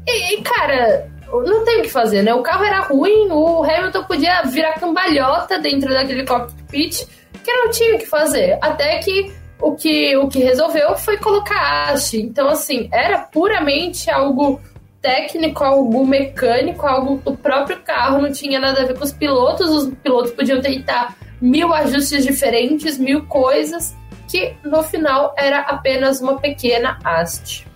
e. 0.07 0.35
E, 0.35 0.43
cara, 0.43 1.11
não 1.33 1.65
tem 1.65 1.81
o 1.81 1.83
que 1.83 1.91
fazer, 1.91 2.23
né? 2.23 2.35
O 2.35 2.43
carro 2.43 2.65
era 2.65 2.81
ruim, 2.81 3.29
o 3.31 3.63
Hamilton 3.63 4.05
podia 4.05 4.43
virar 4.43 4.75
cambalhota 4.75 5.59
dentro 5.59 5.91
daquele 5.91 6.25
cockpit 6.25 7.07
que 7.45 7.53
não 7.53 7.71
tinha 7.71 7.97
o 7.97 7.99
que 7.99 8.07
fazer. 8.07 8.59
Até 8.61 8.99
que 8.99 9.33
o 9.61 9.73
que, 9.75 10.17
o 10.17 10.29
que 10.29 10.39
resolveu 10.39 10.97
foi 10.97 11.19
colocar 11.19 11.91
haste. 11.91 12.21
Então, 12.21 12.49
assim, 12.49 12.89
era 12.93 13.19
puramente 13.19 14.11
algo 14.11 14.61
técnico, 15.01 15.63
algo 15.63 16.07
mecânico, 16.07 16.87
algo 16.87 17.17
do 17.19 17.37
próprio 17.37 17.81
carro, 17.81 18.21
não 18.21 18.33
tinha 18.33 18.59
nada 18.59 18.83
a 18.83 18.85
ver 18.87 18.97
com 18.97 19.05
os 19.05 19.13
pilotos. 19.13 19.69
Os 19.71 19.95
pilotos 20.03 20.33
podiam 20.33 20.61
tentar 20.61 21.17
mil 21.41 21.73
ajustes 21.73 22.25
diferentes, 22.25 22.99
mil 22.99 23.27
coisas, 23.27 23.95
que 24.29 24.55
no 24.65 24.83
final 24.83 25.35
era 25.37 25.61
apenas 25.61 26.21
uma 26.21 26.39
pequena 26.39 26.99
haste. 27.05 27.68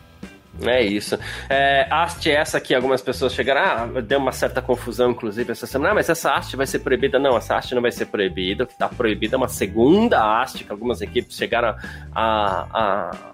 É 0.61 0.83
isso. 0.83 1.19
É, 1.49 1.87
haste 1.91 2.31
essa 2.31 2.61
que 2.61 2.75
algumas 2.75 3.01
pessoas 3.01 3.33
chegaram, 3.33 3.97
ah, 3.97 4.01
deu 4.01 4.19
uma 4.19 4.33
certa 4.33 4.61
confusão, 4.61 5.11
inclusive, 5.11 5.51
essa 5.51 5.67
semana. 5.67 5.93
Ah, 5.93 5.95
mas 5.95 6.09
essa 6.09 6.35
haste 6.35 6.57
vai 6.57 6.67
ser 6.67 6.81
proibida. 6.81 7.19
Não, 7.19 7.37
essa 7.37 7.57
haste 7.57 7.75
não 7.75 7.83
vai 7.83 7.91
ser 7.91 8.07
proibida. 8.07 8.65
O 8.65 8.67
que 8.67 8.75
está 8.75 8.89
proibida 8.89 9.37
é 9.37 9.39
uma 9.39 9.49
segunda 9.49 10.43
haste 10.43 10.65
que 10.65 10.71
algumas 10.71 11.01
equipes 11.01 11.37
chegaram 11.37 11.75
a, 12.15 12.67
a 12.73 13.33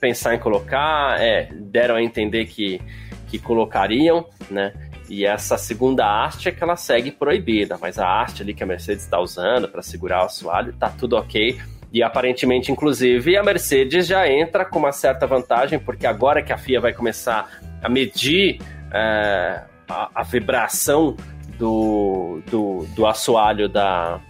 pensar 0.00 0.34
em 0.34 0.38
colocar, 0.38 1.20
é, 1.20 1.48
deram 1.52 1.96
a 1.96 2.02
entender 2.02 2.46
que, 2.46 2.80
que 3.28 3.38
colocariam, 3.38 4.26
né? 4.50 4.72
E 5.08 5.26
essa 5.26 5.58
segunda 5.58 6.24
haste 6.24 6.48
é 6.48 6.52
que 6.52 6.62
ela 6.62 6.76
segue 6.76 7.10
proibida, 7.10 7.76
mas 7.78 7.98
a 7.98 8.22
haste 8.22 8.42
ali 8.42 8.54
que 8.54 8.62
a 8.62 8.66
Mercedes 8.66 9.04
está 9.04 9.20
usando 9.20 9.68
para 9.68 9.82
segurar 9.82 10.22
o 10.22 10.26
assoalho, 10.26 10.72
tá 10.72 10.88
tudo 10.88 11.16
ok. 11.16 11.60
E 11.94 12.02
aparentemente, 12.02 12.72
inclusive, 12.72 13.36
a 13.36 13.42
Mercedes 13.44 14.08
já 14.08 14.28
entra 14.28 14.64
com 14.64 14.80
uma 14.80 14.90
certa 14.90 15.28
vantagem, 15.28 15.78
porque 15.78 16.08
agora 16.08 16.42
que 16.42 16.52
a 16.52 16.58
FIA 16.58 16.80
vai 16.80 16.92
começar 16.92 17.48
a 17.80 17.88
medir 17.88 18.60
é, 18.92 19.62
a, 19.88 20.10
a, 20.12 20.24
vibração 20.24 21.16
do, 21.56 22.42
do, 22.50 22.84
do 22.96 23.06
assoalho 23.06 23.68
da, 23.68 24.20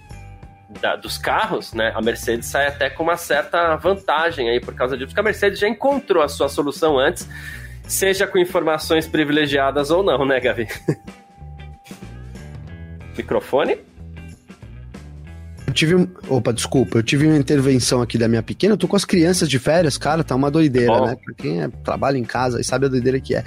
da, 0.78 0.94
dos 0.96 1.16
carros, 1.16 1.72
né? 1.72 1.90
A 1.94 2.02
Mercedes 2.02 2.48
sai 2.48 2.66
até 2.66 2.90
com 2.90 3.02
uma 3.02 3.16
certa 3.16 3.76
vantagem 3.76 4.50
aí 4.50 4.60
por 4.60 4.74
causa 4.74 4.94
disso, 4.94 5.08
porque 5.08 5.20
a 5.20 5.24
Mercedes 5.24 5.58
já 5.58 5.66
encontrou 5.66 6.22
a 6.22 6.28
sua 6.28 6.50
solução 6.50 6.98
antes, 6.98 7.26
seja 7.84 8.26
com 8.26 8.36
informações 8.36 9.08
privilegiadas 9.08 9.90
ou 9.90 10.02
não, 10.02 10.26
né, 10.26 10.38
Gavi? 10.38 10.68
Microfone? 13.16 13.93
Eu 15.66 15.72
tive. 15.72 16.08
Opa, 16.28 16.52
desculpa, 16.52 16.98
eu 16.98 17.02
tive 17.02 17.26
uma 17.26 17.36
intervenção 17.36 18.02
aqui 18.02 18.18
da 18.18 18.28
minha 18.28 18.42
pequena. 18.42 18.74
Eu 18.74 18.78
tô 18.78 18.86
com 18.86 18.96
as 18.96 19.04
crianças 19.04 19.48
de 19.48 19.58
férias, 19.58 19.96
cara, 19.96 20.22
tá 20.22 20.34
uma 20.34 20.50
doideira, 20.50 21.00
né? 21.00 21.16
Pra 21.22 21.34
quem 21.34 21.62
é, 21.62 21.68
trabalha 21.82 22.18
em 22.18 22.24
casa 22.24 22.60
e 22.60 22.64
sabe 22.64 22.86
a 22.86 22.88
doideira 22.88 23.20
que 23.20 23.34
é. 23.34 23.44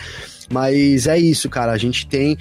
Mas 0.51 1.07
é 1.07 1.17
isso, 1.17 1.49
cara. 1.49 1.71
A 1.71 1.77
gente 1.77 2.07
tem 2.07 2.37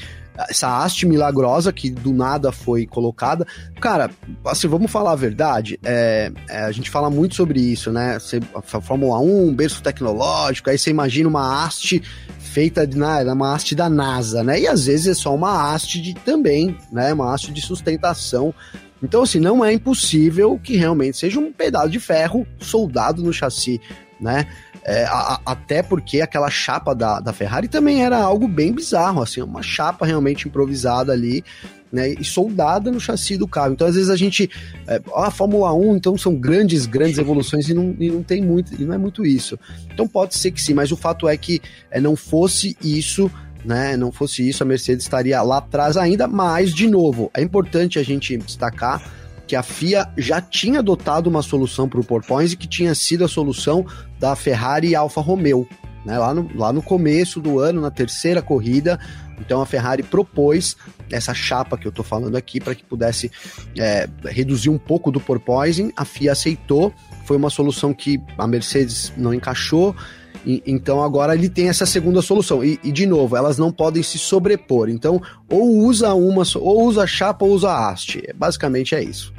essa 0.49 0.83
haste 0.83 1.07
milagrosa 1.07 1.73
que 1.73 1.91
do 1.91 2.13
nada 2.13 2.53
foi 2.53 2.87
colocada. 2.87 3.47
Cara, 3.81 4.11
assim, 4.45 4.69
vamos 4.69 4.91
falar 4.91 5.13
a 5.13 5.17
verdade, 5.17 5.79
é, 5.85 6.31
é, 6.49 6.65
a 6.65 6.73
gente 6.73 6.91
fala 6.91 7.09
muito 7.11 7.35
sobre 7.35 7.61
isso, 7.61 7.91
né? 7.91 8.19
Você, 8.19 8.41
a 8.55 8.81
Fórmula 8.81 9.19
1, 9.19 9.55
berço 9.55 9.83
tecnológico, 9.83 10.71
aí 10.71 10.79
você 10.79 10.91
imagina 10.91 11.29
uma 11.29 11.65
haste 11.65 12.03
feita 12.39 12.87
de 12.87 12.97
na, 12.97 13.21
uma 13.33 13.55
haste 13.55 13.75
da 13.75 13.89
NASA, 13.89 14.43
né? 14.43 14.61
E 14.61 14.67
às 14.67 14.87
vezes 14.87 15.07
é 15.07 15.15
só 15.15 15.35
uma 15.35 15.73
haste 15.73 16.01
de 16.01 16.15
também, 16.15 16.77
né? 16.93 17.13
Uma 17.13 17.33
haste 17.33 17.53
de 17.53 17.61
sustentação. 17.61 18.55
Então, 19.03 19.23
assim, 19.23 19.39
não 19.39 19.65
é 19.65 19.73
impossível 19.73 20.59
que 20.63 20.77
realmente 20.77 21.17
seja 21.17 21.39
um 21.39 21.53
pedaço 21.53 21.91
de 21.91 22.01
ferro 22.01 22.47
soldado 22.59 23.23
no 23.23 23.33
chassi, 23.33 23.81
né? 24.21 24.47
É, 24.85 25.05
a, 25.05 25.41
até 25.45 25.83
porque 25.83 26.21
aquela 26.21 26.49
chapa 26.49 26.95
da, 26.95 27.19
da 27.19 27.33
Ferrari 27.33 27.67
também 27.67 28.05
era 28.05 28.19
algo 28.19 28.47
bem 28.47 28.73
bizarro, 28.73 29.21
assim, 29.21 29.43
uma 29.43 29.61
chapa 29.61 30.07
realmente 30.07 30.47
improvisada 30.47 31.13
ali, 31.13 31.45
né, 31.93 32.11
e 32.11 32.25
soldada 32.25 32.91
no 32.91 33.01
chassi 33.01 33.37
do 33.37 33.49
carro. 33.49 33.73
Então, 33.73 33.87
às 33.87 33.95
vezes 33.95 34.11
a 34.11 34.17
gente. 34.17 34.51
É, 34.87 35.01
a 35.15 35.31
Fórmula 35.31 35.73
1, 35.73 35.97
então, 35.97 36.17
são 36.17 36.35
grandes, 36.35 36.87
grandes 36.87 37.19
evoluções 37.19 37.69
e 37.69 37.75
não, 37.75 37.97
e 37.99 38.11
não 38.11 38.23
tem 38.23 38.43
muito, 38.43 38.81
e 38.81 38.85
não 38.85 38.95
é 38.95 38.99
muito 38.99 39.25
isso. 39.25 39.59
Então, 39.93 40.07
pode 40.07 40.35
ser 40.35 40.51
que 40.51 40.61
sim, 40.61 40.75
mas 40.75 40.93
o 40.93 40.97
fato 40.97 41.29
é 41.29 41.37
que 41.37 41.61
é, 41.91 42.01
não 42.01 42.15
fosse 42.15 42.77
isso. 42.83 43.31
Né, 43.65 43.97
não 43.97 44.13
fosse 44.13 44.49
isso, 44.49 44.63
a 44.63 44.67
Mercedes 44.67 45.05
estaria 45.05 45.43
lá 45.43 45.59
atrás 45.59 45.97
ainda, 45.97 46.29
mas, 46.29 46.73
de 46.73 46.89
novo, 46.89 47.31
é 47.35 47.43
importante 47.43 47.99
a 47.99 48.03
gente 48.03 48.37
destacar 48.37 49.03
que 49.47 49.57
a 49.57 49.63
FIA 49.63 50.09
já 50.17 50.41
tinha 50.41 50.81
adotado 50.81 51.29
uma 51.29 51.43
solução 51.43 51.89
para 51.89 52.01
o 52.01 52.05
porpoise 52.05 52.55
e 52.55 52.57
que 52.57 52.67
tinha 52.67 52.95
sido 52.95 53.25
a 53.25 53.29
solução 53.29 53.85
da 54.19 54.37
Ferrari 54.37 54.89
e 54.89 54.95
Alfa 54.95 55.21
Romeo. 55.21 55.67
Né, 56.05 56.17
lá, 56.17 56.33
no, 56.33 56.49
lá 56.55 56.73
no 56.73 56.81
começo 56.81 57.41
do 57.41 57.59
ano, 57.59 57.81
na 57.81 57.91
terceira 57.91 58.41
corrida, 58.41 59.01
então 59.41 59.61
a 59.61 59.67
Ferrari 59.67 60.03
propôs 60.03 60.77
essa 61.11 61.35
chapa 61.35 61.77
que 61.77 61.87
eu 61.87 61.91
estou 61.91 62.05
falando 62.05 62.37
aqui 62.37 62.61
para 62.61 62.75
que 62.75 62.85
pudesse 62.85 63.31
é, 63.79 64.09
reduzir 64.25 64.71
um 64.71 64.79
pouco 64.79 65.11
do 65.11 65.21
porpoising. 65.21 65.93
A 65.97 66.05
FIA 66.05 66.33
aceitou, 66.33 66.93
foi 67.25 67.37
uma 67.37 67.51
solução 67.51 67.93
que 67.93 68.21
a 68.39 68.47
Mercedes 68.47 69.13
não 69.17 69.35
encaixou. 69.35 69.95
E, 70.45 70.63
então 70.67 71.03
agora 71.03 71.35
ele 71.35 71.49
tem 71.49 71.69
essa 71.69 71.87
segunda 71.87 72.21
solução. 72.23 72.65
E, 72.65 72.79
e, 72.83 72.93
de 72.93 73.07
novo, 73.07 73.37
elas 73.37 73.59
não 73.59 73.71
podem 73.71 74.03
se 74.03 74.19
sobrepor. 74.19 74.89
Então, 74.89 75.21
ou 75.51 75.79
usa 75.79 76.15
uma, 76.15 76.43
ou 76.57 76.85
usa 76.85 77.05
a 77.05 77.07
chapa 77.07 77.45
ou 77.45 77.53
usa 77.53 77.71
a 77.71 77.91
haste. 77.91 78.23
Basicamente 78.35 78.95
é 78.95 79.03
isso. 79.03 79.33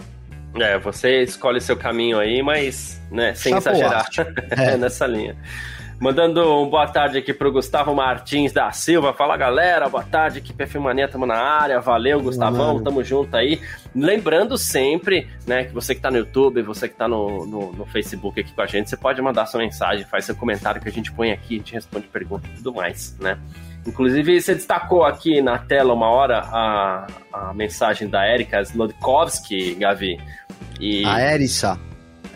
É, 0.56 0.80
você 0.80 1.24
escolhe 1.24 1.62
seu 1.62 1.78
caminho 1.78 2.18
aí, 2.18 2.42
mas 2.42 3.00
né, 3.12 3.34
sem 3.36 3.54
chapa 3.54 3.72
exagerar 3.72 4.08
é. 4.52 4.78
nessa 4.78 5.06
linha. 5.06 5.36
Mandando 6.00 6.62
um 6.62 6.70
boa 6.70 6.88
tarde 6.88 7.18
aqui 7.18 7.34
pro 7.34 7.52
Gustavo 7.52 7.96
Martins 7.96 8.52
da 8.54 8.72
Silva. 8.72 9.14
Fala 9.14 9.36
galera, 9.36 9.90
boa 9.90 10.04
tarde, 10.04 10.38
equipe 10.38 10.64
F 10.64 10.78
Mania, 10.78 11.08
tamo 11.08 11.26
na 11.26 11.36
área. 11.36 11.82
Valeu, 11.82 12.22
Gustavão, 12.22 12.76
Mano. 12.76 12.84
tamo 12.84 13.04
junto 13.04 13.36
aí. 13.36 13.60
Lembrando 13.96 14.60
sempre, 14.60 15.28
né, 15.48 15.64
que 15.64 15.74
você 15.74 15.96
que 15.96 16.02
tá 16.02 16.12
no 16.12 16.18
YouTube, 16.18 16.62
você 16.62 16.88
que 16.88 16.96
tá 16.96 17.08
no, 17.08 17.48
no, 17.48 17.74
no, 17.74 17.86
Facebook 17.88 18.40
aqui 18.40 18.54
com 18.54 18.62
a 18.62 18.68
gente, 18.68 18.92
você 18.92 18.96
pode 18.96 19.20
mandar 19.24 19.48
sua 19.48 19.60
mensagem, 19.60 20.06
faz 20.06 20.26
seu 20.26 20.36
comentário 20.36 20.80
que 20.80 20.88
a 20.88 20.92
gente 20.92 21.12
põe 21.12 21.32
aqui, 21.32 21.56
a 21.56 21.58
gente 21.58 21.74
responde 21.74 22.06
perguntas 22.08 22.52
e 22.52 22.58
tudo 22.58 22.76
mais, 22.76 23.18
né? 23.20 23.40
Inclusive, 23.88 24.40
você 24.40 24.54
destacou 24.54 25.04
aqui 25.04 25.42
na 25.42 25.58
tela 25.58 25.94
uma 25.94 26.10
hora 26.10 26.42
a, 26.42 27.08
a 27.34 27.54
mensagem 27.56 28.08
da 28.08 28.28
Erika 28.32 28.62
Slodkowski, 28.62 29.74
Gavi. 29.74 30.20
E... 30.80 31.04
A 31.06 31.34
Erissa. 31.34 31.80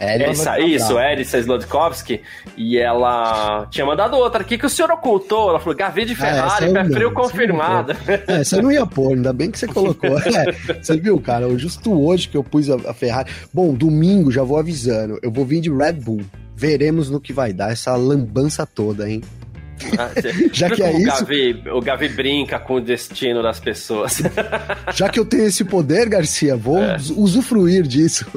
Erissa, 0.01 0.59
isso, 0.59 0.99
Erissa 0.99 1.37
Slodkowski. 1.37 2.21
E 2.57 2.77
ela 2.77 3.67
tinha 3.69 3.85
mandado 3.85 4.17
outra 4.17 4.41
aqui 4.41 4.57
que 4.57 4.65
o 4.65 4.69
senhor 4.69 4.89
ocultou. 4.91 5.49
Ela 5.49 5.59
falou: 5.59 5.75
Gavi 5.75 6.05
de 6.05 6.13
ah, 6.13 6.15
Ferrari, 6.15 6.65
é, 6.65 6.73
pé 6.73 6.85
frio 6.85 7.13
confirmado. 7.13 7.95
É, 8.27 8.43
você 8.43 8.61
não 8.61 8.71
ia 8.71 8.85
pôr, 8.85 9.13
ainda 9.13 9.31
bem 9.31 9.51
que 9.51 9.59
você 9.59 9.67
colocou. 9.67 10.11
É, 10.31 10.81
você 10.81 10.97
viu, 10.97 11.19
cara? 11.19 11.47
Justo 11.57 11.93
hoje 12.01 12.29
que 12.29 12.37
eu 12.37 12.43
pus 12.43 12.69
a, 12.69 12.75
a 12.89 12.93
Ferrari. 12.93 13.29
Bom, 13.53 13.73
domingo 13.73 14.31
já 14.31 14.43
vou 14.43 14.57
avisando. 14.57 15.19
Eu 15.21 15.31
vou 15.31 15.45
vir 15.45 15.59
de 15.59 15.69
Red 15.69 15.93
Bull. 15.93 16.21
Veremos 16.55 17.09
no 17.09 17.19
que 17.19 17.33
vai 17.33 17.51
dar 17.51 17.71
essa 17.71 17.95
lambança 17.95 18.65
toda, 18.65 19.09
hein? 19.09 19.21
Já 20.51 20.69
que 20.69 20.81
é 20.81 20.89
o 20.89 20.97
isso. 20.97 21.25
Gavi, 21.25 21.63
o 21.71 21.81
Gavi 21.81 22.09
brinca 22.09 22.59
com 22.59 22.75
o 22.75 22.81
destino 22.81 23.41
das 23.41 23.59
pessoas. 23.59 24.21
Já 24.93 25.09
que 25.09 25.19
eu 25.19 25.25
tenho 25.25 25.45
esse 25.45 25.63
poder, 25.63 26.07
Garcia, 26.09 26.55
vou 26.55 26.81
é. 26.81 26.97
usufruir 27.15 27.83
disso. 27.83 28.25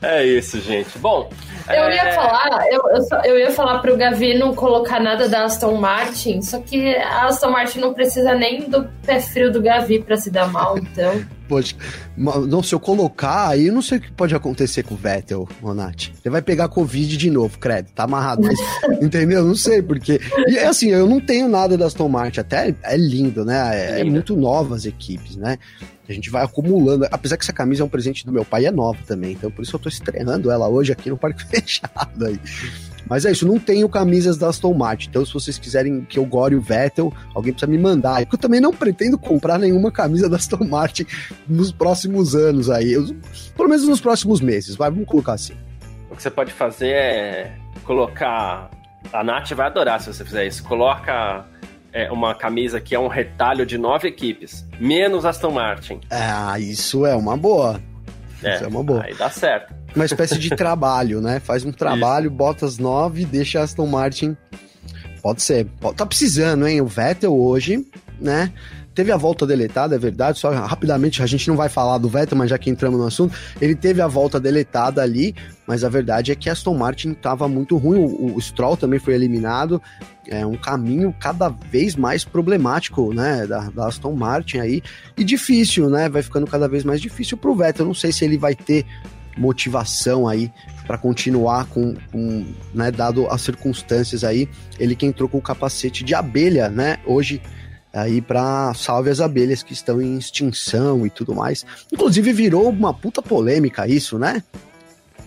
É 0.00 0.24
isso, 0.24 0.60
gente. 0.60 0.96
Bom. 0.98 1.28
Eu 1.68 1.84
é... 1.84 1.96
ia 1.96 2.12
falar, 2.12 2.66
eu, 2.70 2.80
eu, 2.88 3.02
só, 3.02 3.20
eu 3.22 3.38
ia 3.38 3.50
falar 3.50 3.80
pro 3.80 3.96
Gavi 3.96 4.38
não 4.38 4.54
colocar 4.54 5.00
nada 5.00 5.28
da 5.28 5.44
Aston 5.44 5.74
Martin, 5.74 6.40
só 6.40 6.60
que 6.60 6.94
a 6.96 7.26
Aston 7.26 7.50
Martin 7.50 7.80
não 7.80 7.92
precisa 7.92 8.34
nem 8.34 8.68
do 8.70 8.84
pé 9.04 9.20
frio 9.20 9.52
do 9.52 9.60
Gavi 9.60 9.98
para 10.00 10.16
se 10.16 10.30
dar 10.30 10.48
mal, 10.48 10.78
então. 10.78 11.20
Pode. 11.48 11.76
Não, 12.16 12.62
se 12.62 12.74
eu 12.74 12.80
colocar, 12.80 13.48
aí 13.48 13.68
eu 13.68 13.72
não 13.72 13.80
sei 13.80 13.98
o 13.98 14.00
que 14.00 14.12
pode 14.12 14.34
acontecer 14.34 14.82
com 14.82 14.94
o 14.94 14.98
Vettel, 14.98 15.48
Monati. 15.62 16.12
Ele 16.24 16.32
vai 16.32 16.42
pegar 16.42 16.68
Covid 16.68 17.16
de 17.16 17.30
novo, 17.30 17.58
credo. 17.58 17.88
Tá 17.94 18.04
amarrado. 18.04 18.42
Mas, 18.42 18.58
entendeu? 19.02 19.44
Não 19.44 19.54
sei, 19.54 19.80
porque. 19.80 20.20
E 20.46 20.58
assim, 20.58 20.90
eu 20.90 21.08
não 21.08 21.20
tenho 21.20 21.48
nada 21.48 21.76
da 21.76 21.86
Aston 21.86 22.08
Martin. 22.08 22.40
Até 22.40 22.74
é 22.82 22.96
lindo, 22.96 23.44
né? 23.44 23.98
É, 23.98 24.00
é 24.00 24.04
muito 24.04 24.36
nova 24.36 24.74
as 24.74 24.84
equipes, 24.84 25.36
né? 25.36 25.58
A 26.08 26.12
gente 26.12 26.30
vai 26.30 26.44
acumulando. 26.44 27.06
Apesar 27.10 27.36
que 27.36 27.44
essa 27.44 27.52
camisa 27.52 27.82
é 27.82 27.86
um 27.86 27.88
presente 27.88 28.24
do 28.24 28.32
meu 28.32 28.44
pai, 28.44 28.66
é 28.66 28.70
nova 28.70 28.98
também. 29.06 29.32
Então 29.32 29.50
por 29.50 29.62
isso 29.62 29.74
eu 29.74 29.80
tô 29.80 29.88
estreando 29.88 30.50
ela 30.50 30.68
hoje 30.68 30.92
aqui 30.92 31.10
no 31.10 31.16
Parque 31.16 31.44
Fechado 31.48 32.26
aí. 32.26 32.40
Mas 33.06 33.24
é 33.24 33.32
isso, 33.32 33.46
não 33.46 33.58
tenho 33.58 33.88
camisas 33.88 34.36
da 34.36 34.48
Aston 34.48 34.74
Martin. 34.74 35.08
Então, 35.08 35.24
se 35.24 35.32
vocês 35.32 35.58
quiserem 35.58 36.02
que 36.02 36.18
eu 36.18 36.24
gore 36.24 36.54
o 36.54 36.60
Vettel, 36.60 37.12
alguém 37.34 37.52
precisa 37.52 37.70
me 37.70 37.78
mandar. 37.78 38.22
Eu 38.22 38.38
também 38.38 38.60
não 38.60 38.72
pretendo 38.72 39.18
comprar 39.18 39.58
nenhuma 39.58 39.90
camisa 39.90 40.28
da 40.28 40.36
Aston 40.36 40.64
Martin 40.64 41.06
nos 41.46 41.72
próximos 41.72 42.34
anos 42.34 42.68
aí. 42.70 42.92
Eu, 42.92 43.06
pelo 43.56 43.68
menos 43.68 43.86
nos 43.86 44.00
próximos 44.00 44.40
meses. 44.40 44.76
Vai, 44.76 44.90
vamos 44.90 45.06
colocar 45.06 45.34
assim. 45.34 45.54
O 46.10 46.16
que 46.16 46.22
você 46.22 46.30
pode 46.30 46.52
fazer 46.52 46.90
é 46.90 47.52
colocar. 47.84 48.70
A 49.12 49.24
Nath 49.24 49.52
vai 49.52 49.66
adorar 49.66 50.00
se 50.00 50.12
você 50.12 50.24
fizer 50.24 50.46
isso. 50.46 50.62
Coloca 50.64 51.46
é, 51.92 52.10
uma 52.10 52.34
camisa 52.34 52.80
que 52.80 52.94
é 52.94 52.98
um 52.98 53.08
retalho 53.08 53.64
de 53.64 53.78
nove 53.78 54.08
equipes, 54.08 54.66
menos 54.78 55.24
Aston 55.24 55.50
Martin. 55.50 56.00
Ah, 56.10 56.58
isso 56.58 57.06
é 57.06 57.14
uma 57.14 57.36
boa. 57.36 57.80
É, 58.42 58.54
isso 58.54 58.64
é 58.64 58.68
uma 58.68 58.82
boa. 58.82 59.02
Aí 59.04 59.14
dá 59.14 59.30
certo 59.30 59.77
uma 59.98 60.06
espécie 60.06 60.38
de 60.38 60.50
trabalho, 60.50 61.20
né? 61.20 61.40
Faz 61.40 61.64
um 61.64 61.72
trabalho, 61.72 62.28
Isso. 62.28 62.36
bota 62.36 62.66
as 62.66 62.78
nove, 62.78 63.24
deixa 63.24 63.60
Aston 63.60 63.86
Martin. 63.86 64.36
Pode 65.22 65.42
ser. 65.42 65.66
Tá 65.96 66.06
precisando, 66.06 66.66
hein? 66.66 66.80
O 66.80 66.86
Vettel 66.86 67.36
hoje, 67.36 67.84
né? 68.20 68.52
Teve 68.94 69.12
a 69.12 69.16
volta 69.16 69.46
deletada, 69.46 69.94
é 69.94 69.98
verdade, 69.98 70.40
só 70.40 70.50
rapidamente, 70.50 71.22
a 71.22 71.26
gente 71.26 71.46
não 71.46 71.54
vai 71.54 71.68
falar 71.68 71.98
do 71.98 72.08
Vettel, 72.08 72.36
mas 72.36 72.50
já 72.50 72.58
que 72.58 72.68
entramos 72.68 72.98
no 72.98 73.06
assunto, 73.06 73.32
ele 73.60 73.76
teve 73.76 74.02
a 74.02 74.08
volta 74.08 74.40
deletada 74.40 75.00
ali, 75.00 75.36
mas 75.68 75.84
a 75.84 75.88
verdade 75.88 76.32
é 76.32 76.34
que 76.34 76.50
Aston 76.50 76.74
Martin 76.74 77.12
estava 77.12 77.46
muito 77.46 77.76
ruim, 77.76 78.00
o, 78.00 78.34
o, 78.34 78.40
Stroll 78.40 78.76
também 78.76 78.98
foi 78.98 79.14
eliminado, 79.14 79.80
é 80.26 80.44
um 80.44 80.56
caminho 80.56 81.14
cada 81.20 81.48
vez 81.48 81.94
mais 81.94 82.24
problemático, 82.24 83.14
né, 83.14 83.46
da, 83.46 83.70
da 83.70 83.86
Aston 83.86 84.16
Martin 84.16 84.58
aí, 84.58 84.82
e 85.16 85.22
difícil, 85.22 85.88
né, 85.88 86.08
vai 86.08 86.22
ficando 86.22 86.48
cada 86.48 86.66
vez 86.66 86.82
mais 86.82 87.00
difícil 87.00 87.36
pro 87.36 87.54
Vettel, 87.54 87.84
eu 87.84 87.86
não 87.86 87.94
sei 87.94 88.10
se 88.10 88.24
ele 88.24 88.36
vai 88.36 88.56
ter 88.56 88.84
motivação 89.38 90.26
aí 90.26 90.52
para 90.86 90.98
continuar 90.98 91.66
com, 91.66 91.94
com 92.10 92.46
né, 92.74 92.90
dado 92.90 93.26
as 93.28 93.42
circunstâncias 93.42 94.24
aí, 94.24 94.48
ele 94.78 94.96
que 94.96 95.06
entrou 95.06 95.28
com 95.28 95.38
o 95.38 95.42
capacete 95.42 96.04
de 96.04 96.14
abelha, 96.14 96.68
né, 96.68 96.98
hoje 97.06 97.40
aí 97.92 98.20
para 98.20 98.72
salve 98.74 99.10
as 99.10 99.20
abelhas 99.20 99.62
que 99.62 99.72
estão 99.72 100.00
em 100.00 100.18
extinção 100.18 101.06
e 101.06 101.10
tudo 101.10 101.34
mais. 101.34 101.64
Inclusive 101.92 102.32
virou 102.32 102.68
uma 102.68 102.92
puta 102.92 103.22
polêmica 103.22 103.86
isso, 103.86 104.18
né? 104.18 104.42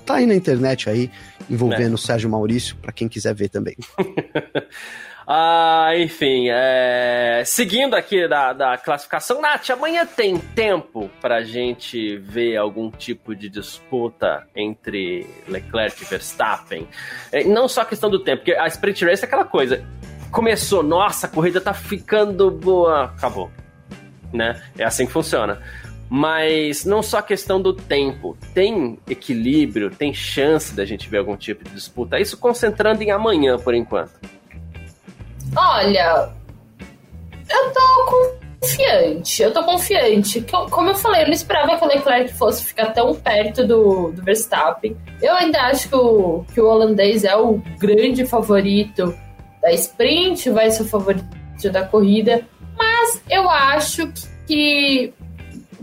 Tá 0.05 0.15
aí 0.15 0.25
na 0.25 0.35
internet 0.35 0.89
aí 0.89 1.11
envolvendo 1.49 1.91
é. 1.91 1.95
o 1.95 1.97
Sérgio 1.97 2.29
Maurício 2.29 2.75
para 2.77 2.91
quem 2.91 3.07
quiser 3.07 3.33
ver 3.33 3.49
também. 3.49 3.75
Ah, 5.33 5.91
enfim, 5.95 6.49
é... 6.49 7.41
seguindo 7.45 7.93
aqui 7.93 8.27
da, 8.27 8.51
da 8.51 8.77
classificação, 8.77 9.39
Nath, 9.39 9.69
amanhã 9.69 10.05
tem 10.05 10.37
tempo 10.37 11.09
pra 11.21 11.41
gente 11.41 12.17
ver 12.17 12.57
algum 12.57 12.91
tipo 12.91 13.33
de 13.33 13.47
disputa 13.47 14.45
entre 14.53 15.25
Leclerc 15.47 16.03
e 16.03 16.05
Verstappen? 16.05 16.85
É, 17.31 17.45
não 17.45 17.69
só 17.69 17.83
a 17.83 17.85
questão 17.85 18.09
do 18.09 18.19
tempo, 18.19 18.39
porque 18.39 18.59
a 18.59 18.67
sprint 18.67 19.05
race 19.05 19.23
é 19.23 19.25
aquela 19.25 19.45
coisa. 19.45 19.85
Começou, 20.33 20.83
nossa, 20.83 21.27
a 21.27 21.29
corrida 21.29 21.61
tá 21.61 21.73
ficando 21.73 22.51
boa, 22.51 23.05
acabou. 23.05 23.49
Né? 24.33 24.61
É 24.77 24.83
assim 24.83 25.05
que 25.05 25.13
funciona. 25.13 25.61
Mas 26.09 26.83
não 26.83 27.01
só 27.01 27.19
a 27.19 27.23
questão 27.23 27.61
do 27.61 27.73
tempo, 27.73 28.37
tem 28.53 28.99
equilíbrio, 29.09 29.91
tem 29.91 30.13
chance 30.13 30.75
da 30.75 30.83
gente 30.83 31.07
ver 31.07 31.19
algum 31.19 31.37
tipo 31.37 31.63
de 31.63 31.71
disputa. 31.73 32.19
Isso 32.19 32.37
concentrando 32.37 33.01
em 33.01 33.11
amanhã, 33.11 33.57
por 33.57 33.73
enquanto. 33.73 34.40
Olha, 35.55 36.29
eu 37.49 37.73
tô 37.73 38.39
confiante. 38.61 39.41
Eu 39.41 39.53
tô 39.53 39.63
confiante. 39.63 40.45
Como 40.69 40.89
eu 40.89 40.95
falei, 40.95 41.23
eu 41.23 41.27
não 41.27 41.33
esperava 41.33 41.77
que 41.77 41.83
o 41.83 41.87
Leclerc 41.87 42.33
fosse 42.33 42.63
ficar 42.63 42.87
tão 42.87 43.13
perto 43.13 43.65
do, 43.65 44.11
do 44.11 44.23
Verstappen. 44.23 44.95
Eu 45.21 45.33
ainda 45.33 45.59
acho 45.63 45.89
que 45.89 45.95
o, 45.95 46.45
que 46.53 46.61
o 46.61 46.67
holandês 46.67 47.23
é 47.23 47.35
o 47.35 47.57
grande 47.77 48.25
favorito 48.25 49.13
da 49.61 49.71
sprint, 49.73 50.49
vai 50.49 50.71
ser 50.71 50.83
o 50.83 50.87
favorito 50.87 51.25
da 51.71 51.85
corrida. 51.85 52.45
Mas 52.77 53.21
eu 53.29 53.49
acho 53.49 54.11
que 54.47 55.13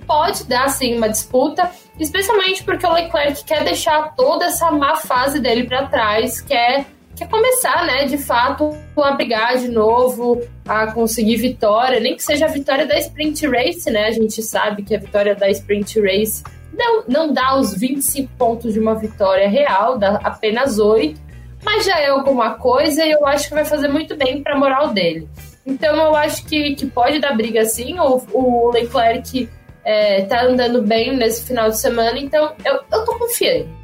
pode 0.06 0.44
dar 0.44 0.68
sim 0.68 0.96
uma 0.96 1.08
disputa, 1.08 1.70
especialmente 2.00 2.64
porque 2.64 2.86
o 2.86 2.92
Leclerc 2.92 3.44
quer 3.44 3.62
deixar 3.62 4.14
toda 4.16 4.46
essa 4.46 4.70
má 4.70 4.96
fase 4.96 5.38
dele 5.38 5.64
para 5.64 5.86
trás, 5.86 6.40
quer 6.40 6.86
quer 7.18 7.28
começar, 7.28 7.84
né, 7.84 8.04
de 8.04 8.16
fato, 8.16 8.76
a 8.96 9.10
brigar 9.12 9.58
de 9.58 9.68
novo, 9.68 10.40
a 10.66 10.92
conseguir 10.92 11.36
vitória, 11.36 11.98
nem 11.98 12.16
que 12.16 12.22
seja 12.22 12.46
a 12.46 12.48
vitória 12.48 12.86
da 12.86 12.96
sprint 12.98 13.46
race, 13.46 13.90
né? 13.90 14.06
A 14.06 14.10
gente 14.12 14.40
sabe 14.42 14.82
que 14.82 14.94
a 14.94 14.98
vitória 14.98 15.34
da 15.34 15.50
sprint 15.50 16.00
race 16.00 16.44
não, 16.72 17.04
não 17.08 17.32
dá 17.32 17.58
os 17.58 17.74
25 17.74 18.30
pontos 18.38 18.72
de 18.72 18.78
uma 18.78 18.94
vitória 18.94 19.48
real, 19.48 19.98
dá 19.98 20.20
apenas 20.22 20.78
8, 20.78 21.20
mas 21.64 21.84
já 21.84 21.98
é 21.98 22.08
alguma 22.08 22.54
coisa 22.54 23.04
e 23.04 23.10
eu 23.10 23.26
acho 23.26 23.48
que 23.48 23.54
vai 23.54 23.64
fazer 23.64 23.88
muito 23.88 24.16
bem 24.16 24.42
para 24.42 24.54
a 24.54 24.58
moral 24.58 24.88
dele. 24.88 25.28
Então 25.66 25.96
eu 25.96 26.14
acho 26.14 26.46
que, 26.46 26.74
que 26.76 26.86
pode 26.86 27.18
dar 27.18 27.36
briga 27.36 27.64
sim. 27.64 27.98
O, 27.98 28.22
o 28.32 28.70
Leclerc 28.70 29.48
é, 29.84 30.22
tá 30.22 30.44
andando 30.44 30.82
bem 30.82 31.16
nesse 31.16 31.44
final 31.44 31.68
de 31.68 31.78
semana, 31.78 32.18
então 32.18 32.54
eu, 32.64 32.80
eu 32.92 33.04
tô 33.04 33.18
confiante. 33.18 33.77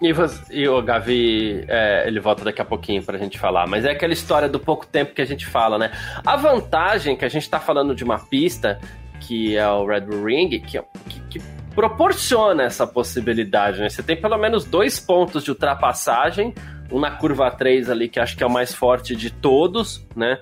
E, 0.00 0.12
você, 0.14 0.42
e 0.50 0.66
o 0.66 0.80
Gavi, 0.80 1.64
é, 1.68 2.04
ele 2.06 2.20
volta 2.20 2.42
daqui 2.42 2.62
a 2.62 2.64
pouquinho 2.64 3.02
pra 3.02 3.18
gente 3.18 3.38
falar, 3.38 3.66
mas 3.66 3.84
é 3.84 3.90
aquela 3.90 4.14
história 4.14 4.48
do 4.48 4.58
pouco 4.58 4.86
tempo 4.86 5.12
que 5.14 5.20
a 5.20 5.26
gente 5.26 5.46
fala, 5.46 5.76
né? 5.76 5.90
A 6.24 6.36
vantagem 6.36 7.16
que 7.16 7.24
a 7.24 7.28
gente 7.28 7.48
tá 7.50 7.60
falando 7.60 7.94
de 7.94 8.02
uma 8.02 8.18
pista, 8.18 8.80
que 9.20 9.56
é 9.56 9.68
o 9.68 9.84
Red 9.86 10.02
Bull 10.02 10.24
Ring, 10.24 10.48
que, 10.48 10.80
que, 11.08 11.20
que 11.28 11.42
proporciona 11.74 12.62
essa 12.62 12.86
possibilidade, 12.86 13.80
né? 13.80 13.90
Você 13.90 14.02
tem 14.02 14.16
pelo 14.16 14.38
menos 14.38 14.64
dois 14.64 14.98
pontos 14.98 15.44
de 15.44 15.50
ultrapassagem, 15.50 16.54
um 16.90 16.98
na 16.98 17.10
curva 17.10 17.50
3 17.50 17.90
ali, 17.90 18.08
que 18.08 18.18
acho 18.18 18.36
que 18.36 18.42
é 18.42 18.46
o 18.46 18.50
mais 18.50 18.74
forte 18.74 19.14
de 19.14 19.30
todos, 19.30 20.06
né? 20.16 20.38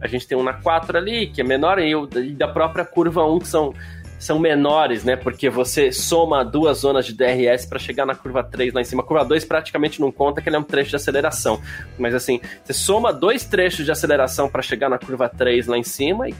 A 0.00 0.06
gente 0.06 0.26
tem 0.26 0.38
um 0.38 0.42
na 0.42 0.54
4 0.54 0.96
ali, 0.96 1.26
que 1.26 1.40
é 1.40 1.44
menor, 1.44 1.78
e, 1.78 1.94
o, 1.94 2.08
e 2.16 2.30
da 2.30 2.48
própria 2.48 2.84
curva 2.84 3.24
1, 3.26 3.38
que 3.40 3.48
são 3.48 3.74
são 4.20 4.38
menores, 4.38 5.02
né? 5.02 5.16
Porque 5.16 5.48
você 5.48 5.90
soma 5.90 6.44
duas 6.44 6.80
zonas 6.80 7.06
de 7.06 7.14
DRS 7.14 7.64
para 7.64 7.78
chegar 7.78 8.04
na 8.04 8.14
curva 8.14 8.44
3 8.44 8.74
lá 8.74 8.82
em 8.82 8.84
cima. 8.84 9.02
A 9.02 9.06
curva 9.06 9.24
2 9.24 9.46
praticamente 9.46 9.98
não 9.98 10.12
conta, 10.12 10.42
que 10.42 10.48
ele 10.48 10.56
é 10.56 10.58
um 10.58 10.62
trecho 10.62 10.90
de 10.90 10.96
aceleração. 10.96 11.58
Mas 11.98 12.14
assim, 12.14 12.38
você 12.62 12.74
soma 12.74 13.14
dois 13.14 13.44
trechos 13.44 13.84
de 13.84 13.90
aceleração 13.90 14.48
para 14.48 14.60
chegar 14.60 14.90
na 14.90 14.98
curva 14.98 15.26
3 15.26 15.66
lá 15.66 15.78
em 15.78 15.82
cima 15.82 16.28
e 16.28 16.34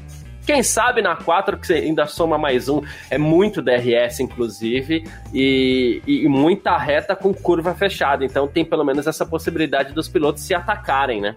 quem 0.46 0.62
sabe 0.62 1.00
na 1.00 1.16
4 1.16 1.56
que 1.58 1.66
você 1.66 1.74
ainda 1.74 2.06
soma 2.06 2.36
mais 2.36 2.68
um. 2.68 2.82
É 3.10 3.16
muito 3.16 3.62
DRS, 3.62 4.20
inclusive, 4.20 5.04
e, 5.32 6.02
e, 6.06 6.28
muita 6.28 6.76
reta 6.76 7.16
com 7.16 7.32
curva 7.32 7.74
fechada. 7.74 8.24
Então 8.24 8.46
tem 8.46 8.64
pelo 8.64 8.84
menos 8.84 9.06
essa 9.06 9.24
possibilidade 9.24 9.94
dos 9.94 10.08
pilotos 10.08 10.42
se 10.42 10.54
atacarem, 10.54 11.20
né? 11.20 11.34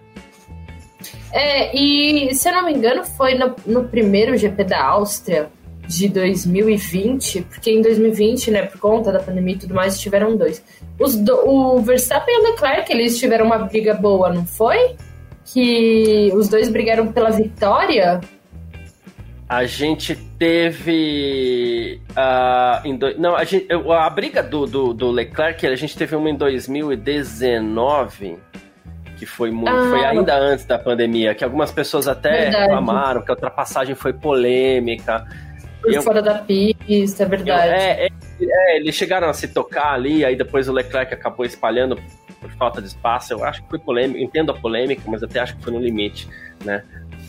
É, 1.32 1.76
e 1.76 2.34
se 2.34 2.48
eu 2.48 2.52
não 2.54 2.64
me 2.64 2.72
engano, 2.72 3.04
foi 3.04 3.34
no, 3.34 3.54
no 3.66 3.88
primeiro 3.88 4.36
GP 4.36 4.64
da 4.64 4.82
Áustria 4.84 5.50
de 5.86 6.08
2020, 6.08 7.42
porque 7.42 7.70
em 7.70 7.82
2020, 7.82 8.50
né, 8.50 8.62
por 8.62 8.80
conta 8.80 9.12
da 9.12 9.20
pandemia 9.20 9.54
e 9.54 9.58
tudo 9.58 9.74
mais, 9.74 10.00
tiveram 10.00 10.36
dois. 10.36 10.64
Os 10.98 11.14
do, 11.16 11.34
o 11.46 11.80
Verstappen 11.80 12.34
e 12.34 12.38
o 12.38 12.42
Leclerc, 12.50 12.92
eles 12.92 13.18
tiveram 13.18 13.46
uma 13.46 13.58
briga 13.58 13.94
boa, 13.94 14.32
não 14.32 14.46
foi? 14.46 14.96
Que 15.44 16.32
os 16.34 16.48
dois 16.48 16.68
brigaram 16.68 17.12
pela 17.12 17.30
vitória? 17.30 18.20
A 19.48 19.64
gente 19.66 20.16
teve. 20.38 22.00
Uh, 22.10 22.86
em 22.86 22.96
do, 22.96 23.18
não, 23.18 23.36
a, 23.36 23.44
gente, 23.44 23.66
a 23.70 24.10
briga 24.10 24.42
do, 24.42 24.66
do, 24.66 24.92
do 24.94 25.10
Leclerc, 25.10 25.66
a 25.66 25.76
gente 25.76 25.96
teve 25.96 26.16
uma 26.16 26.30
em 26.30 26.34
2019 26.34 28.38
que 29.16 29.26
foi 29.26 29.50
muito, 29.50 29.70
ah, 29.70 29.90
foi 29.90 30.04
ainda 30.04 30.36
antes 30.36 30.64
da 30.64 30.78
pandemia, 30.78 31.34
que 31.34 31.44
algumas 31.44 31.70
pessoas 31.70 32.08
até 32.08 32.42
verdade. 32.42 32.64
reclamaram 32.64 33.22
que 33.22 33.30
a 33.30 33.34
ultrapassagem 33.34 33.94
foi 33.94 34.12
polêmica. 34.12 35.26
Por 35.84 36.02
fora 36.02 36.22
da 36.22 36.34
pista, 36.38 37.24
é 37.24 37.26
verdade. 37.26 37.72
É, 37.72 38.06
é, 38.06 38.10
é, 38.40 38.76
eles 38.76 38.94
chegaram 38.94 39.28
a 39.28 39.34
se 39.34 39.48
tocar 39.48 39.92
ali, 39.92 40.24
aí 40.24 40.34
depois 40.34 40.68
o 40.68 40.72
Leclerc 40.72 41.12
acabou 41.12 41.44
espalhando 41.44 41.96
por 42.40 42.50
falta 42.52 42.80
de 42.80 42.88
espaço. 42.88 43.32
Eu 43.32 43.44
acho 43.44 43.62
que 43.62 43.68
foi 43.68 43.78
polêmico, 43.78 44.18
entendo 44.18 44.50
a 44.50 44.54
polêmica, 44.54 45.02
mas 45.06 45.22
até 45.22 45.40
acho 45.40 45.56
que 45.56 45.62
foi 45.62 45.72
no 45.72 45.78
limite, 45.78 46.28
né? 46.64 46.82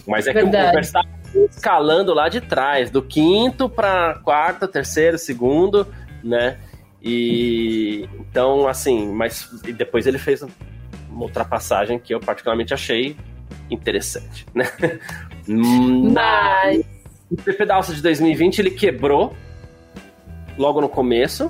Mas 0.07 0.27
é 0.27 0.33
verdade. 0.33 0.65
que 0.65 0.69
o 0.69 0.73
Verstappen 0.73 1.15
escalando 1.49 2.13
lá 2.13 2.29
de 2.29 2.39
trás, 2.39 2.89
do 2.89 3.01
quinto 3.01 3.67
para 3.67 4.19
quarto, 4.23 4.67
terceiro, 4.67 5.17
segundo, 5.17 5.85
né? 6.23 6.57
E 7.01 8.07
então, 8.19 8.67
assim, 8.67 9.11
mas 9.11 9.49
e 9.67 9.73
depois 9.73 10.07
ele 10.07 10.17
fez 10.17 10.41
uma 11.09 11.23
ultrapassagem 11.23 11.99
que 11.99 12.13
eu 12.13 12.19
particularmente 12.19 12.73
achei 12.73 13.15
interessante, 13.69 14.45
né? 14.53 14.65
Mas 15.47 16.83
o 17.35 17.43
GP 17.43 17.65
da 17.65 17.75
Alça 17.75 17.93
de 17.93 18.01
2020 18.01 18.59
ele 18.59 18.71
quebrou 18.71 19.35
logo 20.57 20.81
no 20.81 20.89
começo. 20.89 21.45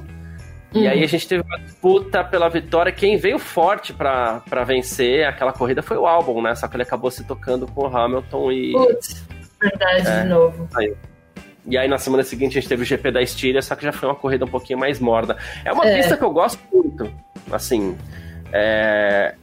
Uhum. 0.73 0.81
E 0.81 0.87
aí 0.87 1.03
a 1.03 1.07
gente 1.07 1.27
teve 1.27 1.43
uma 1.43 1.57
disputa 1.59 2.23
pela 2.23 2.49
vitória. 2.49 2.91
Quem 2.91 3.17
veio 3.17 3.39
forte 3.39 3.93
para 3.93 4.63
vencer 4.65 5.25
aquela 5.25 5.53
corrida 5.53 5.81
foi 5.81 5.97
o 5.97 6.05
Albon, 6.05 6.41
né? 6.41 6.53
Só 6.55 6.67
que 6.67 6.75
ele 6.75 6.83
acabou 6.83 7.09
se 7.09 7.23
tocando 7.23 7.65
com 7.67 7.87
o 7.87 7.97
Hamilton 7.97 8.51
e. 8.51 8.71
Putz, 8.73 9.25
verdade, 9.61 10.07
é, 10.07 10.23
de 10.23 10.29
novo. 10.29 10.67
Aí. 10.75 10.93
E 11.67 11.77
aí 11.77 11.87
na 11.87 11.97
semana 11.97 12.23
seguinte 12.23 12.57
a 12.57 12.61
gente 12.61 12.69
teve 12.69 12.83
o 12.83 12.85
GP 12.85 13.11
da 13.11 13.21
Estíria, 13.21 13.59
só 13.61 13.75
que 13.75 13.83
já 13.83 13.91
foi 13.91 14.07
uma 14.07 14.15
corrida 14.15 14.45
um 14.45 14.49
pouquinho 14.49 14.77
mais 14.77 14.99
morda. 14.99 15.35
É 15.63 15.73
uma 15.73 15.85
é. 15.87 15.97
pista 15.97 16.15
que 16.15 16.23
eu 16.23 16.31
gosto 16.31 16.59
muito. 16.71 17.11
Assim. 17.51 17.97
É, 18.51 19.35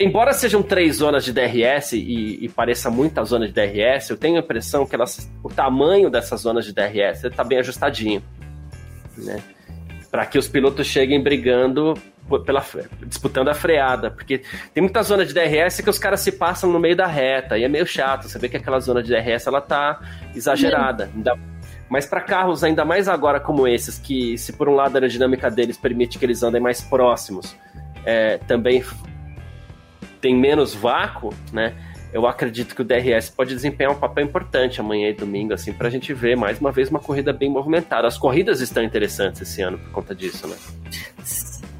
embora 0.00 0.32
sejam 0.32 0.62
três 0.62 0.96
zonas 0.96 1.24
de 1.24 1.32
DRS 1.32 1.92
e, 1.92 2.44
e 2.44 2.48
pareça 2.48 2.90
muita 2.90 3.22
zona 3.22 3.46
de 3.46 3.52
DRS, 3.52 4.08
eu 4.08 4.16
tenho 4.16 4.36
a 4.36 4.40
impressão 4.40 4.86
que 4.86 4.94
elas, 4.94 5.30
o 5.44 5.48
tamanho 5.50 6.08
dessas 6.08 6.40
zonas 6.40 6.64
de 6.64 6.72
DRS 6.72 7.24
está 7.24 7.44
bem 7.44 7.58
ajustadinho, 7.58 8.22
né? 9.18 9.42
Para 10.10 10.24
que 10.26 10.38
os 10.38 10.48
pilotos 10.48 10.86
cheguem 10.86 11.22
brigando 11.22 11.94
pela 12.44 12.64
disputando 13.06 13.48
a 13.48 13.54
freada, 13.54 14.10
porque 14.10 14.42
tem 14.72 14.82
muita 14.82 15.02
zona 15.02 15.26
de 15.26 15.34
DRS 15.34 15.80
que 15.82 15.90
os 15.90 15.98
caras 15.98 16.20
se 16.20 16.32
passam 16.32 16.70
no 16.72 16.78
meio 16.78 16.96
da 16.96 17.06
reta 17.06 17.58
e 17.58 17.64
é 17.64 17.68
meio 17.68 17.86
chato. 17.86 18.28
Você 18.28 18.38
vê 18.38 18.48
que 18.48 18.56
aquela 18.56 18.78
zona 18.80 19.02
de 19.02 19.10
DRS 19.10 19.46
ela 19.46 19.60
tá 19.60 20.00
exagerada. 20.34 21.10
Ainda, 21.14 21.36
mas 21.88 22.06
para 22.06 22.20
carros 22.20 22.62
ainda 22.62 22.84
mais 22.84 23.08
agora 23.08 23.40
como 23.40 23.66
esses, 23.66 23.98
que 23.98 24.38
se 24.38 24.52
por 24.52 24.68
um 24.68 24.74
lado 24.74 24.94
a 24.94 24.98
aerodinâmica 24.98 25.50
deles 25.50 25.76
permite 25.76 26.18
que 26.18 26.24
eles 26.24 26.42
andem 26.42 26.60
mais 26.60 26.80
próximos, 26.80 27.56
é, 28.04 28.38
também 28.38 28.82
tem 30.20 30.36
menos 30.36 30.74
vácuo, 30.74 31.32
né? 31.52 31.74
Eu 32.12 32.26
acredito 32.26 32.74
que 32.74 32.82
o 32.82 32.84
DRS 32.84 33.30
pode 33.30 33.54
desempenhar 33.54 33.92
um 33.92 33.98
papel 33.98 34.24
importante 34.24 34.80
amanhã 34.80 35.08
e 35.08 35.14
domingo, 35.14 35.54
assim, 35.54 35.72
para 35.72 35.86
a 35.86 35.90
gente 35.90 36.12
ver 36.12 36.36
mais 36.36 36.58
uma 36.58 36.72
vez 36.72 36.90
uma 36.90 36.98
corrida 36.98 37.32
bem 37.32 37.48
movimentada. 37.48 38.08
As 38.08 38.18
corridas 38.18 38.60
estão 38.60 38.82
interessantes 38.82 39.40
esse 39.42 39.62
ano 39.62 39.78
por 39.78 39.90
conta 39.92 40.14
disso, 40.14 40.48
né? 40.48 40.56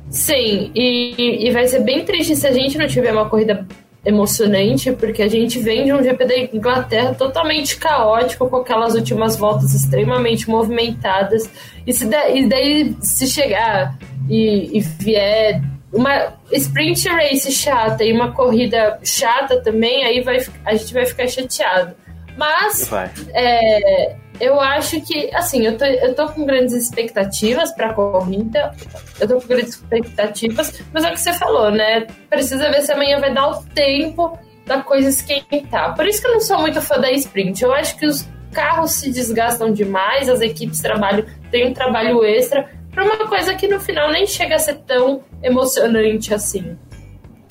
Sim, 0.08 0.70
e, 0.74 1.48
e 1.48 1.50
vai 1.50 1.66
ser 1.66 1.80
bem 1.80 2.04
triste 2.04 2.36
se 2.36 2.46
a 2.46 2.52
gente 2.52 2.78
não 2.78 2.86
tiver 2.86 3.12
uma 3.12 3.28
corrida 3.28 3.66
emocionante, 4.04 4.92
porque 4.92 5.22
a 5.22 5.28
gente 5.28 5.58
vem 5.58 5.84
de 5.84 5.92
um 5.92 6.02
GP 6.02 6.24
da 6.24 6.38
Inglaterra 6.56 7.14
totalmente 7.14 7.76
caótico, 7.76 8.48
com 8.48 8.56
aquelas 8.56 8.94
últimas 8.94 9.36
voltas 9.36 9.74
extremamente 9.74 10.48
movimentadas. 10.48 11.50
E, 11.86 11.92
se 11.92 12.06
da, 12.06 12.30
e 12.30 12.48
daí, 12.48 12.96
se 13.00 13.26
chegar 13.26 13.98
e, 14.28 14.78
e 14.78 14.80
vier 14.80 15.60
uma 15.92 16.34
sprint 16.52 17.08
race 17.08 17.50
chata 17.50 18.04
e 18.04 18.12
uma 18.12 18.32
corrida 18.32 18.98
chata 19.02 19.60
também, 19.60 20.04
aí 20.04 20.20
vai, 20.20 20.38
a 20.64 20.74
gente 20.74 20.94
vai 20.94 21.04
ficar 21.04 21.26
chateado. 21.28 21.94
Mas 22.36 22.90
é, 23.34 24.16
eu 24.40 24.58
acho 24.58 25.00
que, 25.02 25.34
assim, 25.34 25.66
eu 25.66 25.76
tô, 25.76 25.84
eu 25.84 26.14
tô 26.14 26.28
com 26.28 26.46
grandes 26.46 26.72
expectativas 26.74 27.72
pra 27.72 27.92
corrida. 27.92 28.74
Eu 29.20 29.28
tô 29.28 29.40
com 29.40 29.48
grandes 29.48 29.74
expectativas, 29.74 30.80
mas 30.92 31.04
é 31.04 31.08
o 31.10 31.12
que 31.12 31.20
você 31.20 31.32
falou, 31.34 31.70
né? 31.70 32.06
Precisa 32.30 32.70
ver 32.70 32.82
se 32.82 32.92
amanhã 32.92 33.18
vai 33.20 33.34
dar 33.34 33.48
o 33.48 33.62
tempo 33.64 34.38
da 34.64 34.82
coisa 34.82 35.08
esquentar. 35.08 35.94
Por 35.94 36.06
isso 36.06 36.22
que 36.22 36.28
eu 36.28 36.32
não 36.32 36.40
sou 36.40 36.60
muito 36.60 36.80
fã 36.80 36.98
da 36.98 37.10
sprint. 37.10 37.62
Eu 37.62 37.74
acho 37.74 37.96
que 37.98 38.06
os 38.06 38.26
carros 38.52 38.92
se 38.92 39.10
desgastam 39.10 39.72
demais, 39.72 40.28
as 40.28 40.40
equipes 40.40 40.80
trabalham, 40.80 41.24
têm 41.50 41.68
um 41.68 41.74
trabalho 41.74 42.24
extra 42.24 42.68
para 42.90 43.04
uma 43.04 43.28
coisa 43.28 43.54
que 43.54 43.68
no 43.68 43.80
final 43.80 44.10
nem 44.10 44.26
chega 44.26 44.56
a 44.56 44.58
ser 44.58 44.76
tão 44.86 45.22
emocionante 45.42 46.34
assim. 46.34 46.76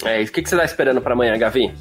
É, 0.06 0.22
o 0.22 0.28
que, 0.28 0.42
que 0.42 0.50
você 0.50 0.56
tá 0.56 0.64
esperando 0.64 1.02
para 1.02 1.14
amanhã, 1.14 1.38
Gavi? 1.38 1.74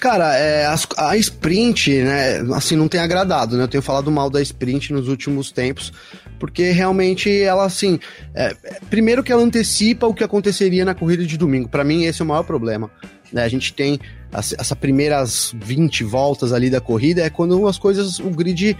Cara, 0.00 0.36
é, 0.36 0.64
a, 0.66 0.76
a, 0.96 1.16
sprint, 1.16 2.02
né, 2.02 2.38
assim, 2.54 2.76
não 2.76 2.86
tem 2.86 3.00
agradado, 3.00 3.56
né? 3.56 3.64
Eu 3.64 3.68
tenho 3.68 3.82
falado 3.82 4.10
mal 4.10 4.30
da 4.30 4.40
sprint 4.40 4.92
nos 4.92 5.08
últimos 5.08 5.50
tempos, 5.50 5.92
porque 6.38 6.70
realmente 6.70 7.42
ela, 7.42 7.64
assim, 7.64 7.98
é, 8.34 8.54
primeiro 8.88 9.24
que 9.24 9.32
ela 9.32 9.42
antecipa 9.42 10.06
o 10.06 10.14
que 10.14 10.22
aconteceria 10.22 10.84
na 10.84 10.94
corrida 10.94 11.24
de 11.24 11.36
domingo. 11.36 11.68
Para 11.68 11.82
mim, 11.82 12.04
esse 12.04 12.22
é 12.22 12.24
o 12.24 12.28
maior 12.28 12.44
problema. 12.44 12.90
Né? 13.32 13.42
A 13.42 13.48
gente 13.48 13.72
tem 13.74 13.98
as, 14.32 14.52
essa 14.52 14.76
primeiras 14.76 15.54
20 15.56 16.04
voltas 16.04 16.52
ali 16.52 16.68
da 16.68 16.80
corrida, 16.80 17.22
é 17.22 17.30
quando 17.30 17.66
as 17.66 17.78
coisas, 17.78 18.18
o 18.18 18.30
grid, 18.30 18.76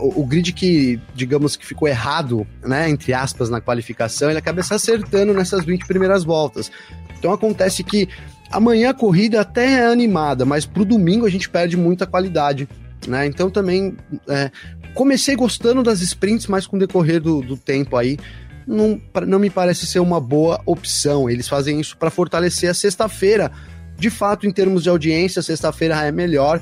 o, 0.00 0.22
o, 0.22 0.26
grid 0.26 0.52
que, 0.52 1.00
digamos 1.14 1.56
que 1.56 1.64
ficou 1.64 1.88
errado, 1.88 2.46
né, 2.62 2.88
entre 2.88 3.12
aspas, 3.12 3.48
na 3.48 3.60
qualificação, 3.60 4.28
ele 4.28 4.38
acaba 4.38 4.62
se 4.62 4.74
acertando 4.74 5.32
nessas 5.32 5.64
20 5.64 5.86
primeiras 5.86 6.24
voltas. 6.24 6.70
Então 7.18 7.32
acontece 7.32 7.82
que 7.82 8.08
amanhã 8.50 8.90
a 8.90 8.94
corrida 8.94 9.40
até 9.40 9.74
é 9.74 9.86
animada, 9.86 10.44
mas 10.44 10.66
pro 10.66 10.84
domingo 10.84 11.24
a 11.24 11.30
gente 11.30 11.48
perde 11.48 11.76
muita 11.76 12.06
qualidade. 12.06 12.68
Né? 13.06 13.26
Então 13.26 13.50
também 13.50 13.96
é, 14.28 14.50
comecei 14.94 15.34
gostando 15.34 15.82
das 15.82 16.00
sprints, 16.00 16.46
mas 16.46 16.66
com 16.66 16.76
o 16.76 16.80
decorrer 16.80 17.20
do, 17.20 17.40
do 17.40 17.56
tempo 17.56 17.96
aí 17.96 18.18
não, 18.66 19.00
não 19.26 19.38
me 19.38 19.50
parece 19.50 19.86
ser 19.86 19.98
uma 19.98 20.20
boa 20.20 20.60
opção. 20.66 21.28
Eles 21.28 21.48
fazem 21.48 21.80
isso 21.80 21.96
para 21.96 22.10
fortalecer 22.10 22.70
a 22.70 22.74
sexta-feira. 22.74 23.50
De 24.02 24.10
fato, 24.10 24.48
em 24.48 24.50
termos 24.50 24.82
de 24.82 24.88
audiência, 24.88 25.40
sexta-feira 25.40 25.94
é 26.04 26.10
melhor, 26.10 26.60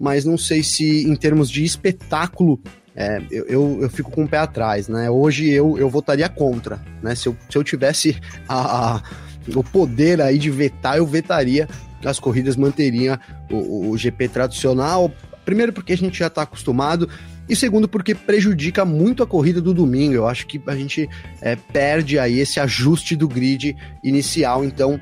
mas 0.00 0.24
não 0.24 0.38
sei 0.38 0.62
se 0.62 1.06
em 1.06 1.14
termos 1.14 1.50
de 1.50 1.62
espetáculo 1.62 2.58
é, 2.96 3.20
eu, 3.30 3.44
eu, 3.44 3.78
eu, 3.82 3.90
fico 3.90 4.10
com 4.10 4.24
o 4.24 4.28
pé 4.28 4.38
atrás, 4.38 4.88
né? 4.88 5.10
Hoje 5.10 5.50
eu, 5.50 5.76
eu 5.76 5.90
votaria 5.90 6.26
contra, 6.30 6.80
né? 7.02 7.14
Se 7.14 7.28
eu, 7.28 7.36
se 7.50 7.58
eu 7.58 7.62
tivesse 7.62 8.16
a, 8.48 8.94
a 8.94 9.02
o 9.54 9.62
poder 9.62 10.22
aí 10.22 10.38
de 10.38 10.50
vetar, 10.50 10.96
eu 10.96 11.06
vetaria 11.06 11.68
as 12.02 12.18
corridas 12.18 12.56
manteriam 12.56 13.18
o, 13.50 13.90
o 13.90 13.98
GP 13.98 14.26
tradicional. 14.28 15.12
Primeiro 15.44 15.74
porque 15.74 15.92
a 15.92 15.96
gente 15.96 16.18
já 16.18 16.28
está 16.28 16.40
acostumado 16.40 17.06
e 17.46 17.54
segundo 17.54 17.86
porque 17.86 18.14
prejudica 18.14 18.82
muito 18.86 19.22
a 19.22 19.26
corrida 19.26 19.60
do 19.60 19.74
domingo. 19.74 20.14
Eu 20.14 20.26
acho 20.26 20.46
que 20.46 20.58
a 20.66 20.74
gente 20.74 21.06
é, 21.42 21.54
perde 21.54 22.18
aí 22.18 22.38
esse 22.38 22.58
ajuste 22.58 23.14
do 23.14 23.28
grid 23.28 23.76
inicial. 24.02 24.64
Então 24.64 24.98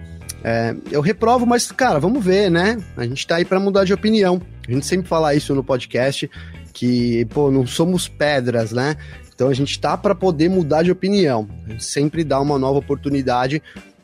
é, 0.46 0.76
eu 0.92 1.00
reprovo, 1.00 1.44
mas 1.44 1.72
cara, 1.72 1.98
vamos 1.98 2.24
ver, 2.24 2.50
né? 2.50 2.78
A 2.96 3.02
gente 3.04 3.18
está 3.18 3.36
aí 3.36 3.44
para 3.44 3.58
mudar 3.58 3.84
de 3.84 3.92
opinião. 3.92 4.40
A 4.68 4.72
gente 4.72 4.86
sempre 4.86 5.08
fala 5.08 5.34
isso 5.34 5.54
no 5.54 5.64
podcast 5.64 6.30
que 6.72 7.24
pô, 7.26 7.50
não 7.50 7.66
somos 7.66 8.06
pedras, 8.06 8.70
né? 8.70 8.96
Então 9.34 9.48
a 9.48 9.54
gente 9.54 9.72
está 9.72 9.96
para 9.96 10.14
poder 10.14 10.48
mudar 10.48 10.84
de 10.84 10.92
opinião. 10.92 11.48
A 11.66 11.70
gente 11.70 11.84
sempre 11.84 12.22
dá 12.22 12.40
uma 12.40 12.58
nova 12.58 12.78
oportunidade 12.78 13.60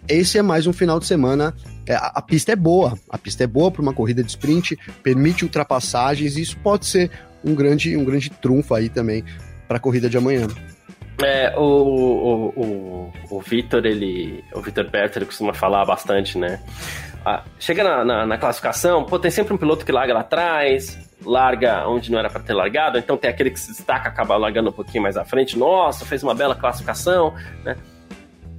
esse 0.09 0.37
é 0.37 0.43
mais 0.43 0.67
um 0.67 0.73
final 0.73 0.99
de 0.99 1.07
semana. 1.07 1.55
É, 1.87 1.95
a, 1.95 2.13
a 2.17 2.23
pista 2.23 2.53
é 2.53 2.57
boa, 2.57 2.99
a 3.09 3.17
pista 3.17 3.45
é 3.45 3.47
boa 3.47 3.71
para 3.71 3.83
uma 3.83 3.95
corrida 3.95 4.23
de 4.23 4.31
sprint, 4.31 4.77
permite 5.03 5.45
ultrapassagens, 5.45 6.37
e 6.37 6.43
isso 6.43 6.59
pode 6.59 6.87
ser 6.87 7.11
um 7.45 7.55
grande, 7.55 7.97
um 7.97 8.05
grande 8.05 8.31
trunfo 8.31 8.75
aí 8.75 8.89
também 8.89 9.25
para 9.69 9.77
a 9.77 9.81
corrida 9.81 10.11
de 10.11 10.17
amanhã. 10.17 10.49
É, 11.25 11.55
o, 11.57 11.63
o, 11.63 12.49
o, 12.57 13.13
o 13.31 13.41
Vitor, 13.41 13.85
ele. 13.85 14.45
O 14.55 14.61
Vitor 14.61 14.89
Berto, 14.91 15.19
ele 15.19 15.27
costuma 15.27 15.53
falar 15.53 15.85
bastante, 15.85 16.39
né? 16.39 16.61
Ah, 17.25 17.45
chega 17.59 17.85
na, 17.85 18.05
na, 18.05 18.27
na, 18.27 18.39
classificação, 18.39 19.05
pô, 19.05 19.17
tem 19.17 19.31
sempre 19.31 19.55
um 19.55 19.57
piloto 19.57 19.87
que 19.87 19.93
larga 19.93 20.13
lá 20.13 20.21
atrás, 20.21 20.99
larga 21.25 21.87
onde 21.87 22.11
não 22.11 22.19
era 22.19 22.29
para 22.29 22.43
ter 22.43 22.53
largado, 22.53 22.99
então 22.99 23.17
tem 23.17 23.31
aquele 23.31 23.51
que 23.51 23.61
se 23.61 23.71
destaca, 23.71 24.09
acaba 24.09 24.37
largando 24.37 24.71
um 24.71 24.73
pouquinho 24.73 25.05
mais 25.05 25.17
à 25.17 25.25
frente, 25.25 25.57
nossa, 25.57 26.05
fez 26.05 26.25
uma 26.25 26.35
bela 26.35 26.57
classificação, 26.57 27.33
né? 27.65 27.77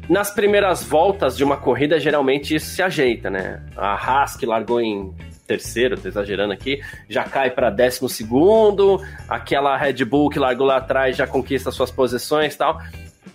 Nas 0.07 0.31
primeiras 0.31 0.83
voltas 0.83 1.35
de 1.35 1.43
uma 1.43 1.57
corrida, 1.57 1.99
geralmente 1.99 2.55
isso 2.55 2.67
se 2.67 2.81
ajeita, 2.81 3.29
né? 3.29 3.61
A 3.75 3.95
Haas, 3.95 4.37
que 4.37 4.45
largou 4.45 4.79
em 4.79 5.13
terceiro, 5.45 5.99
tô 5.99 6.07
exagerando 6.07 6.53
aqui, 6.53 6.81
já 7.09 7.23
cai 7.23 7.51
para 7.51 7.69
décimo 7.69 8.07
segundo, 8.07 9.01
aquela 9.27 9.77
Red 9.77 10.05
Bull 10.05 10.29
que 10.29 10.39
largou 10.39 10.65
lá 10.65 10.77
atrás 10.77 11.17
já 11.17 11.27
conquista 11.27 11.71
suas 11.71 11.91
posições 11.91 12.53
e 12.53 12.57
tal. 12.57 12.81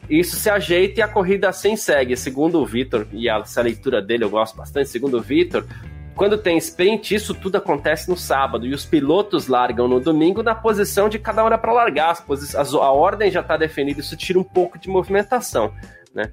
Isso 0.08 0.36
se 0.36 0.48
ajeita 0.48 1.00
e 1.00 1.02
a 1.02 1.08
corrida 1.08 1.48
assim 1.48 1.76
segue. 1.76 2.16
Segundo 2.16 2.60
o 2.60 2.66
Vitor, 2.66 3.06
e 3.12 3.28
essa 3.28 3.60
leitura 3.60 4.00
dele 4.00 4.24
eu 4.24 4.30
gosto 4.30 4.56
bastante, 4.56 4.88
segundo 4.88 5.18
o 5.18 5.20
Vitor, 5.20 5.66
quando 6.18 6.36
tem 6.36 6.56
sprint, 6.58 7.14
isso 7.14 7.32
tudo 7.32 7.56
acontece 7.56 8.08
no 8.10 8.16
sábado 8.16 8.66
e 8.66 8.74
os 8.74 8.84
pilotos 8.84 9.46
largam 9.46 9.86
no 9.86 10.00
domingo 10.00 10.42
na 10.42 10.54
posição 10.54 11.08
de 11.08 11.16
cada 11.18 11.44
hora 11.44 11.56
para 11.56 11.72
largar. 11.72 12.10
As 12.10 12.74
a 12.74 12.90
ordem 12.90 13.30
já 13.30 13.40
está 13.40 13.56
definida, 13.56 14.00
isso 14.00 14.16
tira 14.16 14.38
um 14.38 14.42
pouco 14.42 14.78
de 14.78 14.88
movimentação, 14.88 15.72
né? 16.12 16.32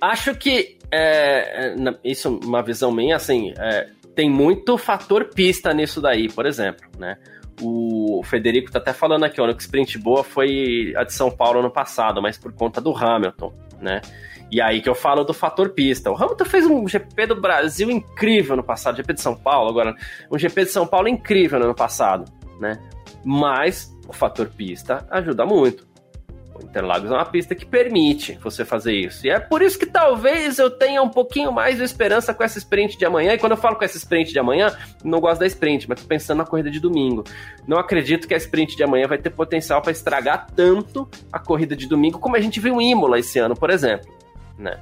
Acho 0.00 0.34
que 0.34 0.78
é, 0.90 1.74
é 1.76 1.94
isso 2.02 2.26
é 2.26 2.46
uma 2.46 2.60
visão 2.60 2.90
minha, 2.90 3.14
assim, 3.14 3.54
é, 3.56 3.88
tem 4.14 4.30
muito 4.30 4.78
fator 4.78 5.26
pista 5.26 5.72
nisso 5.72 6.00
daí, 6.00 6.28
por 6.32 6.46
exemplo, 6.46 6.88
né? 6.98 7.16
O 7.60 8.22
Federico 8.24 8.70
tá 8.70 8.78
até 8.78 8.92
falando 8.92 9.24
aqui, 9.24 9.40
ó, 9.40 9.52
que 9.52 9.62
sprint 9.62 9.98
boa 9.98 10.24
foi 10.24 10.92
a 10.96 11.04
de 11.04 11.12
São 11.12 11.30
Paulo 11.30 11.60
ano 11.60 11.70
passado, 11.70 12.20
mas 12.20 12.36
por 12.36 12.52
conta 12.52 12.80
do 12.80 12.96
Hamilton, 12.96 13.52
né? 13.80 14.00
E 14.50 14.60
aí 14.60 14.80
que 14.80 14.88
eu 14.88 14.94
falo 14.94 15.24
do 15.24 15.32
fator 15.32 15.70
pista. 15.70 16.10
O 16.10 16.16
Hamilton 16.16 16.44
fez 16.44 16.66
um 16.66 16.86
GP 16.86 17.26
do 17.26 17.40
Brasil 17.40 17.90
incrível 17.90 18.56
no 18.56 18.62
passado, 18.62 18.96
GP 18.96 19.14
de 19.14 19.20
São 19.20 19.36
Paulo, 19.36 19.70
agora 19.70 19.94
um 20.30 20.38
GP 20.38 20.64
de 20.64 20.70
São 20.70 20.86
Paulo 20.86 21.08
incrível 21.08 21.58
no 21.58 21.66
ano 21.66 21.74
passado, 21.74 22.30
né? 22.60 22.78
Mas 23.24 23.92
o 24.06 24.12
fator 24.12 24.48
pista 24.48 25.06
ajuda 25.10 25.46
muito. 25.46 25.86
Interlagos 26.62 27.10
é 27.10 27.14
uma 27.14 27.24
pista 27.24 27.54
que 27.54 27.64
permite 27.64 28.38
você 28.42 28.64
fazer 28.64 28.92
isso. 28.92 29.26
E 29.26 29.30
é 29.30 29.38
por 29.38 29.62
isso 29.62 29.78
que 29.78 29.86
talvez 29.86 30.58
eu 30.58 30.70
tenha 30.70 31.02
um 31.02 31.08
pouquinho 31.08 31.52
mais 31.52 31.78
de 31.78 31.84
esperança 31.84 32.32
com 32.32 32.42
essa 32.42 32.58
sprint 32.58 32.96
de 32.96 33.04
amanhã. 33.04 33.32
E 33.32 33.38
quando 33.38 33.52
eu 33.52 33.58
falo 33.58 33.76
com 33.76 33.84
essa 33.84 33.96
sprint 33.96 34.32
de 34.32 34.38
amanhã, 34.38 34.76
não 35.02 35.20
gosto 35.20 35.40
da 35.40 35.46
sprint, 35.46 35.88
mas 35.88 36.00
tô 36.00 36.06
pensando 36.06 36.38
na 36.38 36.44
corrida 36.44 36.70
de 36.70 36.80
domingo. 36.80 37.24
Não 37.66 37.78
acredito 37.78 38.28
que 38.28 38.34
a 38.34 38.36
sprint 38.36 38.76
de 38.76 38.84
amanhã 38.84 39.06
vai 39.06 39.18
ter 39.18 39.30
potencial 39.30 39.82
para 39.82 39.92
estragar 39.92 40.46
tanto 40.54 41.08
a 41.32 41.38
corrida 41.38 41.74
de 41.74 41.86
domingo 41.86 42.18
como 42.18 42.36
a 42.36 42.40
gente 42.40 42.60
viu 42.60 42.80
em 42.80 42.92
Imola 42.92 43.18
esse 43.18 43.38
ano, 43.38 43.54
por 43.54 43.70
exemplo, 43.70 44.12
né? 44.58 44.78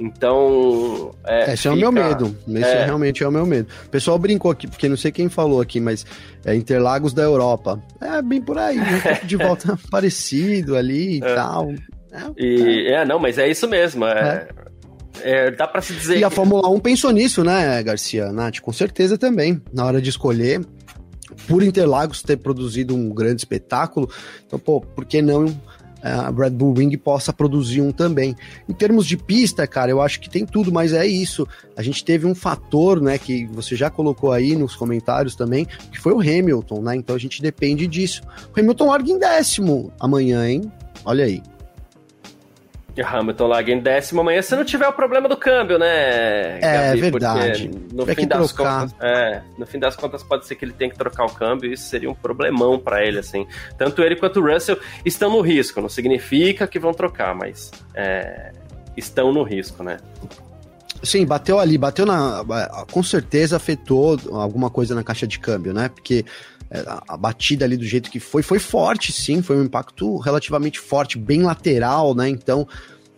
Então. 0.00 1.14
É, 1.26 1.52
Esse 1.52 1.64
fica... 1.64 1.68
é 1.68 1.72
o 1.72 1.76
meu 1.76 1.92
medo. 1.92 2.36
Esse 2.48 2.64
é... 2.64 2.84
realmente 2.86 3.22
é 3.22 3.28
o 3.28 3.30
meu 3.30 3.44
medo. 3.44 3.68
O 3.84 3.88
pessoal 3.90 4.18
brincou 4.18 4.50
aqui, 4.50 4.66
porque 4.66 4.88
não 4.88 4.96
sei 4.96 5.12
quem 5.12 5.28
falou 5.28 5.60
aqui, 5.60 5.78
mas 5.78 6.06
é 6.44 6.54
Interlagos 6.54 7.12
da 7.12 7.22
Europa. 7.22 7.80
É 8.00 8.22
bem 8.22 8.40
por 8.40 8.56
aí, 8.56 8.78
um 8.78 8.82
de 9.26 9.36
volta 9.36 9.78
parecido 9.90 10.74
ali 10.74 11.18
e 11.18 11.22
é. 11.22 11.34
tal. 11.34 11.70
É, 11.70 12.18
e, 12.38 12.86
é. 12.88 12.92
é, 12.94 13.04
não, 13.04 13.18
mas 13.18 13.36
é 13.36 13.48
isso 13.48 13.68
mesmo. 13.68 14.06
É, 14.06 14.48
é. 15.22 15.46
é 15.46 15.50
dá 15.50 15.68
para 15.68 15.82
se 15.82 15.92
dizer. 15.92 16.18
E 16.18 16.24
a 16.24 16.30
Fórmula 16.30 16.68
1 16.70 16.80
pensou 16.80 17.10
nisso, 17.10 17.44
né, 17.44 17.82
Garcia? 17.82 18.32
Nath, 18.32 18.60
com 18.60 18.72
certeza 18.72 19.18
também. 19.18 19.60
Na 19.70 19.84
hora 19.84 20.00
de 20.00 20.08
escolher, 20.08 20.62
por 21.46 21.62
Interlagos 21.62 22.22
ter 22.22 22.38
produzido 22.38 22.94
um 22.94 23.10
grande 23.10 23.42
espetáculo, 23.42 24.10
então, 24.46 24.58
pô, 24.58 24.80
por 24.80 25.04
que 25.04 25.20
não 25.20 25.46
a 26.02 26.30
Red 26.30 26.50
Bull 26.50 26.74
Ring 26.74 26.96
possa 26.96 27.32
produzir 27.32 27.80
um 27.80 27.92
também. 27.92 28.34
Em 28.68 28.72
termos 28.72 29.06
de 29.06 29.16
pista, 29.16 29.66
cara, 29.66 29.90
eu 29.90 30.00
acho 30.00 30.20
que 30.20 30.30
tem 30.30 30.46
tudo, 30.46 30.72
mas 30.72 30.92
é 30.92 31.06
isso. 31.06 31.46
A 31.76 31.82
gente 31.82 32.04
teve 32.04 32.26
um 32.26 32.34
fator, 32.34 33.00
né, 33.00 33.18
que 33.18 33.46
você 33.46 33.76
já 33.76 33.90
colocou 33.90 34.32
aí 34.32 34.56
nos 34.56 34.74
comentários 34.74 35.34
também, 35.34 35.66
que 35.90 35.98
foi 35.98 36.12
o 36.12 36.20
Hamilton, 36.20 36.82
né? 36.82 36.96
Então 36.96 37.14
a 37.14 37.18
gente 37.18 37.42
depende 37.42 37.86
disso. 37.86 38.22
O 38.54 38.58
Hamilton 38.58 38.86
larga 38.86 39.10
em 39.10 39.18
décimo 39.18 39.92
amanhã, 39.98 40.48
hein? 40.48 40.70
Olha 41.04 41.24
aí. 41.24 41.42
Hamilton 42.98 43.46
larga 43.46 43.72
em 43.72 43.80
décimo 43.80 44.20
amanhã 44.20 44.42
se 44.42 44.54
não 44.54 44.64
tiver 44.64 44.88
o 44.88 44.92
problema 44.92 45.28
do 45.28 45.36
câmbio, 45.36 45.78
né? 45.78 46.58
É 46.58 46.88
Gabi? 46.88 47.00
verdade. 47.00 47.70
no 47.92 48.06
fim 48.06 48.26
das 48.26 48.52
contas, 48.52 48.94
é, 49.00 49.42
no 49.56 49.66
fim 49.66 49.78
das 49.78 49.96
contas 49.96 50.22
pode 50.22 50.46
ser 50.46 50.56
que 50.56 50.64
ele 50.64 50.72
tenha 50.72 50.90
que 50.90 50.98
trocar 50.98 51.24
o 51.24 51.30
câmbio 51.32 51.70
e 51.70 51.74
isso 51.74 51.84
seria 51.84 52.10
um 52.10 52.14
problemão 52.14 52.78
para 52.78 53.04
ele, 53.04 53.18
assim. 53.18 53.46
Tanto 53.78 54.02
ele 54.02 54.16
quanto 54.16 54.40
o 54.40 54.52
Russell 54.52 54.78
estão 55.04 55.30
no 55.30 55.40
risco. 55.40 55.80
Não 55.80 55.88
significa 55.88 56.66
que 56.66 56.78
vão 56.78 56.92
trocar, 56.92 57.34
mas 57.34 57.70
é, 57.94 58.52
estão 58.96 59.32
no 59.32 59.42
risco, 59.42 59.82
né? 59.82 59.98
Sim, 61.02 61.24
bateu 61.24 61.58
ali, 61.58 61.78
bateu 61.78 62.04
na. 62.04 62.44
Com 62.90 63.02
certeza 63.02 63.56
afetou 63.56 64.18
alguma 64.32 64.68
coisa 64.68 64.94
na 64.94 65.02
caixa 65.02 65.26
de 65.26 65.38
câmbio, 65.38 65.72
né? 65.72 65.88
Porque 65.88 66.24
é, 66.70 66.84
a 67.08 67.16
batida 67.16 67.64
ali 67.64 67.76
do 67.76 67.84
jeito 67.84 68.10
que 68.10 68.20
foi, 68.20 68.42
foi 68.42 68.58
forte, 68.58 69.12
sim, 69.12 69.42
foi 69.42 69.56
um 69.56 69.64
impacto 69.64 70.16
relativamente 70.18 70.78
forte, 70.78 71.18
bem 71.18 71.42
lateral, 71.42 72.14
né? 72.14 72.28
Então, 72.28 72.66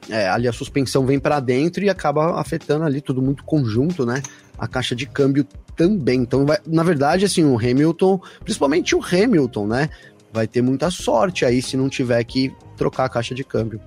é, 0.08 0.28
ali 0.28 0.48
a 0.48 0.52
suspensão 0.52 1.04
vem 1.04 1.20
para 1.20 1.38
dentro 1.38 1.84
e 1.84 1.90
acaba 1.90 2.40
afetando 2.40 2.84
ali 2.84 3.00
tudo 3.00 3.20
muito 3.20 3.44
conjunto, 3.44 4.06
né? 4.06 4.22
A 4.58 4.66
caixa 4.66 4.96
de 4.96 5.06
câmbio 5.06 5.46
também. 5.76 6.20
Então, 6.20 6.46
vai, 6.46 6.58
na 6.66 6.82
verdade, 6.82 7.24
assim, 7.24 7.44
o 7.44 7.58
Hamilton, 7.58 8.20
principalmente 8.42 8.96
o 8.96 9.00
Hamilton, 9.04 9.66
né? 9.66 9.90
Vai 10.32 10.46
ter 10.46 10.62
muita 10.62 10.90
sorte 10.90 11.44
aí 11.44 11.60
se 11.60 11.76
não 11.76 11.90
tiver 11.90 12.24
que 12.24 12.50
trocar 12.76 13.04
a 13.04 13.08
caixa 13.08 13.34
de 13.34 13.44
câmbio. 13.44 13.80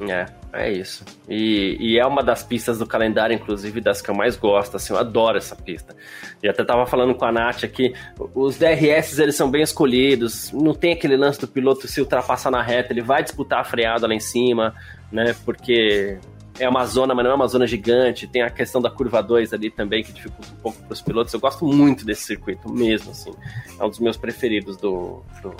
É, 0.00 0.26
É 0.52 0.70
isso. 0.72 1.04
E, 1.28 1.76
e, 1.78 1.98
é 1.98 2.06
uma 2.06 2.22
das 2.22 2.42
pistas 2.42 2.78
do 2.78 2.86
calendário, 2.86 3.34
inclusive, 3.34 3.80
das 3.80 4.00
que 4.00 4.10
eu 4.10 4.14
mais 4.14 4.34
gosto. 4.36 4.76
Assim, 4.76 4.92
eu 4.92 4.98
adoro 4.98 5.36
essa 5.36 5.54
pista. 5.54 5.94
E 6.42 6.48
até 6.48 6.64
tava 6.64 6.86
falando 6.86 7.14
com 7.14 7.24
a 7.24 7.32
Nath 7.32 7.64
aqui, 7.64 7.94
os 8.34 8.56
DRS 8.56 9.18
eles 9.18 9.36
são 9.36 9.50
bem 9.50 9.62
escolhidos. 9.62 10.50
Não 10.52 10.74
tem 10.74 10.92
aquele 10.92 11.16
lance 11.16 11.40
do 11.40 11.46
piloto 11.46 11.86
se 11.86 12.00
ultrapassar 12.00 12.50
na 12.50 12.62
reta, 12.62 12.92
ele 12.92 13.02
vai 13.02 13.22
disputar 13.22 13.60
a 13.60 13.64
freada 13.64 14.06
lá 14.06 14.14
em 14.14 14.20
cima, 14.20 14.74
né? 15.12 15.34
Porque 15.44 16.18
é 16.58 16.68
uma 16.68 16.84
zona, 16.86 17.14
mas 17.14 17.24
não 17.24 17.32
é 17.32 17.34
uma 17.34 17.46
zona 17.46 17.66
gigante. 17.66 18.26
Tem 18.26 18.42
a 18.42 18.50
questão 18.50 18.80
da 18.80 18.90
curva 18.90 19.22
2 19.22 19.52
ali 19.52 19.70
também, 19.70 20.02
que 20.02 20.12
dificulta 20.12 20.50
um 20.50 20.62
pouco 20.62 20.82
para 20.82 20.92
os 20.92 21.02
pilotos. 21.02 21.32
Eu 21.34 21.40
gosto 21.40 21.66
muito 21.66 22.06
desse 22.06 22.22
circuito 22.22 22.72
mesmo, 22.72 23.10
assim. 23.10 23.32
É 23.78 23.84
um 23.84 23.88
dos 23.90 23.98
meus 23.98 24.16
preferidos 24.16 24.78
do, 24.78 25.22
do, 25.42 25.54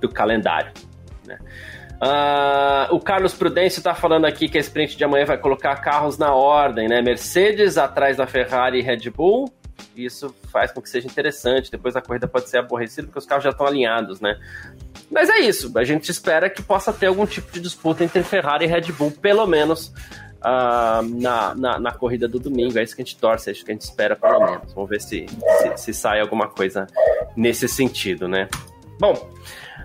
do 0.00 0.08
calendário, 0.10 0.72
né? 1.26 1.38
Uh, 1.96 2.94
o 2.94 3.00
Carlos 3.00 3.32
Prudêncio 3.32 3.78
está 3.78 3.94
falando 3.94 4.26
aqui 4.26 4.48
que 4.48 4.58
a 4.58 4.60
sprint 4.60 4.96
de 4.96 5.04
amanhã 5.04 5.24
vai 5.24 5.38
colocar 5.38 5.74
carros 5.76 6.18
na 6.18 6.34
ordem, 6.34 6.88
né? 6.88 7.00
Mercedes 7.00 7.78
atrás 7.78 8.18
da 8.18 8.26
Ferrari 8.26 8.80
e 8.80 8.82
Red 8.82 9.10
Bull. 9.10 9.50
Isso 9.96 10.34
faz 10.52 10.70
com 10.72 10.82
que 10.82 10.90
seja 10.90 11.06
interessante. 11.06 11.70
Depois 11.70 11.96
a 11.96 12.02
corrida 12.02 12.28
pode 12.28 12.50
ser 12.50 12.58
aborrecida 12.58 13.06
porque 13.06 13.18
os 13.18 13.24
carros 13.24 13.44
já 13.44 13.50
estão 13.50 13.66
alinhados, 13.66 14.20
né? 14.20 14.38
Mas 15.10 15.30
é 15.30 15.38
isso. 15.38 15.76
A 15.78 15.84
gente 15.84 16.10
espera 16.10 16.50
que 16.50 16.62
possa 16.62 16.92
ter 16.92 17.06
algum 17.06 17.24
tipo 17.24 17.50
de 17.50 17.60
disputa 17.60 18.04
entre 18.04 18.22
Ferrari 18.22 18.66
e 18.66 18.68
Red 18.68 18.92
Bull, 18.92 19.10
pelo 19.10 19.46
menos 19.46 19.92
uh, 20.36 21.02
na, 21.02 21.54
na, 21.54 21.78
na, 21.78 21.92
corrida 21.92 22.28
do 22.28 22.38
domingo. 22.38 22.78
É 22.78 22.82
isso 22.82 22.94
que 22.94 23.02
a 23.02 23.04
gente 23.04 23.16
torce, 23.16 23.48
é 23.48 23.52
isso 23.52 23.64
que 23.64 23.70
a 23.70 23.74
gente 23.74 23.82
espera, 23.82 24.14
pelo 24.14 24.40
menos. 24.44 24.74
Vamos 24.74 24.90
ver 24.90 25.00
se, 25.00 25.26
se, 25.28 25.76
se 25.76 25.94
sai 25.94 26.20
alguma 26.20 26.48
coisa 26.48 26.86
nesse 27.34 27.66
sentido, 27.68 28.28
né? 28.28 28.48
Bom. 28.98 29.30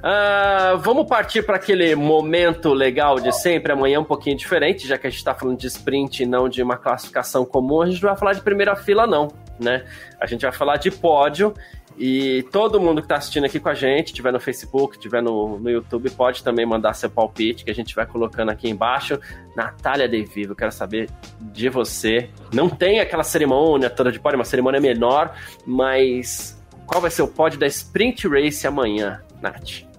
Uh, 0.01 0.79
vamos 0.79 1.07
partir 1.07 1.43
para 1.43 1.57
aquele 1.57 1.95
momento 1.95 2.73
legal 2.73 3.19
de 3.19 3.31
sempre. 3.31 3.71
Amanhã 3.71 3.97
é 3.97 3.99
um 3.99 4.03
pouquinho 4.03 4.35
diferente, 4.35 4.87
já 4.87 4.97
que 4.97 5.05
a 5.05 5.09
gente 5.09 5.19
está 5.19 5.35
falando 5.35 5.59
de 5.59 5.67
sprint 5.67 6.23
e 6.23 6.25
não 6.25 6.49
de 6.49 6.63
uma 6.63 6.75
classificação 6.75 7.45
comum. 7.45 7.83
A 7.83 7.85
gente 7.85 8.01
não 8.01 8.09
vai 8.09 8.17
falar 8.17 8.33
de 8.33 8.41
primeira 8.41 8.75
fila, 8.75 9.05
não, 9.05 9.27
né? 9.59 9.85
A 10.19 10.25
gente 10.25 10.41
vai 10.41 10.51
falar 10.51 10.77
de 10.77 10.89
pódio. 10.89 11.53
E 11.97 12.43
todo 12.51 12.79
mundo 12.79 13.01
que 13.01 13.05
está 13.05 13.17
assistindo 13.17 13.45
aqui 13.45 13.59
com 13.59 13.69
a 13.69 13.75
gente, 13.75 14.11
tiver 14.11 14.31
no 14.31 14.39
Facebook, 14.39 14.97
tiver 14.97 15.21
no, 15.21 15.59
no 15.59 15.69
YouTube, 15.69 16.09
pode 16.09 16.43
também 16.43 16.65
mandar 16.65 16.93
seu 16.93 17.09
palpite, 17.09 17.63
que 17.63 17.69
a 17.69 17.75
gente 17.75 17.93
vai 17.93 18.07
colocando 18.07 18.49
aqui 18.49 18.67
embaixo. 18.67 19.19
Natália 19.55 20.09
De 20.09 20.23
Vivo, 20.23 20.55
quero 20.55 20.71
saber 20.71 21.09
de 21.39 21.69
você. 21.69 22.29
Não 22.51 22.69
tem 22.69 23.01
aquela 23.01 23.23
cerimônia 23.23 23.87
toda 23.87 24.11
de 24.11 24.19
pódio, 24.19 24.39
uma 24.39 24.45
cerimônia 24.45 24.79
menor, 24.79 25.35
mas 25.63 26.59
qual 26.87 27.01
vai 27.01 27.11
ser 27.11 27.21
o 27.21 27.27
pódio 27.27 27.59
da 27.59 27.67
Sprint 27.67 28.27
Race 28.27 28.65
amanhã, 28.65 29.21
Nath? 29.39 29.90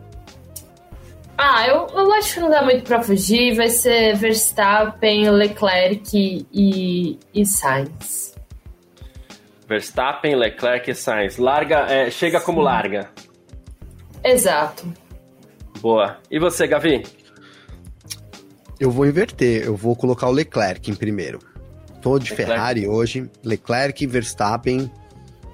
Ah, 1.37 1.67
eu, 1.67 1.87
eu 1.89 2.13
acho 2.15 2.35
que 2.35 2.41
não 2.41 2.51
dá 2.51 2.63
muito 2.63 2.85
pra 2.85 3.03
fugir. 3.03 3.55
Vai 3.55 3.69
ser 3.69 4.15
Verstappen, 4.17 5.31
Leclerc 5.31 6.47
e, 6.53 7.19
e 7.35 7.47
Sainz. 7.47 8.35
Verstappen, 9.67 10.37
Leclerc 10.37 10.91
e 10.91 10.95
Sainz. 10.95 11.39
Larga, 11.39 11.87
é, 11.89 12.11
chega 12.11 12.41
como 12.41 12.61
larga. 12.61 13.11
Exato. 14.23 14.93
Boa. 15.81 16.19
E 16.31 16.39
você, 16.39 16.67
Gavi? 16.67 17.03
Eu 18.79 18.91
vou 18.91 19.07
inverter. 19.07 19.65
Eu 19.65 19.75
vou 19.75 19.97
colocar 19.97 20.29
o 20.29 20.33
Leclerc 20.33 20.91
em 20.91 20.95
primeiro. 20.95 21.39
Tô 22.01 22.19
de 22.19 22.31
Leclerc. 22.31 22.53
Ferrari 22.53 22.87
hoje. 22.87 23.29
Leclerc, 23.45 24.07
Verstappen. 24.07 24.91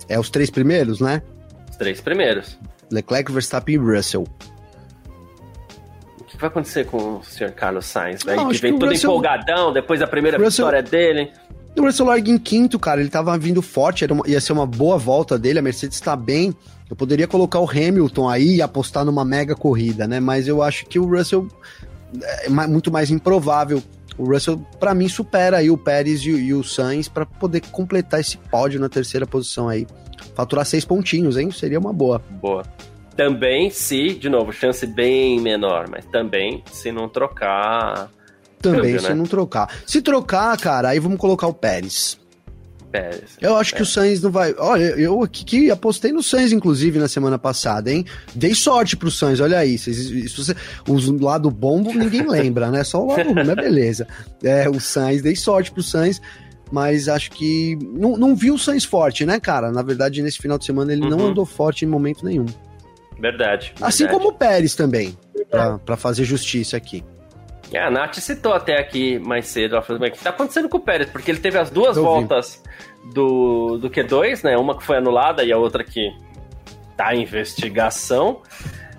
É 0.09 0.19
os 0.19 0.29
três 0.29 0.51
primeiros, 0.51 1.01
né? 1.01 1.23
Os 1.71 1.77
três 1.77 2.01
primeiros. 2.01 2.59
Leclerc, 2.91 3.31
Verstappen 3.31 3.75
e 3.75 3.79
Russell 3.79 4.27
que 6.39 6.43
vai 6.43 6.49
acontecer 6.49 6.87
com 6.87 7.17
o 7.17 7.23
Sr. 7.25 7.53
Carlos 7.53 7.85
Sainz, 7.87 8.23
velho? 8.23 8.49
Que 8.49 8.59
vem 8.59 8.73
que 8.75 8.79
todo 8.79 8.91
Russell... 8.91 9.11
empolgadão 9.11 9.73
depois 9.73 10.01
da 10.01 10.07
primeira 10.07 10.39
Russell... 10.39 10.67
vitória 10.67 10.83
dele. 10.83 11.33
O 11.77 11.83
Russell 11.83 12.07
larga 12.07 12.31
em 12.31 12.39
quinto, 12.39 12.79
cara. 12.79 13.01
Ele 13.01 13.11
tava 13.11 13.37
vindo 13.37 13.61
forte, 13.61 14.05
uma... 14.07 14.27
ia 14.27 14.41
ser 14.41 14.53
uma 14.53 14.67
boa 14.67 14.97
volta 14.97 15.39
dele. 15.39 15.59
A 15.59 15.63
Mercedes 15.63 16.01
tá 16.01 16.17
bem. 16.17 16.55
Eu 16.89 16.97
poderia 16.97 17.27
colocar 17.27 17.59
o 17.59 17.69
Hamilton 17.69 18.29
aí 18.29 18.57
e 18.57 18.63
apostar 18.63 19.05
numa 19.05 19.25
mega 19.25 19.55
corrida, 19.55 20.07
né? 20.07 20.21
Mas 20.21 20.49
eu 20.49 20.63
acho 20.63 20.87
que 20.87 20.99
o 20.99 21.05
Russell 21.05 21.47
é 22.45 22.49
muito 22.49 22.91
mais 22.91 23.11
improvável. 23.11 23.83
O 24.17 24.25
Russell, 24.33 24.59
para 24.81 24.95
mim, 24.95 25.09
supera 25.09 25.59
aí 25.59 25.71
o 25.71 25.77
Pérez 25.77 26.23
e, 26.23 26.31
e 26.31 26.55
o 26.55 26.65
Sainz 26.65 27.09
para 27.09 27.27
poder 27.27 27.63
completar 27.71 28.21
esse 28.21 28.37
pódio 28.37 28.81
na 28.81 28.89
terceira 28.89 29.27
posição 29.27 29.69
aí. 29.69 29.87
Faturar 30.35 30.65
seis 30.65 30.85
pontinhos, 30.85 31.37
hein? 31.37 31.51
Seria 31.51 31.79
uma 31.79 31.93
boa. 31.93 32.21
Boa. 32.41 32.65
Também 33.19 33.69
se, 33.69 34.15
de 34.15 34.29
novo, 34.29 34.53
chance 34.53 34.87
bem 34.87 35.41
menor, 35.41 35.89
mas 35.91 36.05
também 36.05 36.63
se 36.71 36.93
não 36.93 37.09
trocar. 37.09 38.09
Também 38.63 38.83
câmbio, 38.83 39.01
se 39.01 39.09
né? 39.09 39.15
não 39.17 39.25
trocar. 39.25 39.75
Se 39.85 40.01
trocar, 40.01 40.57
cara, 40.57 40.91
aí 40.91 41.01
vamos 41.01 41.19
colocar 41.19 41.49
o 41.49 41.53
Pérez. 41.53 42.17
Pérez. 42.93 43.37
Eu 43.41 43.57
acho 43.57 43.73
Pérez. 43.73 43.73
que 43.73 43.83
o 43.83 43.87
Sainz 43.87 44.23
não 44.23 44.31
vai. 44.31 44.55
Olha, 44.57 44.85
eu 44.91 45.21
aqui 45.21 45.45
que 45.45 45.69
apostei 45.69 46.13
no 46.13 46.23
Sainz, 46.23 46.53
inclusive, 46.53 47.01
na 47.01 47.09
semana 47.09 47.41
passada, 47.41 47.91
hein? 47.91 48.05
Dei 48.37 48.55
sorte 48.55 48.97
pro 48.97 49.11
Sainz, 49.11 49.41
olha 49.41 49.59
aí. 49.59 49.75
Isso, 49.75 50.45
você, 50.45 50.55
o 50.87 51.25
lado 51.25 51.51
bom 51.51 51.81
ninguém 51.93 52.23
lembra, 52.31 52.71
né? 52.71 52.85
Só 52.85 53.03
o 53.03 53.09
lado 53.09 53.33
ruim, 53.33 53.45
mas 53.45 53.57
beleza. 53.57 54.07
É, 54.45 54.71
o 54.71 54.79
Sainz, 54.79 55.23
dei 55.23 55.35
sorte 55.35 55.73
pro 55.73 55.83
Sainz 55.83 56.21
mas 56.71 57.09
acho 57.09 57.31
que 57.31 57.79
não, 57.83 58.17
não 58.17 58.37
viu 58.37 58.55
o 58.55 58.59
Sainz 58.59 58.85
forte, 58.85 59.25
né, 59.25 59.41
cara? 59.41 59.73
Na 59.73 59.83
verdade, 59.83 60.23
nesse 60.23 60.39
final 60.39 60.59
de 60.59 60.67
semana 60.67 60.93
ele 60.93 61.03
uhum. 61.03 61.09
não 61.09 61.27
andou 61.29 61.47
forte 61.47 61.85
em 61.85 61.89
momento 61.89 62.25
nenhum. 62.25 62.47
Verdade. 63.19 63.75
Assim 63.81 64.05
verdade. 64.05 64.23
como 64.23 64.35
o 64.35 64.39
Pérez 64.39 64.75
também, 64.75 65.17
para 65.51 65.97
fazer 65.97 66.25
justiça 66.25 66.77
aqui. 66.77 67.05
É, 67.73 67.83
a 67.83 67.91
Nath 67.91 68.15
citou 68.17 68.55
até 68.55 68.79
aqui 68.79 69.19
mais 69.19 69.47
cedo, 69.47 69.75
ela 69.75 69.83
falou, 69.83 70.07
o 70.07 70.11
que 70.11 70.19
tá 70.19 70.31
acontecendo 70.31 70.69
com 70.69 70.79
o 70.79 70.81
Pérez? 70.81 71.11
Porque 71.11 71.31
ele 71.31 71.39
teve 71.39 71.59
as 71.59 71.71
duas 71.71 71.97
voltas 71.97 72.63
do, 73.13 73.77
do 73.79 73.91
Q2, 73.91 74.43
né? 74.45 74.57
Uma 74.57 74.77
que 74.77 74.85
foi 74.85 74.97
anulada 74.97 75.45
e 75.45 75.53
a 75.53 75.59
outra 75.59 75.85
que 75.85 76.11
tá 76.97 77.15
em 77.15 77.23
investigação. 77.23 78.43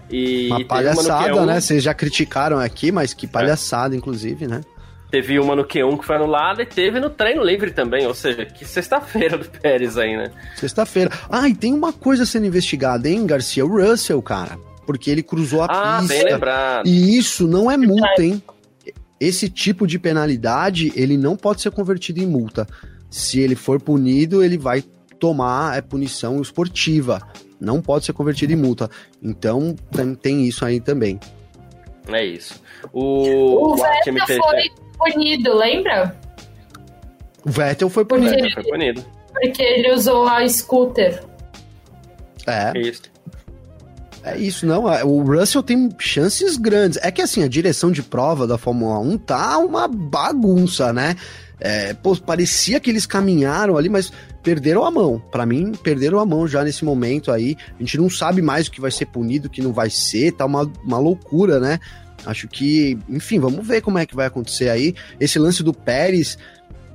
E 0.09 0.49
uma 0.49 0.65
palhaçada, 0.65 1.35
uma 1.35 1.45
né? 1.45 1.61
Vocês 1.61 1.83
já 1.83 1.93
criticaram 1.93 2.59
aqui, 2.59 2.91
mas 2.91 3.13
que 3.13 3.27
palhaçada, 3.27 3.95
é. 3.95 3.97
inclusive, 3.97 4.47
né? 4.47 4.61
Teve 5.11 5.39
uma 5.39 5.55
no 5.55 5.65
Q1 5.65 5.99
que 5.99 6.05
foi 6.05 6.15
anulada 6.15 6.61
e 6.61 6.65
teve 6.65 6.99
no 6.99 7.09
treino 7.09 7.43
livre 7.43 7.71
também, 7.71 8.05
ou 8.05 8.13
seja, 8.13 8.45
que 8.45 8.63
sexta-feira 8.63 9.37
do 9.37 9.49
Pérez 9.49 9.97
aí, 9.97 10.15
né? 10.15 10.31
Sexta-feira. 10.55 11.11
Ah, 11.29 11.49
e 11.49 11.55
tem 11.55 11.73
uma 11.73 11.91
coisa 11.91 12.25
sendo 12.25 12.45
investigada, 12.45 13.09
hein, 13.09 13.25
Garcia? 13.25 13.65
O 13.65 13.81
Russell, 13.81 14.21
cara. 14.21 14.59
Porque 14.85 15.09
ele 15.09 15.23
cruzou 15.23 15.63
a 15.63 15.65
ah, 15.65 15.99
pista. 15.99 16.13
Ah, 16.13 16.17
bem 16.17 16.23
lembrado. 16.23 16.87
E 16.87 17.17
isso 17.17 17.47
não 17.47 17.71
é 17.71 17.75
multa, 17.75 18.23
hein? 18.23 18.41
Esse 19.19 19.49
tipo 19.49 19.87
de 19.87 19.97
penalidade, 19.97 20.93
ele 20.95 21.17
não 21.17 21.35
pode 21.35 21.61
ser 21.61 21.71
convertido 21.71 22.19
em 22.19 22.27
multa. 22.27 22.67
Se 23.09 23.39
ele 23.39 23.55
for 23.55 23.81
punido, 23.81 24.43
ele 24.43 24.57
vai 24.57 24.83
tomar 25.19 25.75
é, 25.75 25.81
punição 25.81 26.39
esportiva. 26.39 27.21
Não 27.59 27.81
pode 27.81 28.05
ser 28.05 28.13
convertido 28.13 28.53
em 28.53 28.55
multa. 28.55 28.89
Então, 29.21 29.75
tem, 29.91 30.15
tem 30.15 30.47
isso 30.47 30.63
aí 30.63 30.79
também. 30.79 31.19
É 32.07 32.23
isso. 32.23 32.61
O, 32.93 33.73
o 33.73 33.75
Vettel 33.75 34.15
foi 34.25 34.88
punido, 34.99 35.55
lembra? 35.55 36.15
O 37.45 37.49
Vettel 37.49 37.89
foi 37.89 38.05
punido. 38.05 38.35
Porque, 38.35 38.53
foi 38.53 38.63
punido. 38.63 39.05
Porque 39.33 39.63
ele 39.63 39.93
usou 39.93 40.27
a 40.27 40.47
scooter. 40.47 41.23
É. 42.45 42.77
é. 42.77 42.81
Isso. 42.81 43.01
É 44.21 44.37
isso, 44.37 44.65
não. 44.65 44.83
O 45.07 45.23
Russell 45.23 45.63
tem 45.63 45.89
chances 45.97 46.57
grandes. 46.57 46.99
É 47.01 47.09
que 47.09 47.21
assim, 47.21 47.43
a 47.43 47.47
direção 47.47 47.91
de 47.91 48.03
prova 48.03 48.45
da 48.45 48.57
Fórmula 48.57 48.99
1 48.99 49.17
tá 49.19 49.57
uma 49.57 49.87
bagunça, 49.87 50.91
né? 50.91 51.15
É, 51.59 51.93
pô, 51.93 52.15
parecia 52.15 52.79
que 52.79 52.89
eles 52.89 53.05
caminharam 53.05 53.77
ali, 53.77 53.89
mas 53.89 54.11
perderam 54.43 54.85
a 54.85 54.91
mão. 54.91 55.21
Para 55.31 55.45
mim, 55.45 55.71
perderam 55.71 56.19
a 56.19 56.25
mão 56.25 56.47
já 56.47 56.63
nesse 56.63 56.85
momento 56.85 57.31
aí. 57.31 57.57
A 57.77 57.79
gente 57.79 57.97
não 57.97 58.09
sabe 58.09 58.41
mais 58.41 58.67
o 58.67 58.71
que 58.71 58.81
vai 58.81 58.91
ser 58.91 59.05
punido, 59.05 59.47
o 59.47 59.49
que 59.49 59.61
não 59.61 59.73
vai 59.73 59.89
ser, 59.89 60.33
tá 60.33 60.45
uma, 60.45 60.69
uma 60.83 60.99
loucura, 60.99 61.59
né? 61.59 61.79
Acho 62.29 62.47
que, 62.47 62.97
enfim, 63.09 63.39
vamos 63.39 63.65
ver 63.65 63.81
como 63.81 63.97
é 63.97 64.05
que 64.05 64.15
vai 64.15 64.27
acontecer 64.27 64.69
aí. 64.69 64.95
Esse 65.19 65.39
lance 65.39 65.63
do 65.63 65.73
Pérez 65.73 66.37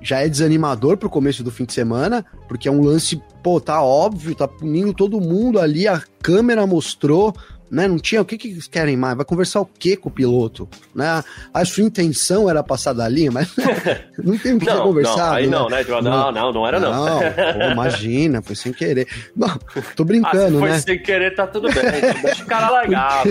já 0.01 0.20
é 0.20 0.28
desanimador 0.28 0.99
pro 0.99 1.09
começo 1.09 1.43
do 1.43 1.51
fim 1.51 1.64
de 1.64 1.72
semana, 1.72 2.24
porque 2.47 2.68
é 2.68 2.70
um 2.70 2.82
lance, 2.82 3.20
pô, 3.43 3.59
tá 3.59 3.82
óbvio, 3.82 4.35
tá 4.35 4.47
punindo 4.47 4.93
todo 4.93 5.20
mundo 5.20 5.59
ali, 5.59 5.89
a 5.89 6.03
câmera 6.22 6.66
mostrou, 6.66 7.35
né? 7.70 7.88
Não 7.88 7.98
tinha, 7.98 8.20
o 8.20 8.24
que 8.24 8.38
que 8.38 8.48
eles 8.48 8.66
querem 8.66 8.96
mais? 8.96 9.16
Vai 9.16 9.24
conversar 9.24 9.60
o 9.60 9.66
que 9.66 9.96
com 9.96 10.08
o 10.08 10.12
piloto, 10.12 10.68
né? 10.94 11.22
A 11.52 11.64
sua 11.64 11.82
intenção 11.82 12.48
era 12.48 12.62
passar 12.62 12.92
da 12.92 13.08
linha, 13.08 13.30
mas 13.30 13.54
não 14.22 14.38
tem 14.38 14.54
o 14.54 14.60
que 14.60 14.66
não, 14.66 14.82
conversar. 14.82 15.16
Não, 15.16 15.32
aí 15.32 15.46
né? 15.46 15.50
não, 15.56 15.68
né, 15.68 15.84
João? 15.84 16.02
Não, 16.02 16.32
não, 16.32 16.52
não 16.52 16.66
era 16.66 16.78
não. 16.78 16.92
Não, 16.92 17.18
pô, 17.18 17.72
imagina, 17.72 18.42
foi 18.42 18.54
sem 18.54 18.72
querer. 18.72 19.08
Não, 19.34 19.58
tô 19.96 20.04
brincando, 20.04 20.36
ah, 20.38 20.50
se 20.50 20.58
foi 20.58 20.70
né? 20.70 20.78
sem 20.78 21.02
querer, 21.02 21.34
tá 21.34 21.46
tudo 21.46 21.68
bem. 21.72 21.82
Deixa 22.22 22.42
o 22.42 22.46
cara 22.46 22.70
largar, 22.70 23.24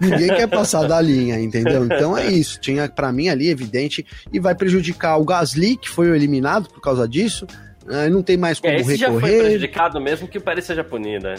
Ninguém 0.00 0.28
quer 0.28 0.48
passar 0.48 0.86
da 0.86 1.00
linha, 1.00 1.38
entendeu? 1.38 1.84
Então 1.84 2.16
é 2.16 2.26
isso. 2.32 2.58
Tinha, 2.60 2.88
para 2.88 3.12
mim, 3.12 3.28
ali, 3.28 3.48
evidente, 3.48 4.04
e 4.32 4.40
vai 4.40 4.54
prejudicar 4.54 5.16
o 5.18 5.24
Gasly, 5.24 5.76
que 5.76 5.88
foi 5.88 6.08
eliminado 6.08 6.68
por 6.68 6.80
causa 6.80 7.06
disso. 7.06 7.46
Né? 7.86 8.08
Não 8.08 8.22
tem 8.22 8.36
mais 8.36 8.58
como 8.58 8.72
é, 8.72 8.80
esse 8.80 8.96
recorrer. 8.96 9.20
já 9.20 9.20
foi 9.20 9.38
prejudicado 9.38 10.00
mesmo 10.00 10.26
que 10.26 10.38
o 10.38 10.40
Pérez 10.40 10.64
seja 10.64 10.82
punido, 10.82 11.28
né? 11.28 11.36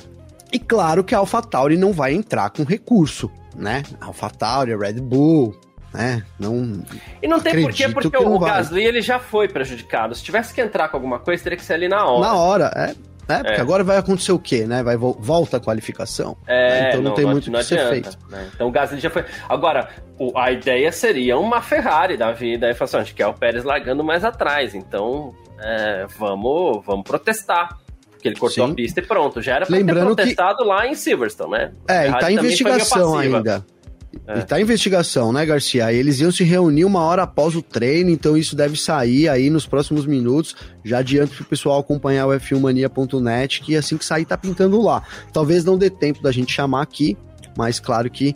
E 0.52 0.60
claro 0.60 1.04
que 1.04 1.14
a 1.14 1.18
AlphaTauri 1.18 1.78
não 1.78 1.92
vai 1.92 2.14
entrar 2.14 2.50
com 2.50 2.64
recurso, 2.64 3.32
né? 3.56 3.84
AlphaTauri, 4.00 4.76
Red 4.76 5.02
Bull, 5.02 5.56
né? 5.94 6.24
Não. 6.40 6.84
E 7.22 7.28
não 7.28 7.40
tem 7.40 7.62
porquê, 7.62 7.90
porque 7.90 8.18
o, 8.18 8.40
Gasly 8.40 8.84
ele 8.84 9.02
já 9.02 9.20
foi 9.20 9.48
prejudicado. 9.48 10.16
Se 10.16 10.24
tivesse 10.24 10.54
que 10.54 10.62
entrar 10.62 10.90
com 10.90 10.98
alguma 10.98 11.20
coisa, 11.20 11.44
teria 11.44 11.58
que 11.58 11.66
ser 11.66 11.74
ali 11.74 11.88
na 11.88 12.06
hora. 12.06 12.28
Na 12.28 12.36
hora, 12.36 12.72
é. 12.76 13.18
É, 13.30 13.38
porque 13.40 13.60
é. 13.60 13.62
agora 13.62 13.84
vai 13.84 13.98
acontecer 13.98 14.32
o 14.32 14.40
quê, 14.40 14.66
né? 14.66 14.82
Vai 14.82 14.96
volta 14.96 15.58
a 15.58 15.60
qualificação. 15.60 16.38
É, 16.48 16.70
né? 16.70 16.90
então 16.90 17.02
não, 17.02 17.10
não 17.10 17.16
tem 17.16 17.26
não, 17.26 17.32
muito 17.34 17.50
o 17.50 17.52
que 17.52 17.64
ser 17.64 17.90
feito. 17.90 18.18
Né? 18.30 18.50
Então 18.54 18.68
o 18.70 18.72
Gasly 18.72 19.00
já 19.02 19.10
foi. 19.10 19.26
Agora, 19.50 19.90
o, 20.18 20.38
a 20.38 20.50
ideia 20.52 20.92
seria 20.94 21.38
uma 21.38 21.62
Ferrari 21.62 22.16
da 22.16 22.32
vida. 22.32 22.68
Aí 22.68 22.74
falou 22.74 22.86
assim, 22.86 22.98
a 22.98 23.04
gente 23.04 23.14
quer 23.14 23.28
o 23.28 23.34
Pérez 23.34 23.66
largando 23.66 24.02
mais 24.02 24.24
atrás. 24.24 24.74
Então, 24.74 25.36
é, 25.60 26.06
vamos, 26.18 26.86
vamos 26.86 27.04
protestar. 27.04 27.78
Porque 28.32 28.40
ele 28.40 28.40
cortou 28.40 28.66
Sim. 28.68 28.72
a 28.72 28.76
pista 28.76 29.00
e 29.00 29.04
pronto. 29.04 29.42
Já 29.42 29.56
era 29.56 29.66
pra 29.66 29.76
Lembrando 29.76 30.16
ter 30.16 30.24
protestado 30.24 30.58
que... 30.60 30.64
lá 30.66 30.88
em 30.88 30.96
Silverstone, 30.96 31.52
né? 31.52 31.72
É, 31.88 32.10
e 32.10 32.12
tá 32.20 32.32
em 32.32 32.36
investigação 32.36 33.18
ainda. 33.18 33.66
É. 34.26 34.40
E 34.40 34.44
tá 34.44 34.60
em 34.60 34.64
investigação, 34.64 35.32
né, 35.32 35.46
Garcia? 35.46 35.86
Aí 35.86 35.98
eles 35.98 36.20
iam 36.20 36.32
se 36.32 36.44
reunir 36.44 36.86
uma 36.86 37.02
hora 37.02 37.24
após 37.24 37.56
o 37.56 37.62
treino, 37.62 38.10
então 38.10 38.38
isso 38.38 38.56
deve 38.56 38.80
sair 38.80 39.30
aí 39.30 39.50
nos 39.50 39.66
próximos 39.66 40.06
minutos. 40.06 40.56
Já 40.84 41.00
adianto 41.00 41.36
pro 41.36 41.46
pessoal 41.46 41.80
acompanhar 41.80 42.28
o 42.28 42.32
f1mania.net, 42.32 43.62
que 43.62 43.76
assim 43.76 43.98
que 43.98 44.06
sair 44.06 44.26
tá 44.26 44.38
pintando 44.38 44.82
lá. 44.82 45.04
Talvez 45.32 45.64
não 45.64 45.78
dê 45.78 45.90
tempo 45.90 46.22
da 46.22 46.32
gente 46.32 46.52
chamar 46.52 46.82
aqui, 46.82 47.18
mas 47.58 47.80
claro 47.80 48.10
que 48.10 48.36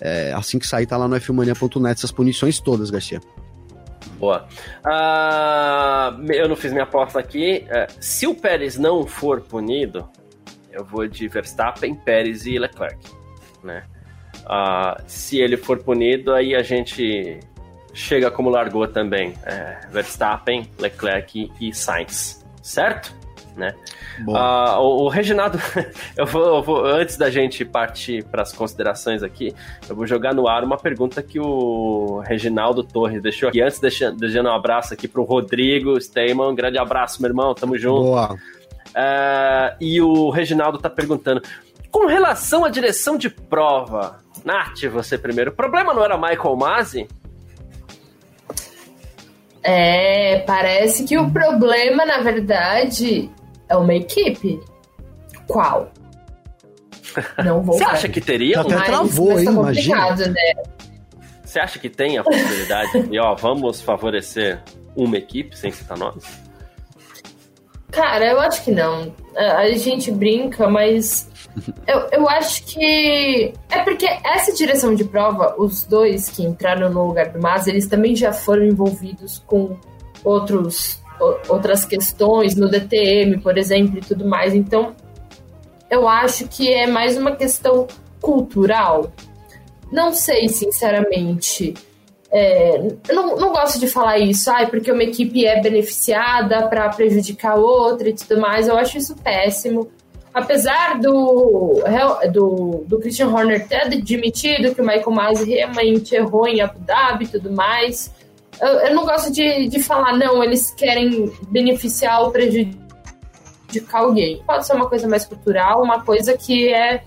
é, 0.00 0.32
assim 0.34 0.58
que 0.58 0.66
sair 0.66 0.86
tá 0.86 0.96
lá 0.96 1.06
no 1.06 1.16
f1mania.net 1.16 1.98
essas 1.98 2.12
punições 2.12 2.60
todas, 2.60 2.90
Garcia. 2.90 3.20
Boa. 4.22 4.46
Uh, 4.86 6.32
eu 6.32 6.48
não 6.48 6.54
fiz 6.54 6.70
minha 6.70 6.84
aposta 6.84 7.18
aqui. 7.18 7.66
Uh, 7.66 7.92
se 8.00 8.24
o 8.24 8.32
Pérez 8.36 8.78
não 8.78 9.04
for 9.04 9.40
punido, 9.40 10.08
eu 10.70 10.84
vou 10.84 11.08
de 11.08 11.26
Verstappen, 11.26 11.92
Pérez 11.96 12.46
e 12.46 12.56
Leclerc, 12.56 13.00
né? 13.64 13.82
Uh, 14.44 15.02
se 15.08 15.40
ele 15.40 15.56
for 15.56 15.82
punido, 15.82 16.32
aí 16.32 16.54
a 16.54 16.62
gente 16.62 17.40
chega 17.92 18.30
como 18.30 18.48
largou 18.48 18.86
também. 18.86 19.34
É, 19.42 19.80
Verstappen, 19.90 20.70
Leclerc 20.78 21.50
e 21.60 21.74
Sainz. 21.74 22.46
Certo? 22.62 23.12
Né? 23.56 23.74
Uh, 24.26 24.78
o, 24.78 25.04
o, 25.04 25.08
Reginaldo, 25.08 25.58
eu 26.16 26.26
vou, 26.26 26.56
eu 26.56 26.62
vou, 26.62 26.86
antes 26.86 27.16
da 27.16 27.30
gente 27.30 27.64
partir 27.64 28.24
para 28.24 28.42
as 28.42 28.52
considerações 28.52 29.22
aqui, 29.22 29.54
eu 29.88 29.94
vou 29.94 30.06
jogar 30.06 30.34
no 30.34 30.48
ar 30.48 30.64
uma 30.64 30.78
pergunta 30.78 31.22
que 31.22 31.38
o 31.38 32.20
Reginaldo 32.20 32.82
Torres 32.82 33.22
deixou 33.22 33.48
aqui. 33.48 33.60
Antes, 33.60 33.78
deixando, 33.78 34.18
deixando 34.18 34.48
um 34.48 34.54
abraço 34.54 34.94
aqui 34.94 35.06
para 35.06 35.20
o 35.20 35.24
Rodrigo 35.24 36.00
Steyman. 36.00 36.48
Um 36.50 36.54
grande 36.54 36.78
abraço, 36.78 37.20
meu 37.20 37.30
irmão, 37.30 37.54
tamo 37.54 37.76
junto. 37.76 38.04
Boa. 38.04 38.34
Uh, 38.34 39.76
e 39.80 40.00
o 40.00 40.30
Reginaldo 40.30 40.78
tá 40.78 40.88
perguntando: 40.88 41.42
com 41.90 42.06
relação 42.06 42.64
à 42.64 42.70
direção 42.70 43.16
de 43.16 43.28
prova, 43.28 44.20
Nath, 44.44 44.84
você 44.90 45.18
primeiro. 45.18 45.50
O 45.50 45.54
problema 45.54 45.92
não 45.92 46.04
era 46.04 46.16
Michael 46.16 46.56
Masi? 46.56 47.08
É, 49.62 50.40
parece 50.40 51.04
que 51.04 51.16
o 51.16 51.30
problema, 51.30 52.04
na 52.04 52.18
verdade, 52.18 53.30
é 53.72 53.76
uma 53.76 53.94
equipe. 53.94 54.60
Qual? 55.46 55.90
Não 57.44 57.62
vou 57.62 57.76
Você 57.78 57.84
acha 57.84 58.08
que 58.08 58.20
teria? 58.20 58.60
Até 58.60 58.76
mas, 58.76 58.86
travou, 58.86 59.38
hein? 59.38 59.44
Tá 59.46 59.52
imagina. 59.52 60.16
Né? 60.16 60.52
Você 61.42 61.58
acha 61.58 61.78
que 61.78 61.88
tem 61.88 62.18
a 62.18 62.22
possibilidade? 62.22 63.08
e 63.10 63.18
ó, 63.18 63.34
vamos 63.34 63.80
favorecer 63.80 64.62
uma 64.94 65.16
equipe 65.16 65.56
sem 65.56 65.70
citar 65.70 65.98
nomes? 65.98 66.24
Cara, 67.90 68.26
eu 68.30 68.40
acho 68.40 68.64
que 68.64 68.70
não. 68.70 69.14
A 69.36 69.68
gente 69.72 70.10
brinca, 70.10 70.68
mas 70.68 71.30
eu, 71.86 72.08
eu 72.12 72.28
acho 72.28 72.64
que. 72.64 73.52
É 73.70 73.82
porque 73.84 74.06
essa 74.06 74.52
direção 74.54 74.94
de 74.94 75.04
prova, 75.04 75.54
os 75.58 75.84
dois 75.84 76.30
que 76.30 76.42
entraram 76.42 76.90
no 76.90 77.06
lugar 77.06 77.28
do 77.30 77.40
Mas, 77.40 77.66
eles 77.66 77.86
também 77.86 78.16
já 78.16 78.32
foram 78.32 78.64
envolvidos 78.64 79.42
com 79.46 79.76
outros, 80.24 81.01
outras 81.48 81.84
questões, 81.84 82.54
no 82.56 82.68
DTM, 82.68 83.38
por 83.40 83.56
exemplo, 83.56 83.98
e 83.98 84.00
tudo 84.00 84.26
mais. 84.26 84.54
Então, 84.54 84.94
eu 85.90 86.08
acho 86.08 86.48
que 86.48 86.72
é 86.72 86.86
mais 86.86 87.16
uma 87.16 87.36
questão 87.36 87.86
cultural. 88.20 89.12
Não 89.90 90.12
sei, 90.12 90.48
sinceramente. 90.48 91.74
É, 92.30 92.78
não, 93.12 93.36
não, 93.36 93.52
gosto 93.52 93.78
de 93.78 93.86
falar 93.86 94.18
isso, 94.18 94.50
ai, 94.50 94.66
porque 94.66 94.90
uma 94.90 95.02
equipe 95.02 95.44
é 95.44 95.60
beneficiada 95.60 96.66
para 96.66 96.88
prejudicar 96.88 97.56
outra 97.56 98.08
e 98.08 98.14
tudo 98.14 98.40
mais. 98.40 98.68
Eu 98.68 98.76
acho 98.76 98.96
isso 98.96 99.14
péssimo 99.16 99.90
apesar 100.32 100.98
do, 100.98 101.82
do, 102.32 102.84
do 102.86 102.98
Christian 102.98 103.28
Horner 103.28 103.66
ter 103.66 103.82
admitido 103.82 104.74
que 104.74 104.80
o 104.80 104.84
Michael 104.84 105.10
Masi 105.10 105.44
realmente 105.44 106.14
errou 106.14 106.46
em 106.48 106.60
Abu 106.60 106.78
Dhabi 106.80 107.24
e 107.24 107.28
tudo 107.28 107.52
mais, 107.52 108.12
eu, 108.62 108.68
eu, 108.68 108.94
não 108.94 109.04
gosto 109.04 109.32
de, 109.32 109.68
de 109.68 109.82
falar, 109.82 110.16
não, 110.16 110.42
eles 110.42 110.70
querem 110.70 111.32
beneficiar 111.48 112.22
ou 112.22 112.30
prejudicar 112.30 112.78
alguém. 114.00 114.40
Pode 114.46 114.66
ser 114.66 114.74
uma 114.74 114.88
coisa 114.88 115.08
mais 115.08 115.24
cultural, 115.24 115.82
uma 115.82 116.02
coisa 116.04 116.36
que 116.38 116.72
é 116.72 117.02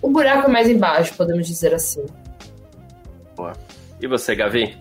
o 0.00 0.08
buraco 0.08 0.50
mais 0.50 0.68
embaixo, 0.68 1.14
podemos 1.14 1.46
dizer 1.46 1.74
assim. 1.74 2.04
Boa. 3.36 3.52
E 4.00 4.06
você, 4.06 4.34
Gavi? 4.34 4.76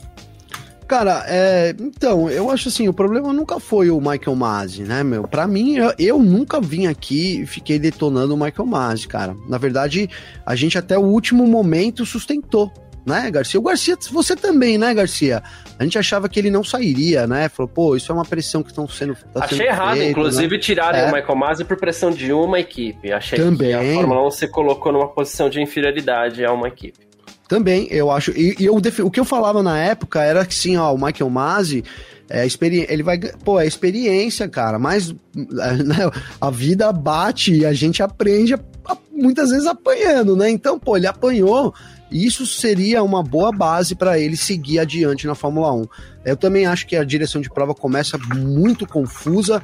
Cara, 0.87 1.25
é, 1.27 1.75
então, 1.77 2.29
eu 2.29 2.49
acho 2.49 2.69
assim, 2.69 2.87
o 2.87 2.93
problema 2.93 3.33
nunca 3.33 3.59
foi 3.59 3.89
o 3.89 3.99
Michael 3.99 4.35
Masi, 4.37 4.83
né, 4.83 5.03
meu? 5.03 5.27
Pra 5.27 5.45
mim, 5.45 5.75
eu, 5.75 5.93
eu, 5.99 6.19
nunca 6.19 6.61
vim 6.61 6.87
aqui 6.87 7.41
e 7.41 7.45
fiquei 7.45 7.77
detonando 7.77 8.33
o 8.33 8.37
Michael 8.37 8.65
Masi, 8.65 9.05
cara. 9.05 9.35
Na 9.49 9.57
verdade, 9.57 10.09
a 10.45 10.55
gente 10.55 10.77
até 10.77 10.97
o 10.97 11.01
último 11.01 11.45
momento 11.45 12.05
sustentou, 12.05 12.71
né, 13.05 13.29
Garcia? 13.29 13.59
O 13.59 13.63
Garcia, 13.63 13.97
você 14.09 14.33
também, 14.33 14.77
né, 14.77 14.93
Garcia? 14.93 15.43
A 15.79 15.83
gente 15.83 15.97
achava 15.97 16.27
que 16.27 16.39
ele 16.39 16.49
não 16.49 16.63
sairia, 16.63 17.27
né? 17.27 17.49
Falou, 17.49 17.67
pô, 17.67 17.95
isso 17.95 18.11
é 18.11 18.15
uma 18.15 18.25
pressão 18.25 18.63
que 18.63 18.69
estão 18.69 18.87
sendo. 18.87 19.15
Tá 19.33 19.45
Achei 19.45 19.57
sendo 19.57 19.67
errado, 19.67 19.97
feito, 19.97 20.11
inclusive, 20.11 20.55
né? 20.55 20.61
tirarem 20.61 21.01
é. 21.01 21.03
o 21.05 21.13
Michael 21.13 21.35
Masi 21.35 21.65
por 21.65 21.77
pressão 21.77 22.09
de 22.09 22.33
uma 22.33 22.59
equipe. 22.59 23.11
Achei 23.11 23.37
também. 23.37 23.69
que 23.69 23.73
a 23.73 23.93
Fórmula 23.95 24.27
1 24.27 24.31
se 24.31 24.47
colocou 24.47 24.91
numa 24.91 25.07
posição 25.07 25.49
de 25.49 25.61
inferioridade 25.61 26.43
a 26.43 26.51
uma 26.51 26.67
equipe. 26.67 27.07
Também, 27.47 27.87
eu 27.91 28.11
acho. 28.11 28.31
E, 28.31 28.55
e 28.59 28.65
eu, 28.65 28.75
o 28.75 29.11
que 29.11 29.19
eu 29.19 29.25
falava 29.25 29.61
na 29.61 29.79
época 29.79 30.21
era 30.21 30.45
que 30.45 30.55
sim, 30.55 30.77
ó, 30.77 30.93
o 30.93 30.97
Michael 30.97 31.29
Masi. 31.29 31.83
É, 32.29 32.45
ele 32.89 33.03
vai. 33.03 33.17
Pô, 33.19 33.57
é 33.57 33.65
experiência, 33.65 34.49
cara. 34.49 34.77
Mas 34.77 35.13
né, 35.33 36.11
a 36.41 36.49
vida 36.49 36.91
bate 36.91 37.53
e 37.53 37.65
a 37.65 37.71
gente 37.71 38.03
aprende 38.03 38.53
a, 38.53 38.59
a, 38.85 38.97
muitas 39.11 39.51
vezes 39.51 39.65
apanhando, 39.65 40.35
né? 40.35 40.49
Então, 40.49 40.77
pô, 40.77 40.97
ele 40.97 41.07
apanhou. 41.07 41.73
E 42.09 42.25
isso 42.25 42.45
seria 42.45 43.03
uma 43.03 43.21
boa 43.21 43.51
base 43.51 43.95
para 43.95 44.19
ele 44.19 44.37
seguir 44.37 44.79
adiante 44.79 45.27
na 45.27 45.35
Fórmula 45.35 45.73
1. 45.73 45.85
Eu 46.25 46.37
também 46.37 46.65
acho 46.65 46.87
que 46.87 46.95
a 46.95 47.03
direção 47.03 47.41
de 47.41 47.49
prova 47.49 47.73
começa 47.73 48.17
muito 48.17 48.87
confusa. 48.87 49.61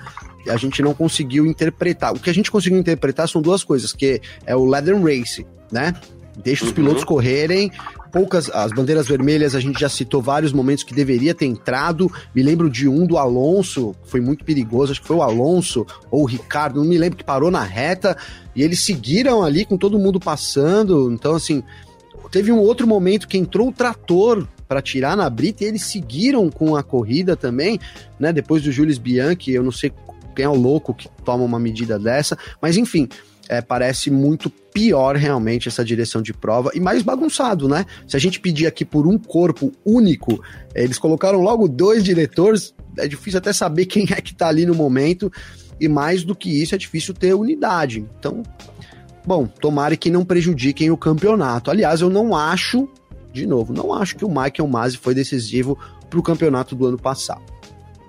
A 0.49 0.57
gente 0.57 0.81
não 0.81 0.93
conseguiu 0.93 1.45
interpretar. 1.45 2.13
O 2.13 2.19
que 2.19 2.29
a 2.29 2.33
gente 2.33 2.51
conseguiu 2.51 2.79
interpretar 2.79 3.27
são 3.29 3.41
duas 3.41 3.63
coisas, 3.63 3.93
que 3.93 4.21
é 4.45 4.55
o 4.55 4.65
Leather 4.65 5.01
Race, 5.01 5.45
né? 5.71 5.93
Deixa 6.41 6.63
os 6.63 6.69
uhum. 6.69 6.75
pilotos 6.75 7.03
correrem. 7.03 7.71
Poucas, 8.11 8.49
as 8.49 8.71
bandeiras 8.71 9.07
vermelhas, 9.07 9.55
a 9.55 9.59
gente 9.59 9.79
já 9.79 9.89
citou 9.89 10.21
vários 10.21 10.53
momentos 10.53 10.83
que 10.83 10.93
deveria 10.93 11.33
ter 11.33 11.45
entrado. 11.45 12.11
Me 12.33 12.43
lembro 12.43 12.69
de 12.69 12.87
um 12.87 13.07
do 13.07 13.17
Alonso, 13.17 13.95
foi 14.03 14.21
muito 14.21 14.45
perigoso, 14.45 14.91
acho 14.91 15.01
que 15.01 15.07
foi 15.07 15.15
o 15.15 15.23
Alonso 15.23 15.85
ou 16.11 16.21
o 16.21 16.25
Ricardo, 16.25 16.79
não 16.79 16.87
me 16.87 16.97
lembro, 16.97 17.17
que 17.17 17.23
parou 17.23 17.49
na 17.49 17.63
reta 17.63 18.15
e 18.55 18.61
eles 18.61 18.81
seguiram 18.81 19.43
ali 19.43 19.65
com 19.65 19.77
todo 19.77 19.97
mundo 19.97 20.19
passando. 20.19 21.11
Então, 21.11 21.35
assim, 21.35 21.63
teve 22.33 22.51
um 22.51 22.57
outro 22.57 22.87
momento 22.87 23.27
que 23.27 23.37
entrou 23.37 23.67
o 23.69 23.71
trator 23.71 24.47
para 24.67 24.81
tirar 24.81 25.15
na 25.15 25.29
brita 25.29 25.63
e 25.63 25.67
eles 25.67 25.83
seguiram 25.83 26.49
com 26.49 26.75
a 26.75 26.81
corrida 26.81 27.37
também, 27.37 27.79
né? 28.19 28.33
Depois 28.33 28.63
do 28.63 28.71
Jules 28.71 28.97
Bianchi, 28.97 29.51
eu 29.51 29.61
não 29.61 29.71
sei 29.71 29.93
quem 30.35 30.43
é 30.43 30.49
o 30.49 30.55
louco 30.55 30.95
que 30.95 31.07
toma 31.23 31.43
uma 31.43 31.59
medida 31.59 31.99
dessa, 31.99 32.35
mas 32.59 32.75
enfim 32.75 33.07
é, 33.47 33.61
parece 33.61 34.09
muito 34.09 34.49
pior 34.49 35.15
realmente 35.15 35.67
essa 35.67 35.85
direção 35.85 36.23
de 36.23 36.33
prova 36.33 36.71
e 36.73 36.79
mais 36.79 37.03
bagunçado, 37.03 37.67
né? 37.67 37.85
Se 38.07 38.17
a 38.17 38.19
gente 38.19 38.39
pedir 38.39 38.65
aqui 38.65 38.83
por 38.83 39.05
um 39.05 39.19
corpo 39.19 39.71
único, 39.85 40.43
eles 40.73 40.97
colocaram 40.97 41.39
logo 41.39 41.67
dois 41.67 42.03
diretores, 42.03 42.73
é 42.97 43.07
difícil 43.07 43.37
até 43.37 43.53
saber 43.53 43.85
quem 43.87 44.07
é 44.09 44.19
que 44.19 44.33
tá 44.33 44.47
ali 44.47 44.65
no 44.65 44.73
momento, 44.73 45.31
e 45.79 45.87
mais 45.87 46.23
do 46.23 46.35
que 46.35 46.49
isso, 46.49 46.73
é 46.73 46.79
difícil 46.79 47.13
ter 47.13 47.35
unidade. 47.35 48.03
Então, 48.17 48.41
bom, 49.25 49.47
tomara 49.47 49.95
que 49.95 50.09
não 50.09 50.25
prejudiquem 50.25 50.91
o 50.91 50.97
campeonato. 50.97 51.71
Aliás, 51.71 52.01
eu 52.01 52.09
não 52.09 52.35
acho, 52.35 52.87
de 53.31 53.45
novo, 53.45 53.73
não 53.73 53.93
acho 53.93 54.15
que 54.15 54.25
o 54.25 54.29
Michael 54.29 54.67
Masi 54.67 54.97
foi 54.97 55.13
decisivo 55.13 55.77
para 56.09 56.19
o 56.19 56.23
campeonato 56.23 56.75
do 56.75 56.85
ano 56.85 56.97
passado. 56.97 57.41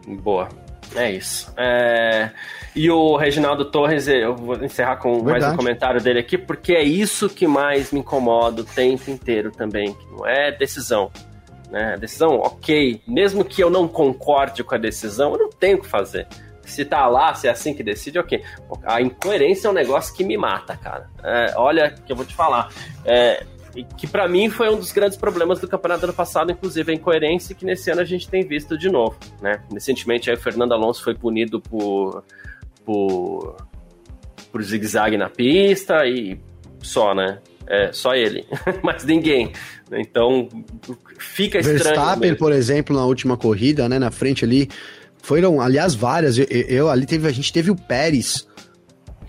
Boa. 0.06 0.48
É 0.94 1.10
isso. 1.10 1.52
É... 1.56 2.30
E 2.74 2.90
o 2.90 3.16
Reginaldo 3.16 3.64
Torres, 3.64 4.06
eu 4.06 4.34
vou 4.36 4.62
encerrar 4.64 4.96
com 4.96 5.14
Verdade. 5.14 5.40
mais 5.40 5.54
um 5.54 5.56
comentário 5.56 6.00
dele 6.00 6.20
aqui, 6.20 6.36
porque 6.36 6.72
é 6.72 6.82
isso 6.82 7.28
que 7.28 7.46
mais 7.46 7.90
me 7.90 8.00
incomoda 8.00 8.62
o 8.62 8.64
tempo 8.64 9.10
inteiro 9.10 9.50
também, 9.50 9.92
que 9.92 10.06
não 10.12 10.26
é 10.26 10.52
decisão. 10.52 11.10
Né? 11.70 11.96
Decisão, 11.98 12.36
ok. 12.36 13.00
Mesmo 13.06 13.44
que 13.44 13.62
eu 13.62 13.70
não 13.70 13.88
concorde 13.88 14.62
com 14.62 14.74
a 14.74 14.78
decisão, 14.78 15.32
eu 15.32 15.38
não 15.38 15.50
tenho 15.50 15.78
o 15.78 15.80
que 15.80 15.88
fazer. 15.88 16.26
Se 16.66 16.84
tá 16.84 17.06
lá, 17.06 17.34
se 17.34 17.46
é 17.46 17.50
assim 17.50 17.74
que 17.74 17.82
decide, 17.82 18.18
ok. 18.18 18.42
A 18.84 19.00
incoerência 19.00 19.68
é 19.68 19.70
um 19.70 19.74
negócio 19.74 20.14
que 20.14 20.24
me 20.24 20.36
mata, 20.36 20.76
cara. 20.76 21.08
É, 21.22 21.54
olha, 21.56 21.90
que 21.90 22.12
eu 22.12 22.16
vou 22.16 22.24
te 22.24 22.34
falar. 22.34 22.70
É, 23.04 23.44
que 23.96 24.06
para 24.06 24.28
mim 24.28 24.48
foi 24.48 24.70
um 24.70 24.76
dos 24.76 24.92
grandes 24.92 25.16
problemas 25.16 25.58
do 25.58 25.66
campeonato 25.66 26.02
do 26.02 26.04
ano 26.04 26.12
passado, 26.12 26.52
inclusive 26.52 26.92
a 26.92 26.94
incoerência 26.94 27.54
que 27.54 27.64
nesse 27.64 27.90
ano 27.90 28.00
a 28.00 28.04
gente 28.04 28.28
tem 28.28 28.46
visto 28.46 28.78
de 28.78 28.88
novo, 28.88 29.16
né? 29.42 29.62
Recentemente 29.72 30.30
aí 30.30 30.36
o 30.36 30.40
Fernando 30.40 30.72
Alonso 30.72 31.02
foi 31.02 31.14
punido 31.14 31.60
por 31.60 32.22
por 32.84 33.56
por 34.52 34.62
zigue-zague 34.62 35.16
na 35.16 35.28
pista 35.28 36.06
e 36.06 36.38
só, 36.80 37.14
né? 37.14 37.40
É, 37.66 37.92
só 37.92 38.14
ele, 38.14 38.46
mas 38.82 39.04
ninguém. 39.04 39.52
Então 39.90 40.48
fica 41.18 41.58
estranho. 41.58 41.82
Verstappen, 41.82 42.30
mesmo. 42.30 42.36
por 42.36 42.52
exemplo, 42.52 42.94
na 42.94 43.04
última 43.04 43.36
corrida, 43.36 43.88
né, 43.88 43.98
na 43.98 44.10
frente 44.10 44.44
ali, 44.44 44.68
foram, 45.24 45.58
aliás, 45.58 45.94
várias. 45.94 46.36
Eu, 46.36 46.46
eu, 46.50 46.90
ali 46.90 47.06
teve, 47.06 47.26
a 47.26 47.32
gente 47.32 47.50
teve 47.50 47.70
o 47.70 47.76
Pérez. 47.76 48.46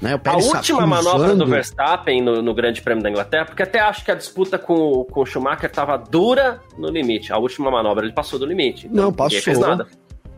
Né, 0.01 0.13
o 0.13 0.19
Pérez 0.19 0.45
a 0.53 0.57
última 0.57 0.85
manobra 0.85 1.33
do 1.33 1.47
Verstappen 1.47 2.21
no, 2.21 2.41
no, 2.41 2.53
Grande 2.53 2.81
Prêmio 2.81 3.01
da 3.01 3.09
Inglaterra, 3.09 3.45
porque 3.45 3.63
até 3.63 3.79
acho 3.79 4.03
que 4.03 4.11
a 4.11 4.15
disputa 4.15 4.59
com, 4.59 5.05
com 5.05 5.21
o 5.21 5.25
Schumacher 5.25 5.69
estava 5.69 5.97
dura 5.97 6.59
no 6.77 6.89
limite. 6.89 7.31
A 7.31 7.37
última 7.37 7.71
manobra 7.71 8.03
ele 8.05 8.13
passou 8.13 8.37
do 8.37 8.45
limite. 8.45 8.87
Então 8.87 9.05
Não, 9.05 9.13
passou. 9.13 9.41
Fez 9.41 9.57
nada. 9.57 9.87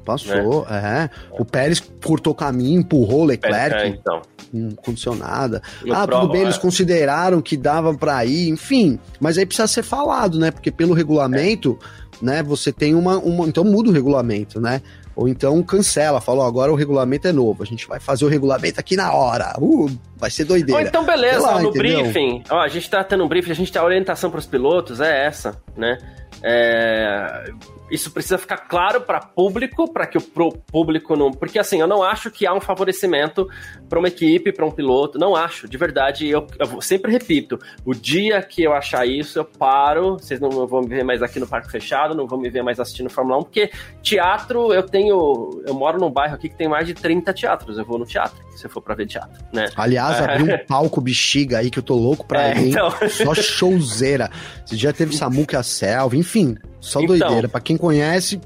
Passou, 0.06 0.66
né? 0.70 1.10
é. 1.12 1.32
O 1.32 1.44
Pérez 1.44 1.82
cortou 2.06 2.36
caminho, 2.36 2.80
empurrou 2.80 3.22
o 3.22 3.26
Leclerc. 3.26 3.76
É, 3.76 3.88
então. 3.88 4.22
Não 4.54 4.70
aconteceu 4.70 5.16
nada. 5.16 5.62
No 5.84 5.94
ah, 5.94 6.06
prova, 6.06 6.22
tudo 6.22 6.32
bem, 6.34 6.42
é. 6.42 6.44
eles 6.46 6.58
consideraram 6.58 7.42
que 7.42 7.58
dava 7.58 7.94
para 7.96 8.24
ir, 8.26 8.48
enfim. 8.48 9.00
Mas 9.20 9.40
aí 9.40 9.46
precisa 9.46 9.68
ser 9.68 9.84
falado, 9.84 10.40
né? 10.40 10.52
Porque 10.52 10.72
pelo 10.72 10.94
regulamento, 10.94 11.78
né, 12.22 12.42
você 12.44 12.72
tem 12.72 12.96
uma, 12.96 13.18
uma. 13.18 13.48
Então 13.48 13.64
muda 13.64 13.90
o 13.90 13.92
regulamento, 13.94 14.62
né? 14.62 14.82
Ou 15.18 15.28
então 15.28 15.64
cancela, 15.64 16.22
fala, 16.22 16.44
ó, 16.44 16.48
agora 16.48 16.72
o 16.72 16.76
regulamento 16.76 17.28
é 17.28 17.32
novo, 17.32 17.64
a 17.64 17.66
gente 17.66 17.88
vai 17.88 18.00
fazer 18.00 18.24
o 18.24 18.28
regulamento 18.28 18.80
aqui 18.80 18.96
na 18.96 19.12
hora. 19.12 19.52
Uh, 19.60 19.90
vai 20.16 20.30
ser 20.30 20.46
doideira. 20.46 20.80
Ou 20.80 20.88
então 20.88 21.04
beleza, 21.04 21.40
lá, 21.40 21.60
no 21.60 21.70
entendeu? 21.70 22.04
briefing, 22.04 22.44
ó, 22.52 22.60
a 22.60 22.68
gente 22.68 22.88
tá 22.88 23.04
tendo 23.04 23.24
um 23.24 23.28
briefing, 23.28 23.50
a 23.50 23.56
gente 23.56 23.76
a 23.76 23.84
orientação 23.84 24.30
para 24.30 24.38
os 24.38 24.46
pilotos, 24.46 25.02
é 25.02 25.26
essa, 25.26 25.60
né? 25.76 25.98
É, 26.44 27.52
isso 27.90 28.12
precisa 28.12 28.38
ficar 28.38 28.58
claro 28.58 29.02
para 29.02 29.20
público, 29.20 29.92
para 29.92 30.06
que 30.06 30.18
o 30.18 30.22
público 30.22 31.16
não. 31.16 31.32
Porque 31.32 31.58
assim, 31.58 31.80
eu 31.80 31.88
não 31.88 32.04
acho 32.04 32.30
que 32.30 32.46
há 32.46 32.54
um 32.54 32.60
favorecimento 32.60 33.48
para 33.88 34.00
uma 34.00 34.08
equipe, 34.08 34.52
para 34.52 34.66
um 34.66 34.72
piloto. 34.72 35.18
Não 35.18 35.36
acho, 35.36 35.68
de 35.68 35.78
verdade. 35.78 36.28
Eu, 36.28 36.46
eu, 36.60 36.82
sempre 36.82 37.12
repito: 37.12 37.58
o 37.86 37.94
dia 37.94 38.42
que 38.42 38.64
eu 38.64 38.74
achar 38.74 39.08
isso, 39.08 39.40
eu 39.40 39.46
paro. 39.46 40.18
Vocês 40.20 40.40
não 40.40 40.50
vão 40.68 40.82
me 40.82 40.90
ver 40.90 41.04
mais 41.04 41.22
aqui 41.22 41.40
no 41.40 41.48
Parque 41.48 41.72
Fechado, 41.72 42.14
não 42.14 42.28
vão 42.28 42.40
me 42.40 42.50
ver 42.50 42.62
mais 42.62 42.80
assistindo 42.80 43.10
Fórmula 43.10 43.40
1, 43.40 43.44
porque 43.44 43.72
teatro, 44.02 44.74
eu 44.74 44.84
tenho. 44.84 45.62
Eu 45.66 45.74
moro 45.74 46.00
num 46.00 46.12
bairro 46.12 46.36
aqui 46.36 46.50
que 46.50 46.58
tem 46.58 46.68
mais 46.68 46.86
de 46.86 46.94
30 46.94 47.34
teatros. 47.34 47.78
Eu 47.78 47.86
vou 47.86 47.98
no 47.98 48.06
teatro, 48.06 48.38
se 48.56 48.68
for 48.68 48.82
para 48.82 48.96
ver 48.96 49.08
teatro, 49.08 49.44
né? 49.54 49.70
Aliás, 49.76 50.22
abri 50.22 50.44
um 50.44 50.58
palco 50.68 51.00
bexiga 51.00 51.60
aí 51.60 51.70
que 51.70 51.80
eu 51.80 51.84
tô 51.84 51.96
louco 51.96 52.26
pra 52.26 52.50
é, 52.50 52.58
ir. 52.58 52.70
Então... 52.70 52.90
Só 53.10 53.34
showzeira. 53.34 54.30
Você 54.66 54.76
já 54.76 54.92
teve 54.92 55.16
Samuca 55.16 55.64
Selva, 55.64 56.16
enfim. 56.16 56.58
Só 56.80 57.02
então, 57.02 57.18
doideira. 57.18 57.48
Pra 57.48 57.60
quem 57.60 57.78
conhece, 57.78 58.40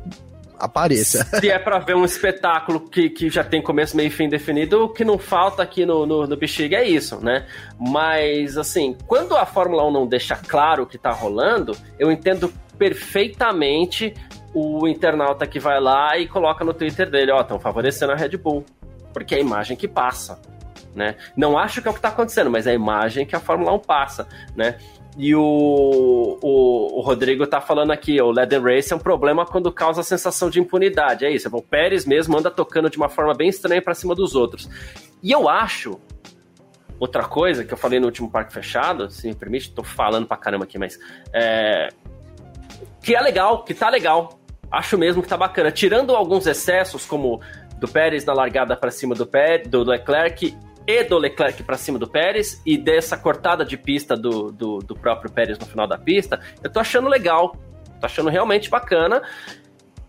apareça. 0.62 1.26
Se 1.40 1.50
é 1.50 1.60
pra 1.60 1.80
ver 1.80 1.96
um 1.96 2.06
espetáculo 2.06 2.80
que, 2.80 3.10
que 3.10 3.30
já 3.30 3.44
tem 3.44 3.62
começo, 3.62 3.98
meio 3.98 4.08
e 4.08 4.12
fim 4.12 4.30
definido, 4.30 4.84
o 4.84 4.90
que 4.90 5.04
não 5.04 5.18
falta 5.18 5.64
aqui 5.64 5.86
no, 5.86 6.06
no, 6.06 6.28
no 6.28 6.38
Bexiga 6.38 6.78
é 6.78 6.88
isso, 6.88 7.20
né? 7.24 7.46
Mas, 7.80 8.58
assim, 8.58 8.96
quando 9.08 9.36
a 9.36 9.46
Fórmula 9.46 9.86
1 9.88 9.92
não 9.92 10.08
deixa 10.08 10.36
claro 10.36 10.84
o 10.84 10.86
que 10.86 10.98
tá 10.98 11.12
rolando, 11.12 11.76
eu 11.98 12.12
entendo 12.12 12.54
perfeitamente 12.78 14.14
o 14.54 14.88
internauta 14.88 15.48
que 15.48 15.60
vai 15.60 15.80
lá 15.80 16.18
e 16.18 16.28
coloca 16.28 16.64
no 16.64 16.74
Twitter 16.74 17.10
dele, 17.10 17.32
ó, 17.32 17.38
oh, 17.38 17.42
estão 17.42 17.60
favorecendo 17.60 18.12
a 18.12 18.16
Red 18.16 18.38
Bull. 18.38 18.66
Porque 19.14 19.36
é 19.36 19.38
a 19.38 19.42
imagem 19.42 19.76
que 19.76 19.88
passa. 19.88 20.40
Né? 20.94 21.16
Não 21.38 21.58
acho 21.58 21.82
que 21.82 21.88
é 21.88 21.92
o 21.92 21.94
que 21.94 22.00
está 22.00 22.10
acontecendo, 22.10 22.50
mas 22.50 22.68
é 22.68 22.72
a 22.72 22.74
imagem 22.74 23.26
que 23.26 23.36
a 23.36 23.40
Fórmula 23.40 23.72
1 23.74 23.80
passa, 23.80 24.28
né? 24.56 24.78
E 25.18 25.36
o, 25.36 25.42
o, 26.42 27.00
o, 27.00 27.02
Rodrigo 27.02 27.46
tá 27.46 27.60
falando 27.60 27.92
aqui, 27.92 28.22
o 28.22 28.32
Leather 28.32 28.64
Race 28.64 28.94
é 28.94 28.96
um 28.96 29.00
problema 29.00 29.46
quando 29.46 29.72
causa 29.72 30.02
a 30.02 30.04
sensação 30.04 30.50
de 30.50 30.60
impunidade. 30.60 31.26
É 31.26 31.32
isso, 31.32 31.50
o 31.52 31.62
Pérez 31.62 32.06
mesmo 32.06 32.38
anda 32.38 32.50
tocando 32.50 32.90
de 32.90 32.98
uma 32.98 33.10
forma 33.10 33.34
bem 33.34 33.50
estranha 33.50 33.82
para 33.82 33.94
cima 33.94 34.16
dos 34.16 34.36
outros. 34.36 34.70
E 35.22 35.32
eu 35.32 35.50
acho, 35.50 36.00
outra 36.98 37.24
coisa 37.24 37.66
que 37.66 37.74
eu 37.74 37.78
falei 37.78 38.00
no 38.00 38.06
último 38.06 38.32
parque 38.32 38.54
fechado, 38.54 39.10
se 39.10 39.28
me 39.28 39.36
permite, 39.36 39.72
tô 39.72 39.84
falando 39.84 40.26
pra 40.26 40.38
caramba 40.38 40.64
aqui, 40.64 40.78
mas. 40.78 40.98
É, 41.34 41.90
que 43.02 43.14
é 43.14 43.22
legal, 43.22 43.64
que 43.64 43.74
tá 43.74 43.90
legal. 43.90 44.40
Acho 44.72 44.98
mesmo 44.98 45.22
que 45.22 45.28
tá 45.28 45.36
bacana. 45.36 45.72
Tirando 45.72 46.16
alguns 46.16 46.48
excessos, 46.48 47.06
como 47.06 47.42
do 47.78 47.88
Pérez 47.88 48.24
na 48.24 48.32
largada 48.32 48.78
para 48.78 48.92
cima 48.92 49.14
do, 49.14 49.26
Pé, 49.26 49.58
do 49.58 49.84
Leclerc 49.84 50.56
e 50.92 51.04
do 51.04 51.18
Leclerc 51.18 51.64
para 51.64 51.78
cima 51.78 51.98
do 51.98 52.08
Pérez 52.08 52.62
e 52.66 52.78
dessa 52.78 53.16
cortada 53.18 53.64
de 53.64 53.78
pista 53.78 54.18
do, 54.18 54.52
do, 54.52 54.80
do, 54.80 54.94
próprio 54.94 55.32
Pérez 55.32 55.58
no 55.58 55.66
final 55.66 55.88
da 55.88 55.98
pista, 55.98 56.40
eu 56.62 56.70
tô 56.70 56.80
achando 56.80 57.08
legal, 57.08 57.56
tô 58.00 58.06
achando 58.06 58.30
realmente 58.30 58.70
bacana, 58.70 59.22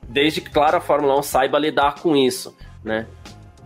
desde 0.09 0.41
que, 0.41 0.51
claro, 0.51 0.77
a 0.77 0.81
Fórmula 0.81 1.19
1 1.19 1.23
saiba 1.23 1.59
lidar 1.59 2.01
com 2.01 2.17
isso, 2.17 2.57
né? 2.83 3.07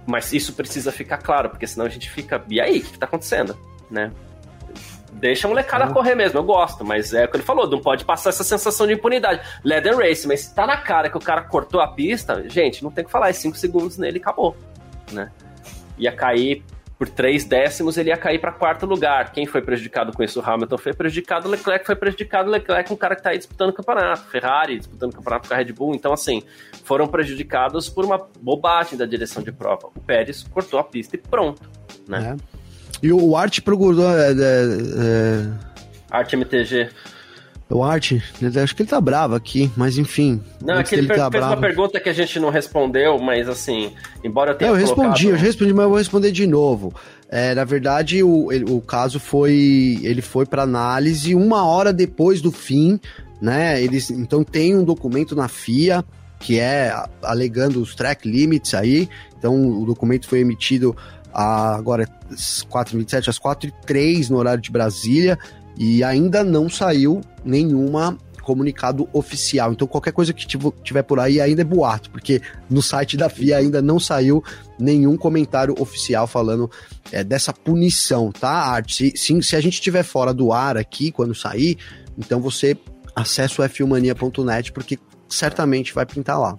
Mas 0.07 0.33
isso 0.33 0.53
precisa 0.53 0.93
ficar 0.93 1.19
claro, 1.19 1.49
porque 1.49 1.67
senão 1.67 1.87
a 1.87 1.89
gente 1.89 2.11
fica, 2.11 2.45
e 2.49 2.61
aí, 2.61 2.79
o 2.79 2.83
que, 2.83 2.93
que 2.93 2.99
tá 2.99 3.07
acontecendo, 3.07 3.59
né? 3.91 4.12
Deixa 5.14 5.47
a 5.47 5.49
molecada 5.49 5.87
uhum. 5.87 5.95
correr 5.95 6.14
mesmo, 6.14 6.39
eu 6.39 6.45
gosto, 6.45 6.85
mas 6.85 7.14
é 7.14 7.25
o 7.25 7.29
que 7.29 7.39
ele 7.39 7.45
falou, 7.45 7.67
não 7.67 7.81
pode 7.81 8.05
passar 8.05 8.29
essa 8.29 8.45
sensação 8.45 8.87
de 8.87 8.93
impunidade. 8.93 9.41
Leather 9.64 9.97
Race, 9.97 10.29
mas 10.29 10.41
se 10.41 10.55
tá 10.55 10.67
na 10.67 10.77
cara 10.77 11.09
que 11.09 11.17
o 11.17 11.21
cara 11.21 11.43
cortou 11.43 11.81
a 11.81 11.89
pista, 11.89 12.47
gente, 12.49 12.85
não 12.85 12.91
tem 12.91 13.05
que 13.05 13.11
falar, 13.11 13.31
é 13.31 13.33
5 13.33 13.57
segundos 13.57 13.97
nele 13.97 14.19
e 14.19 14.21
acabou, 14.21 14.55
né? 15.11 15.33
Ia 15.99 16.12
cair 16.12 16.62
por 16.99 17.09
três 17.09 17.45
décimos, 17.45 17.99
ele 17.99 18.09
ia 18.09 18.17
cair 18.17 18.41
para 18.41 18.51
quarto 18.53 18.87
lugar. 18.87 19.33
Quem 19.33 19.47
foi 19.47 19.61
prejudicado 19.61 20.13
com 20.13 20.23
isso? 20.23 20.41
O 20.41 20.45
Hamilton 20.45 20.79
foi 20.79 20.95
prejudicado, 20.95 21.47
o 21.47 21.51
Leclerc 21.51 21.85
foi 21.85 21.95
prejudicado, 21.95 22.49
o 22.49 22.53
Leclerc 22.53 22.91
é 22.91 22.95
um 22.95 22.97
cara 22.97 23.15
que 23.15 23.21
está 23.21 23.31
aí 23.31 23.39
disputando 23.39 23.71
o 23.71 23.73
campeonato, 23.73 24.23
Ferrari 24.31 24.79
disputando 24.79 25.13
o 25.13 25.17
campeonato 25.17 25.49
com 25.49 25.55
a 25.55 25.57
Red 25.57 25.73
Bull. 25.73 25.95
Então, 25.95 26.13
assim, 26.13 26.43
foram 26.85 27.07
prejudicados 27.07 27.89
por 27.89 28.05
uma 28.05 28.27
bobagem 28.41 28.97
da 28.97 29.05
direção 29.05 29.43
de 29.43 29.53
prova. 29.53 29.89
O 29.95 30.01
Pérez 30.01 30.43
cortou 30.45 30.81
a 30.81 30.85
pista 30.85 31.17
e 31.17 31.19
pronto, 31.19 31.69
né? 32.09 32.35
É. 32.35 32.57
E 33.03 33.13
o 33.13 33.37
Art 33.37 33.61
procurou... 33.61 34.11
É, 34.11 34.31
é, 34.31 34.33
é... 34.33 35.77
Art 36.11 36.33
MTG. 36.33 36.89
O 37.69 37.83
Art, 37.83 38.12
acho 38.62 38.77
que 38.77 38.83
ele 38.83 38.89
tá 38.89 39.01
bravo 39.01 39.35
aqui, 39.35 39.71
mas 39.77 39.99
enfim. 39.99 40.41
Não, 40.64 40.75
é 40.75 40.85
que 40.85 40.95
ele 40.95 41.09
tá 41.09 41.14
fez 41.14 41.29
bravo. 41.31 41.55
uma 41.55 41.61
pergunta 41.61 41.99
que 41.99 42.09
a 42.09 42.12
gente 42.12 42.39
não 42.39 42.49
respondeu, 42.49 43.19
mas 43.19 43.49
assim, 43.49 43.93
embora 44.23 44.53
eu 44.53 44.55
tenha. 44.55 44.71
eu 44.71 44.75
respondi, 44.75 45.03
colocado... 45.03 45.25
eu 45.25 45.37
já 45.37 45.45
respondi, 45.45 45.73
mas 45.75 45.83
eu 45.83 45.89
vou 45.89 45.99
responder 45.99 46.31
de 46.31 46.47
novo. 46.47 46.95
É, 47.29 47.57
na 47.57 47.64
verdade, 47.64 48.23
o, 48.23 48.53
ele, 48.53 48.71
o 48.71 48.81
caso 48.81 49.19
foi. 49.19 49.99
Ele 50.03 50.23
foi 50.23 50.47
para 50.47 50.62
análise 50.62 51.35
uma 51.35 51.67
hora 51.67 51.93
depois 51.93 52.41
do 52.41 52.53
fim, 52.53 53.01
né? 53.43 53.83
Eles 53.83 54.11
então 54.11 54.45
tem 54.45 54.77
um 54.77 54.85
documento 54.85 55.35
na 55.35 55.49
FIA 55.49 56.05
que 56.39 56.61
é 56.61 56.95
alegando 57.21 57.81
os 57.81 57.97
track 57.97 58.29
limits 58.29 58.75
aí. 58.75 59.09
Então 59.37 59.81
o 59.81 59.85
documento 59.85 60.29
foi 60.29 60.39
emitido 60.39 60.97
a, 61.33 61.75
agora 61.75 62.09
às 62.31 62.64
4h27, 62.64 63.29
às 63.29 63.39
4h03 63.41 64.31
no 64.31 64.37
horário 64.37 64.62
de 64.62 64.71
Brasília. 64.71 65.37
E 65.77 66.03
ainda 66.03 66.43
não 66.43 66.68
saiu 66.68 67.20
nenhuma 67.45 68.18
comunicado 68.47 69.09
oficial. 69.12 69.72
Então 69.72 69.89
qualquer 69.89 70.12
coisa 70.12 70.33
que 70.33 70.47
tiver 70.47 71.03
por 71.03 71.18
aí 71.18 71.41
ainda 71.41 71.62
é 71.62 71.64
boato, 71.64 72.11
porque 72.11 72.41
no 72.70 72.81
site 72.81 73.16
da 73.16 73.29
FIA 73.29 73.59
ainda 73.59 73.83
não 73.83 73.99
saiu 73.99 74.43
nenhum 74.79 75.16
comentário 75.16 75.74
oficial 75.81 76.29
falando 76.29 76.70
é, 77.11 77.24
dessa 77.24 77.53
punição, 77.53 78.31
tá, 78.31 78.51
Art? 78.51 78.93
Se, 78.93 79.12
se, 79.16 79.43
se, 79.43 79.57
a 79.57 79.61
gente 79.61 79.74
estiver 79.74 80.05
fora 80.05 80.33
do 80.33 80.53
ar 80.53 80.77
aqui 80.77 81.11
quando 81.11 81.35
sair, 81.35 81.77
então 82.16 82.41
você 82.41 82.77
acessa 83.16 83.62
o 83.62 83.64
f1mania.net 83.64 84.70
porque 84.70 84.97
certamente 85.29 85.93
vai 85.93 86.07
pintar 86.07 86.39
lá. 86.39 86.57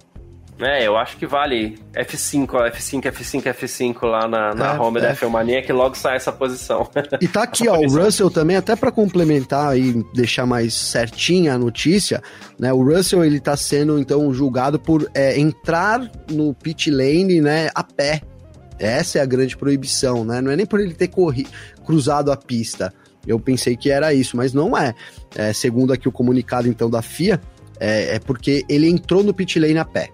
É, 0.60 0.84
eu 0.84 0.96
acho 0.96 1.16
que 1.16 1.26
vale 1.26 1.78
F5, 1.94 2.48
ó, 2.54 2.68
F5, 2.68 3.02
F5, 3.12 3.42
F5 3.54 4.06
lá 4.06 4.26
na, 4.26 4.54
na 4.54 4.74
é, 4.74 4.78
home 4.78 4.98
é. 4.98 5.02
da 5.02 5.14
F1 5.14 5.64
que 5.64 5.72
logo 5.72 5.94
sai 5.94 6.16
essa 6.16 6.32
posição. 6.32 6.88
E 7.20 7.28
tá 7.28 7.44
aqui, 7.44 7.68
ó, 7.68 7.78
o 7.78 7.88
Russell 7.88 8.30
também, 8.30 8.56
até 8.56 8.74
para 8.74 8.90
complementar 8.90 9.78
e 9.78 10.04
deixar 10.12 10.46
mais 10.46 10.74
certinha 10.74 11.54
a 11.54 11.58
notícia, 11.58 12.20
né? 12.58 12.72
O 12.72 12.82
Russell, 12.82 13.24
ele 13.24 13.38
tá 13.38 13.56
sendo, 13.56 13.98
então, 13.98 14.32
julgado 14.34 14.78
por 14.78 15.08
é, 15.14 15.38
entrar 15.38 16.00
no 16.30 16.52
pit 16.54 16.90
lane, 16.90 17.40
né, 17.40 17.70
a 17.74 17.84
pé. 17.84 18.22
Essa 18.78 19.18
é 19.18 19.22
a 19.22 19.26
grande 19.26 19.56
proibição, 19.56 20.24
né? 20.24 20.40
Não 20.40 20.50
é 20.50 20.56
nem 20.56 20.66
por 20.66 20.80
ele 20.80 20.94
ter 20.94 21.08
corrido, 21.08 21.50
cruzado 21.84 22.32
a 22.32 22.36
pista. 22.36 22.92
Eu 23.26 23.38
pensei 23.38 23.76
que 23.76 23.90
era 23.90 24.12
isso, 24.14 24.36
mas 24.36 24.52
não 24.52 24.76
é. 24.76 24.94
é 25.36 25.52
segundo 25.52 25.92
aqui 25.92 26.08
o 26.08 26.12
comunicado, 26.12 26.68
então, 26.68 26.88
da 26.90 27.02
FIA, 27.02 27.40
é, 27.78 28.16
é 28.16 28.18
porque 28.18 28.64
ele 28.68 28.88
entrou 28.88 29.22
no 29.22 29.32
pit 29.34 29.58
lane 29.58 29.78
a 29.78 29.84
pé. 29.84 30.08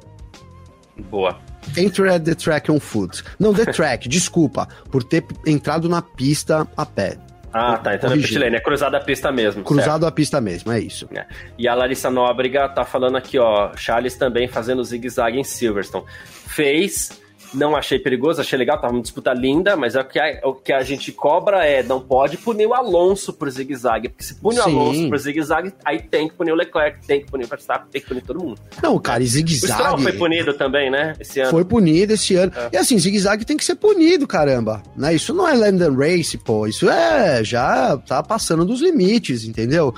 Boa. 0.97 1.39
Enter 1.77 2.09
at 2.09 2.25
the 2.25 2.35
track 2.35 2.71
on 2.71 2.79
foot. 2.79 3.23
Não, 3.39 3.53
the 3.53 3.67
track, 3.73 4.09
desculpa, 4.09 4.69
por 4.91 5.03
ter 5.03 5.25
entrado 5.47 5.89
na 5.89 6.03
pista 6.03 6.67
a 6.77 6.87
pé. 6.87 7.19
Ah, 7.53 7.77
tá. 7.79 7.95
Então 7.95 8.11
Corrigir. 8.11 8.43
é 8.43 8.47
pit 8.47 8.57
é 8.57 8.61
cruzado 8.61 8.97
a 8.97 9.01
pista 9.01 9.31
mesmo. 9.31 9.63
Cruzado 9.63 9.91
certo? 9.91 10.07
a 10.07 10.11
pista 10.11 10.41
mesmo, 10.41 10.73
é 10.73 10.81
isso. 10.81 11.09
É. 11.15 11.25
E 11.57 11.69
a 11.69 11.75
Larissa 11.75 12.11
Nóbrega 12.11 12.69
tá 12.69 12.85
falando 12.85 13.17
aqui, 13.17 13.39
ó. 13.39 13.73
Charles 13.77 14.17
também 14.17 14.49
fazendo 14.49 14.83
zigue-zague 14.83 15.39
em 15.39 15.45
Silverstone. 15.45 16.05
Fez, 16.25 17.21
não 17.55 17.77
achei 17.77 17.99
perigoso, 17.99 18.41
achei 18.41 18.59
legal, 18.59 18.81
tava 18.81 18.93
uma 18.93 19.03
disputa 19.03 19.33
linda, 19.33 19.77
mas 19.77 19.95
é 19.95 20.01
o 20.01 20.05
que 20.05 20.19
a, 20.19 20.41
o 20.45 20.55
que 20.55 20.73
a 20.73 20.83
gente 20.83 21.13
cobra 21.13 21.65
é, 21.65 21.83
não 21.83 22.01
pode 22.01 22.37
punir 22.37 22.67
o 22.67 22.75
Alonso 22.75 23.33
por 23.33 23.49
zigue-zague, 23.51 24.09
porque 24.09 24.25
se 24.25 24.35
pune 24.35 24.59
o 24.59 24.63
Alonso 24.63 25.09
por 25.09 25.19
zigue-zague, 25.19 25.73
aí 25.85 26.01
tem 26.03 26.29
que 26.29 26.35
punir 26.35 26.53
o 26.53 26.55
Leclerc, 26.55 27.07
tem 27.07 27.21
que 27.21 27.31
punir 27.31 27.45
o 27.45 27.49
Verstappen, 27.49 27.89
tem 27.91 28.01
que 28.01 28.09
punir 28.09 28.23
todo 28.23 28.41
mundo. 28.41 28.61
Não, 28.83 28.99
cara, 28.99 29.23
e 29.23 29.27
zigue-zague... 29.27 29.95
O 29.95 29.99
foi 29.99 30.13
punido 30.13 30.55
também, 30.55 30.91
né, 30.91 31.15
esse 31.21 31.41
ano. 31.41 31.51
Foi 31.51 31.65
punido 31.65 32.13
esse 32.13 32.35
ano. 32.37 32.53
É. 32.57 32.71
E 32.73 32.77
assim, 32.77 32.99
zigue-zague 32.99 33.45
tem 33.45 33.57
que 33.57 33.65
ser 33.65 33.77
punido, 33.77 34.27
caramba, 34.27 34.83
né, 34.97 35.15
isso 35.15 35.33
não 35.33 35.49
é 35.49 35.55
London 35.55 35.95
Race, 35.95 36.37
pô, 36.39 36.67
isso 36.67 36.89
é, 36.91 37.43
já 37.45 37.97
tá 37.99 38.23
passando 38.23 38.65
dos 38.65 38.81
limites, 38.81 39.45
entendeu? 39.45 39.95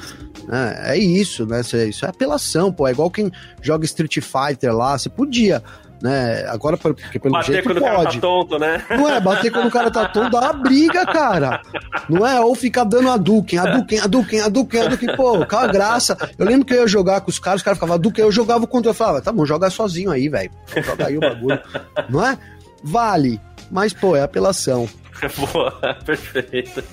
É, 0.51 0.93
é 0.93 0.99
isso, 0.99 1.47
né, 1.47 1.61
isso 1.61 2.05
é 2.05 2.09
apelação, 2.09 2.73
pô, 2.73 2.87
é 2.87 2.93
igual 2.93 3.11
quem 3.11 3.33
joga 3.63 3.85
Street 3.85 4.19
Fighter 4.21 4.75
lá, 4.75 4.97
você 4.97 5.09
podia 5.09 5.63
né? 6.03 6.47
Agora, 6.49 6.77
porque 6.77 7.19
pelo 7.19 7.33
bater 7.33 7.53
jeito 7.53 7.69
quando 7.69 7.81
pode. 7.81 7.93
o 7.93 7.97
cara 7.97 8.13
tá 8.13 8.21
tonto, 8.21 8.59
né? 8.59 8.85
Não 8.91 9.09
é, 9.09 9.21
bater 9.21 9.51
quando 9.51 9.69
o 9.69 9.71
cara 9.71 9.91
tá 9.91 10.09
tonto 10.09 10.31
dá 10.31 10.41
uma 10.41 10.53
briga, 10.53 11.07
cara. 11.07 11.61
Não 12.09 12.27
é? 12.27 12.41
Ou 12.41 12.55
ficar 12.55 12.85
dando 12.85 13.11
a 13.11 13.17
Duken, 13.17 13.59
a 13.59 13.65
Duken, 13.65 14.01
a 14.01 14.07
Duken, 14.07 14.41
a 14.41 14.49
Duken, 14.49 14.81
a 14.81 14.89
Duken. 14.89 15.17
Pô, 15.17 15.47
a 15.51 15.67
graça. 15.67 16.17
Eu 16.39 16.47
lembro 16.47 16.67
que 16.67 16.75
eu 16.75 16.83
ia 16.83 16.87
jogar 16.87 17.21
com 17.21 17.31
os 17.31 17.39
caras, 17.39 17.61
os 17.61 17.65
caras 17.65 17.79
ficavam 17.79 17.99
Duken, 17.99 18.25
eu 18.25 18.33
jogava 18.33 18.67
contra, 18.67 18.91
eu 18.91 18.95
falava, 18.95 19.21
tá 19.21 19.33
bom, 19.33 19.47
joga 19.47 19.71
sozinho 19.71 20.11
aí, 20.11 20.29
velho. 20.29 20.51
Joga 20.85 21.07
aí 21.07 21.17
o 21.17 21.21
bagulho. 21.21 21.61
Não 22.09 22.27
é? 22.27 22.39
Vale. 22.83 23.41
Mas, 23.71 23.93
pô, 23.93 24.15
é 24.15 24.23
apelação. 24.23 24.89
Boa, 25.53 25.73
perfeito. 26.05 26.85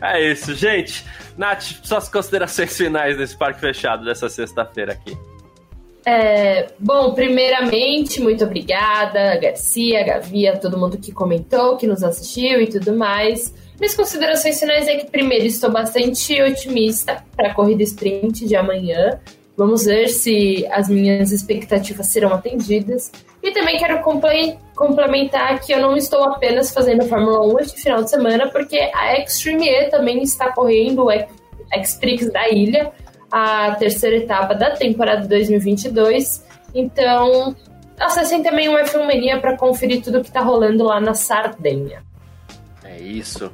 É 0.00 0.32
isso, 0.32 0.54
gente. 0.54 1.04
Nath, 1.36 1.62
suas 1.82 2.08
considerações 2.08 2.76
finais 2.76 3.16
desse 3.16 3.36
parque 3.36 3.60
fechado 3.60 4.04
dessa 4.04 4.28
sexta-feira 4.28 4.92
aqui. 4.92 5.16
É, 6.04 6.68
bom, 6.78 7.12
primeiramente, 7.14 8.20
muito 8.20 8.44
obrigada, 8.44 9.36
Garcia, 9.36 10.02
Gavia, 10.04 10.56
todo 10.56 10.76
mundo 10.76 10.98
que 10.98 11.12
comentou, 11.12 11.76
que 11.76 11.86
nos 11.86 12.02
assistiu 12.02 12.60
e 12.60 12.66
tudo 12.66 12.96
mais. 12.96 13.54
Minhas 13.78 13.94
considerações 13.94 14.58
finais 14.58 14.86
é 14.88 14.96
que, 14.96 15.10
primeiro, 15.10 15.46
estou 15.46 15.70
bastante 15.70 16.40
otimista 16.42 17.24
para 17.36 17.50
a 17.50 17.54
corrida 17.54 17.82
sprint 17.82 18.46
de 18.46 18.56
amanhã. 18.56 19.20
Vamos 19.56 19.84
ver 19.84 20.08
se 20.08 20.66
as 20.72 20.88
minhas 20.88 21.30
expectativas 21.30 22.06
serão 22.06 22.32
atendidas. 22.32 23.12
E 23.42 23.50
também 23.52 23.76
quero 23.78 24.00
complementar 24.74 25.60
que 25.60 25.72
eu 25.72 25.80
não 25.80 25.96
estou 25.96 26.24
apenas 26.24 26.72
fazendo 26.72 27.04
Fórmula 27.06 27.44
1 27.54 27.58
este 27.60 27.80
final 27.80 28.02
de 28.02 28.10
semana, 28.10 28.48
porque 28.50 28.78
a 28.94 29.18
Extreme 29.18 29.68
E 29.68 29.90
também 29.90 30.22
está 30.22 30.52
correndo 30.52 31.06
o 31.06 31.10
X-Prix 31.72 32.32
da 32.32 32.48
ilha 32.48 32.92
a 33.32 33.74
terceira 33.76 34.16
etapa 34.16 34.54
da 34.54 34.72
temporada 34.72 35.26
2022. 35.26 36.46
Então, 36.74 37.56
acessem 37.98 38.42
também 38.42 38.68
o 38.68 38.78
F1 38.78 39.06
Mania 39.06 39.40
para 39.40 39.56
conferir 39.56 40.02
tudo 40.02 40.20
que 40.20 40.28
está 40.28 40.42
rolando 40.42 40.84
lá 40.84 41.00
na 41.00 41.14
Sardenha. 41.14 42.02
É 42.84 43.00
isso. 43.00 43.50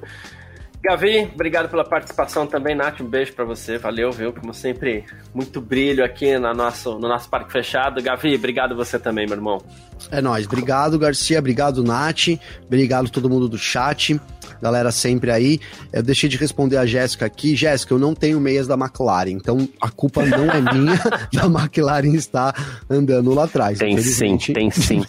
Gavi, 0.82 1.30
obrigado 1.34 1.68
pela 1.68 1.84
participação 1.84 2.46
também, 2.46 2.74
Nath. 2.74 3.00
Um 3.00 3.06
beijo 3.06 3.32
para 3.32 3.44
você. 3.44 3.78
Valeu, 3.78 4.10
viu? 4.12 4.32
Como 4.32 4.54
sempre, 4.54 5.04
muito 5.34 5.60
brilho 5.60 6.04
aqui 6.04 6.38
no 6.38 6.54
nosso, 6.54 6.98
no 6.98 7.08
nosso 7.08 7.28
parque 7.28 7.52
fechado. 7.52 8.02
Gavi, 8.02 8.34
obrigado 8.34 8.76
você 8.76 8.98
também, 8.98 9.26
meu 9.26 9.36
irmão. 9.36 9.58
É 10.10 10.20
nóis. 10.20 10.46
Obrigado, 10.46 10.98
Garcia. 10.98 11.38
Obrigado, 11.38 11.82
Nath. 11.82 12.38
Obrigado 12.64 13.10
todo 13.10 13.28
mundo 13.28 13.48
do 13.48 13.58
chat 13.58 14.20
galera 14.60 14.90
sempre 14.90 15.30
aí. 15.30 15.60
Eu 15.92 16.02
deixei 16.02 16.28
de 16.28 16.36
responder 16.36 16.76
a 16.76 16.86
Jéssica 16.86 17.26
aqui. 17.26 17.54
Jéssica, 17.56 17.94
eu 17.94 17.98
não 17.98 18.14
tenho 18.14 18.40
meias 18.40 18.66
da 18.66 18.74
McLaren, 18.74 19.30
então 19.30 19.68
a 19.80 19.90
culpa 19.90 20.24
não 20.24 20.50
é 20.50 20.60
minha 20.60 21.00
da 21.32 21.46
McLaren 21.46 22.14
estar 22.14 22.54
andando 22.88 23.32
lá 23.34 23.44
atrás. 23.44 23.78
Tem 23.78 23.96
sim, 23.98 24.36
tem 24.36 24.70
sim. 24.70 25.04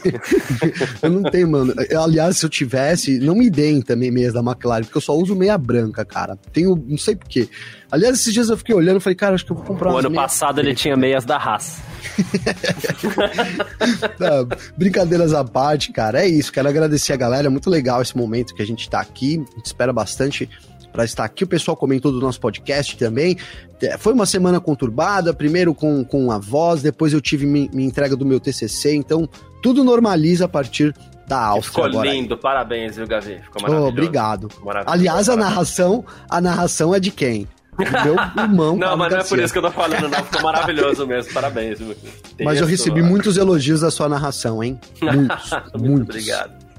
eu 1.02 1.10
não 1.10 1.24
tenho, 1.24 1.50
mano. 1.50 1.74
Aliás, 2.02 2.38
se 2.38 2.46
eu 2.46 2.50
tivesse, 2.50 3.20
não 3.20 3.36
me 3.36 3.50
deem 3.50 3.82
também 3.82 4.12
meias 4.12 4.34
da 4.34 4.42
McLaren, 4.42 4.84
porque 4.84 4.98
eu 4.98 5.02
só 5.02 5.16
uso 5.16 5.36
meia 5.36 5.58
branca, 5.58 6.06
cara. 6.06 6.38
Tenho, 6.52 6.82
não 6.88 6.98
sei 6.98 7.16
porquê. 7.16 7.48
Aliás, 7.92 8.20
esses 8.20 8.34
dias 8.34 8.50
eu 8.50 8.58
fiquei 8.58 8.76
olhando 8.76 8.98
e 8.98 9.00
falei, 9.00 9.16
cara, 9.16 9.36
acho 9.36 9.46
que 9.46 9.52
eu 9.52 9.56
vou 9.56 9.66
comprar 9.66 9.92
O 9.92 9.98
ano 9.98 10.14
passado 10.14 10.60
ele 10.60 10.76
tinha 10.76 10.96
meias 10.96 11.26
da 11.26 11.38
raça. 11.38 11.82
Não, 14.20 14.48
brincadeiras 14.78 15.34
à 15.34 15.44
parte, 15.44 15.92
cara, 15.92 16.22
é 16.22 16.28
isso. 16.28 16.52
Quero 16.52 16.68
agradecer 16.68 17.14
a 17.14 17.18
galera. 17.18 17.48
É 17.48 17.50
muito 17.50 17.70
legal 17.70 18.02
esse 18.02 18.18
momento 18.18 18.54
que 18.54 18.62
a 18.62 18.66
gente 18.66 18.90
tá 18.90 19.00
aqui. 19.00 19.44
A 19.54 19.58
gente 19.58 19.66
espera 19.66 19.94
bastante 19.94 20.50
para 20.92 21.04
estar 21.04 21.24
aqui. 21.24 21.44
O 21.44 21.48
pessoal 21.48 21.78
comentou 21.78 22.12
do 22.12 22.20
nosso 22.20 22.40
podcast 22.40 22.98
também. 22.98 23.38
É, 23.82 23.98
foi 23.98 24.14
uma 24.14 24.26
semana 24.26 24.60
conturbada, 24.60 25.34
primeiro 25.34 25.74
com, 25.74 26.04
com 26.04 26.32
a 26.32 26.38
voz, 26.38 26.82
depois 26.82 27.14
eu 27.14 27.22
tive 27.22 27.46
minha, 27.46 27.70
minha 27.72 27.88
entrega 27.88 28.16
do 28.16 28.26
meu 28.26 28.40
TCC, 28.40 28.96
então 28.96 29.28
tudo 29.62 29.84
normaliza 29.84 30.46
a 30.46 30.48
partir 30.48 30.94
da 31.28 31.42
Áustria. 31.42 31.86
Ficou 31.86 32.04
lindo, 32.04 32.34
aí. 32.34 32.40
parabéns, 32.40 32.96
viu, 32.96 33.08
Gavi? 33.08 33.40
Ficou 33.40 33.62
maravilhoso. 33.62 33.86
Oh, 33.86 33.90
obrigado. 33.90 34.50
Maravilhoso, 34.64 34.94
Aliás, 34.94 35.30
a 35.30 35.36
narração, 35.36 36.04
a 36.30 36.42
narração 36.42 36.94
é 36.94 37.00
de 37.00 37.12
quem? 37.12 37.48
Meu 38.04 38.16
irmão. 38.44 38.76
não, 38.76 38.98
mas 38.98 39.12
não 39.12 39.20
é 39.20 39.24
por 39.24 39.40
isso 39.40 39.54
que 39.54 39.60
eu 39.60 39.64
tô 39.64 39.72
falando, 39.72 40.08
não. 40.08 40.24
Ficou 40.24 40.42
maravilhoso 40.42 41.08
mesmo. 41.08 41.34
Parabéns. 41.34 41.80
Mas 42.44 42.60
eu 42.60 42.68
recebi 42.68 43.02
muitos 43.02 43.38
elogios 43.38 43.82
da 43.82 43.92
sua 43.92 44.10
narração, 44.10 44.64
hein? 44.64 44.80
Muitos. 45.02 45.52
Muito 45.74 45.80
muitos. 45.80 46.16
obrigado. 46.16 46.70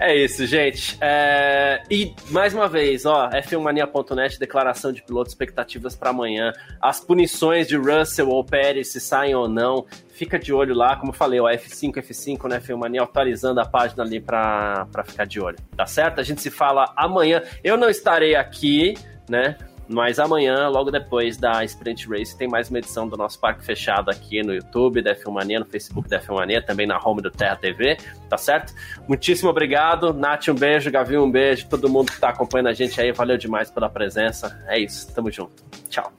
É 0.00 0.16
isso, 0.16 0.46
gente. 0.46 0.96
É... 1.00 1.82
E 1.90 2.14
mais 2.30 2.54
uma 2.54 2.68
vez, 2.68 3.04
ó, 3.04 3.28
F1mania.net, 3.30 4.38
declaração 4.38 4.92
de 4.92 5.02
piloto, 5.02 5.28
expectativas 5.28 5.96
para 5.96 6.10
amanhã. 6.10 6.52
As 6.80 7.00
punições 7.00 7.66
de 7.66 7.76
Russell 7.76 8.28
ou 8.28 8.44
Pérez, 8.44 8.92
se 8.92 9.00
saem 9.00 9.34
ou 9.34 9.48
não. 9.48 9.86
Fica 10.10 10.38
de 10.38 10.52
olho 10.52 10.74
lá, 10.74 10.96
como 10.96 11.10
eu 11.10 11.16
falei, 11.16 11.40
ó, 11.40 11.48
F5, 11.48 11.94
F5, 11.94 12.48
né, 12.48 12.60
F1 12.60 12.76
Mania, 12.76 13.02
atualizando 13.02 13.60
a 13.60 13.64
página 13.64 14.02
ali 14.04 14.20
para 14.20 14.86
ficar 15.04 15.24
de 15.24 15.40
olho. 15.40 15.58
Tá 15.76 15.86
certo? 15.86 16.20
A 16.20 16.22
gente 16.22 16.40
se 16.40 16.50
fala 16.50 16.92
amanhã. 16.96 17.42
Eu 17.62 17.76
não 17.76 17.88
estarei 17.88 18.36
aqui, 18.36 18.94
né? 19.28 19.56
Mas 19.88 20.18
amanhã, 20.18 20.68
logo 20.68 20.90
depois 20.90 21.36
da 21.36 21.64
Sprint 21.64 22.08
Race, 22.08 22.36
tem 22.36 22.46
mais 22.46 22.68
uma 22.68 22.78
edição 22.78 23.08
do 23.08 23.16
nosso 23.16 23.40
Parque 23.40 23.64
Fechado 23.64 24.10
aqui 24.10 24.42
no 24.42 24.54
YouTube 24.54 25.00
da 25.00 25.14
F1 25.14 25.58
no 25.58 25.64
Facebook 25.64 26.08
da 26.08 26.20
F1 26.20 26.64
também 26.64 26.86
na 26.86 27.00
home 27.02 27.22
do 27.22 27.30
Terra 27.30 27.56
TV, 27.56 27.96
tá 28.28 28.36
certo? 28.36 28.74
Muitíssimo 29.08 29.48
obrigado. 29.48 30.12
Nath, 30.12 30.48
um 30.48 30.54
beijo. 30.54 30.90
Gavi, 30.90 31.16
um 31.16 31.30
beijo. 31.30 31.66
Todo 31.68 31.88
mundo 31.88 32.12
que 32.12 32.20
tá 32.20 32.28
acompanhando 32.28 32.68
a 32.68 32.74
gente 32.74 33.00
aí, 33.00 33.12
valeu 33.12 33.38
demais 33.38 33.70
pela 33.70 33.88
presença. 33.88 34.62
É 34.66 34.78
isso, 34.78 35.12
tamo 35.14 35.30
junto. 35.30 35.62
Tchau. 35.88 36.12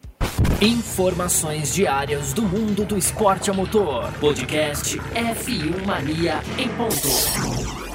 Informações 0.62 1.74
diárias 1.74 2.34
do 2.34 2.42
mundo 2.42 2.84
do 2.84 2.98
esporte 2.98 3.50
a 3.50 3.54
motor. 3.54 4.12
Podcast 4.20 4.98
F1 4.98 5.86
Mania 5.86 6.42
em 6.58 6.68
ponto. 6.70 7.89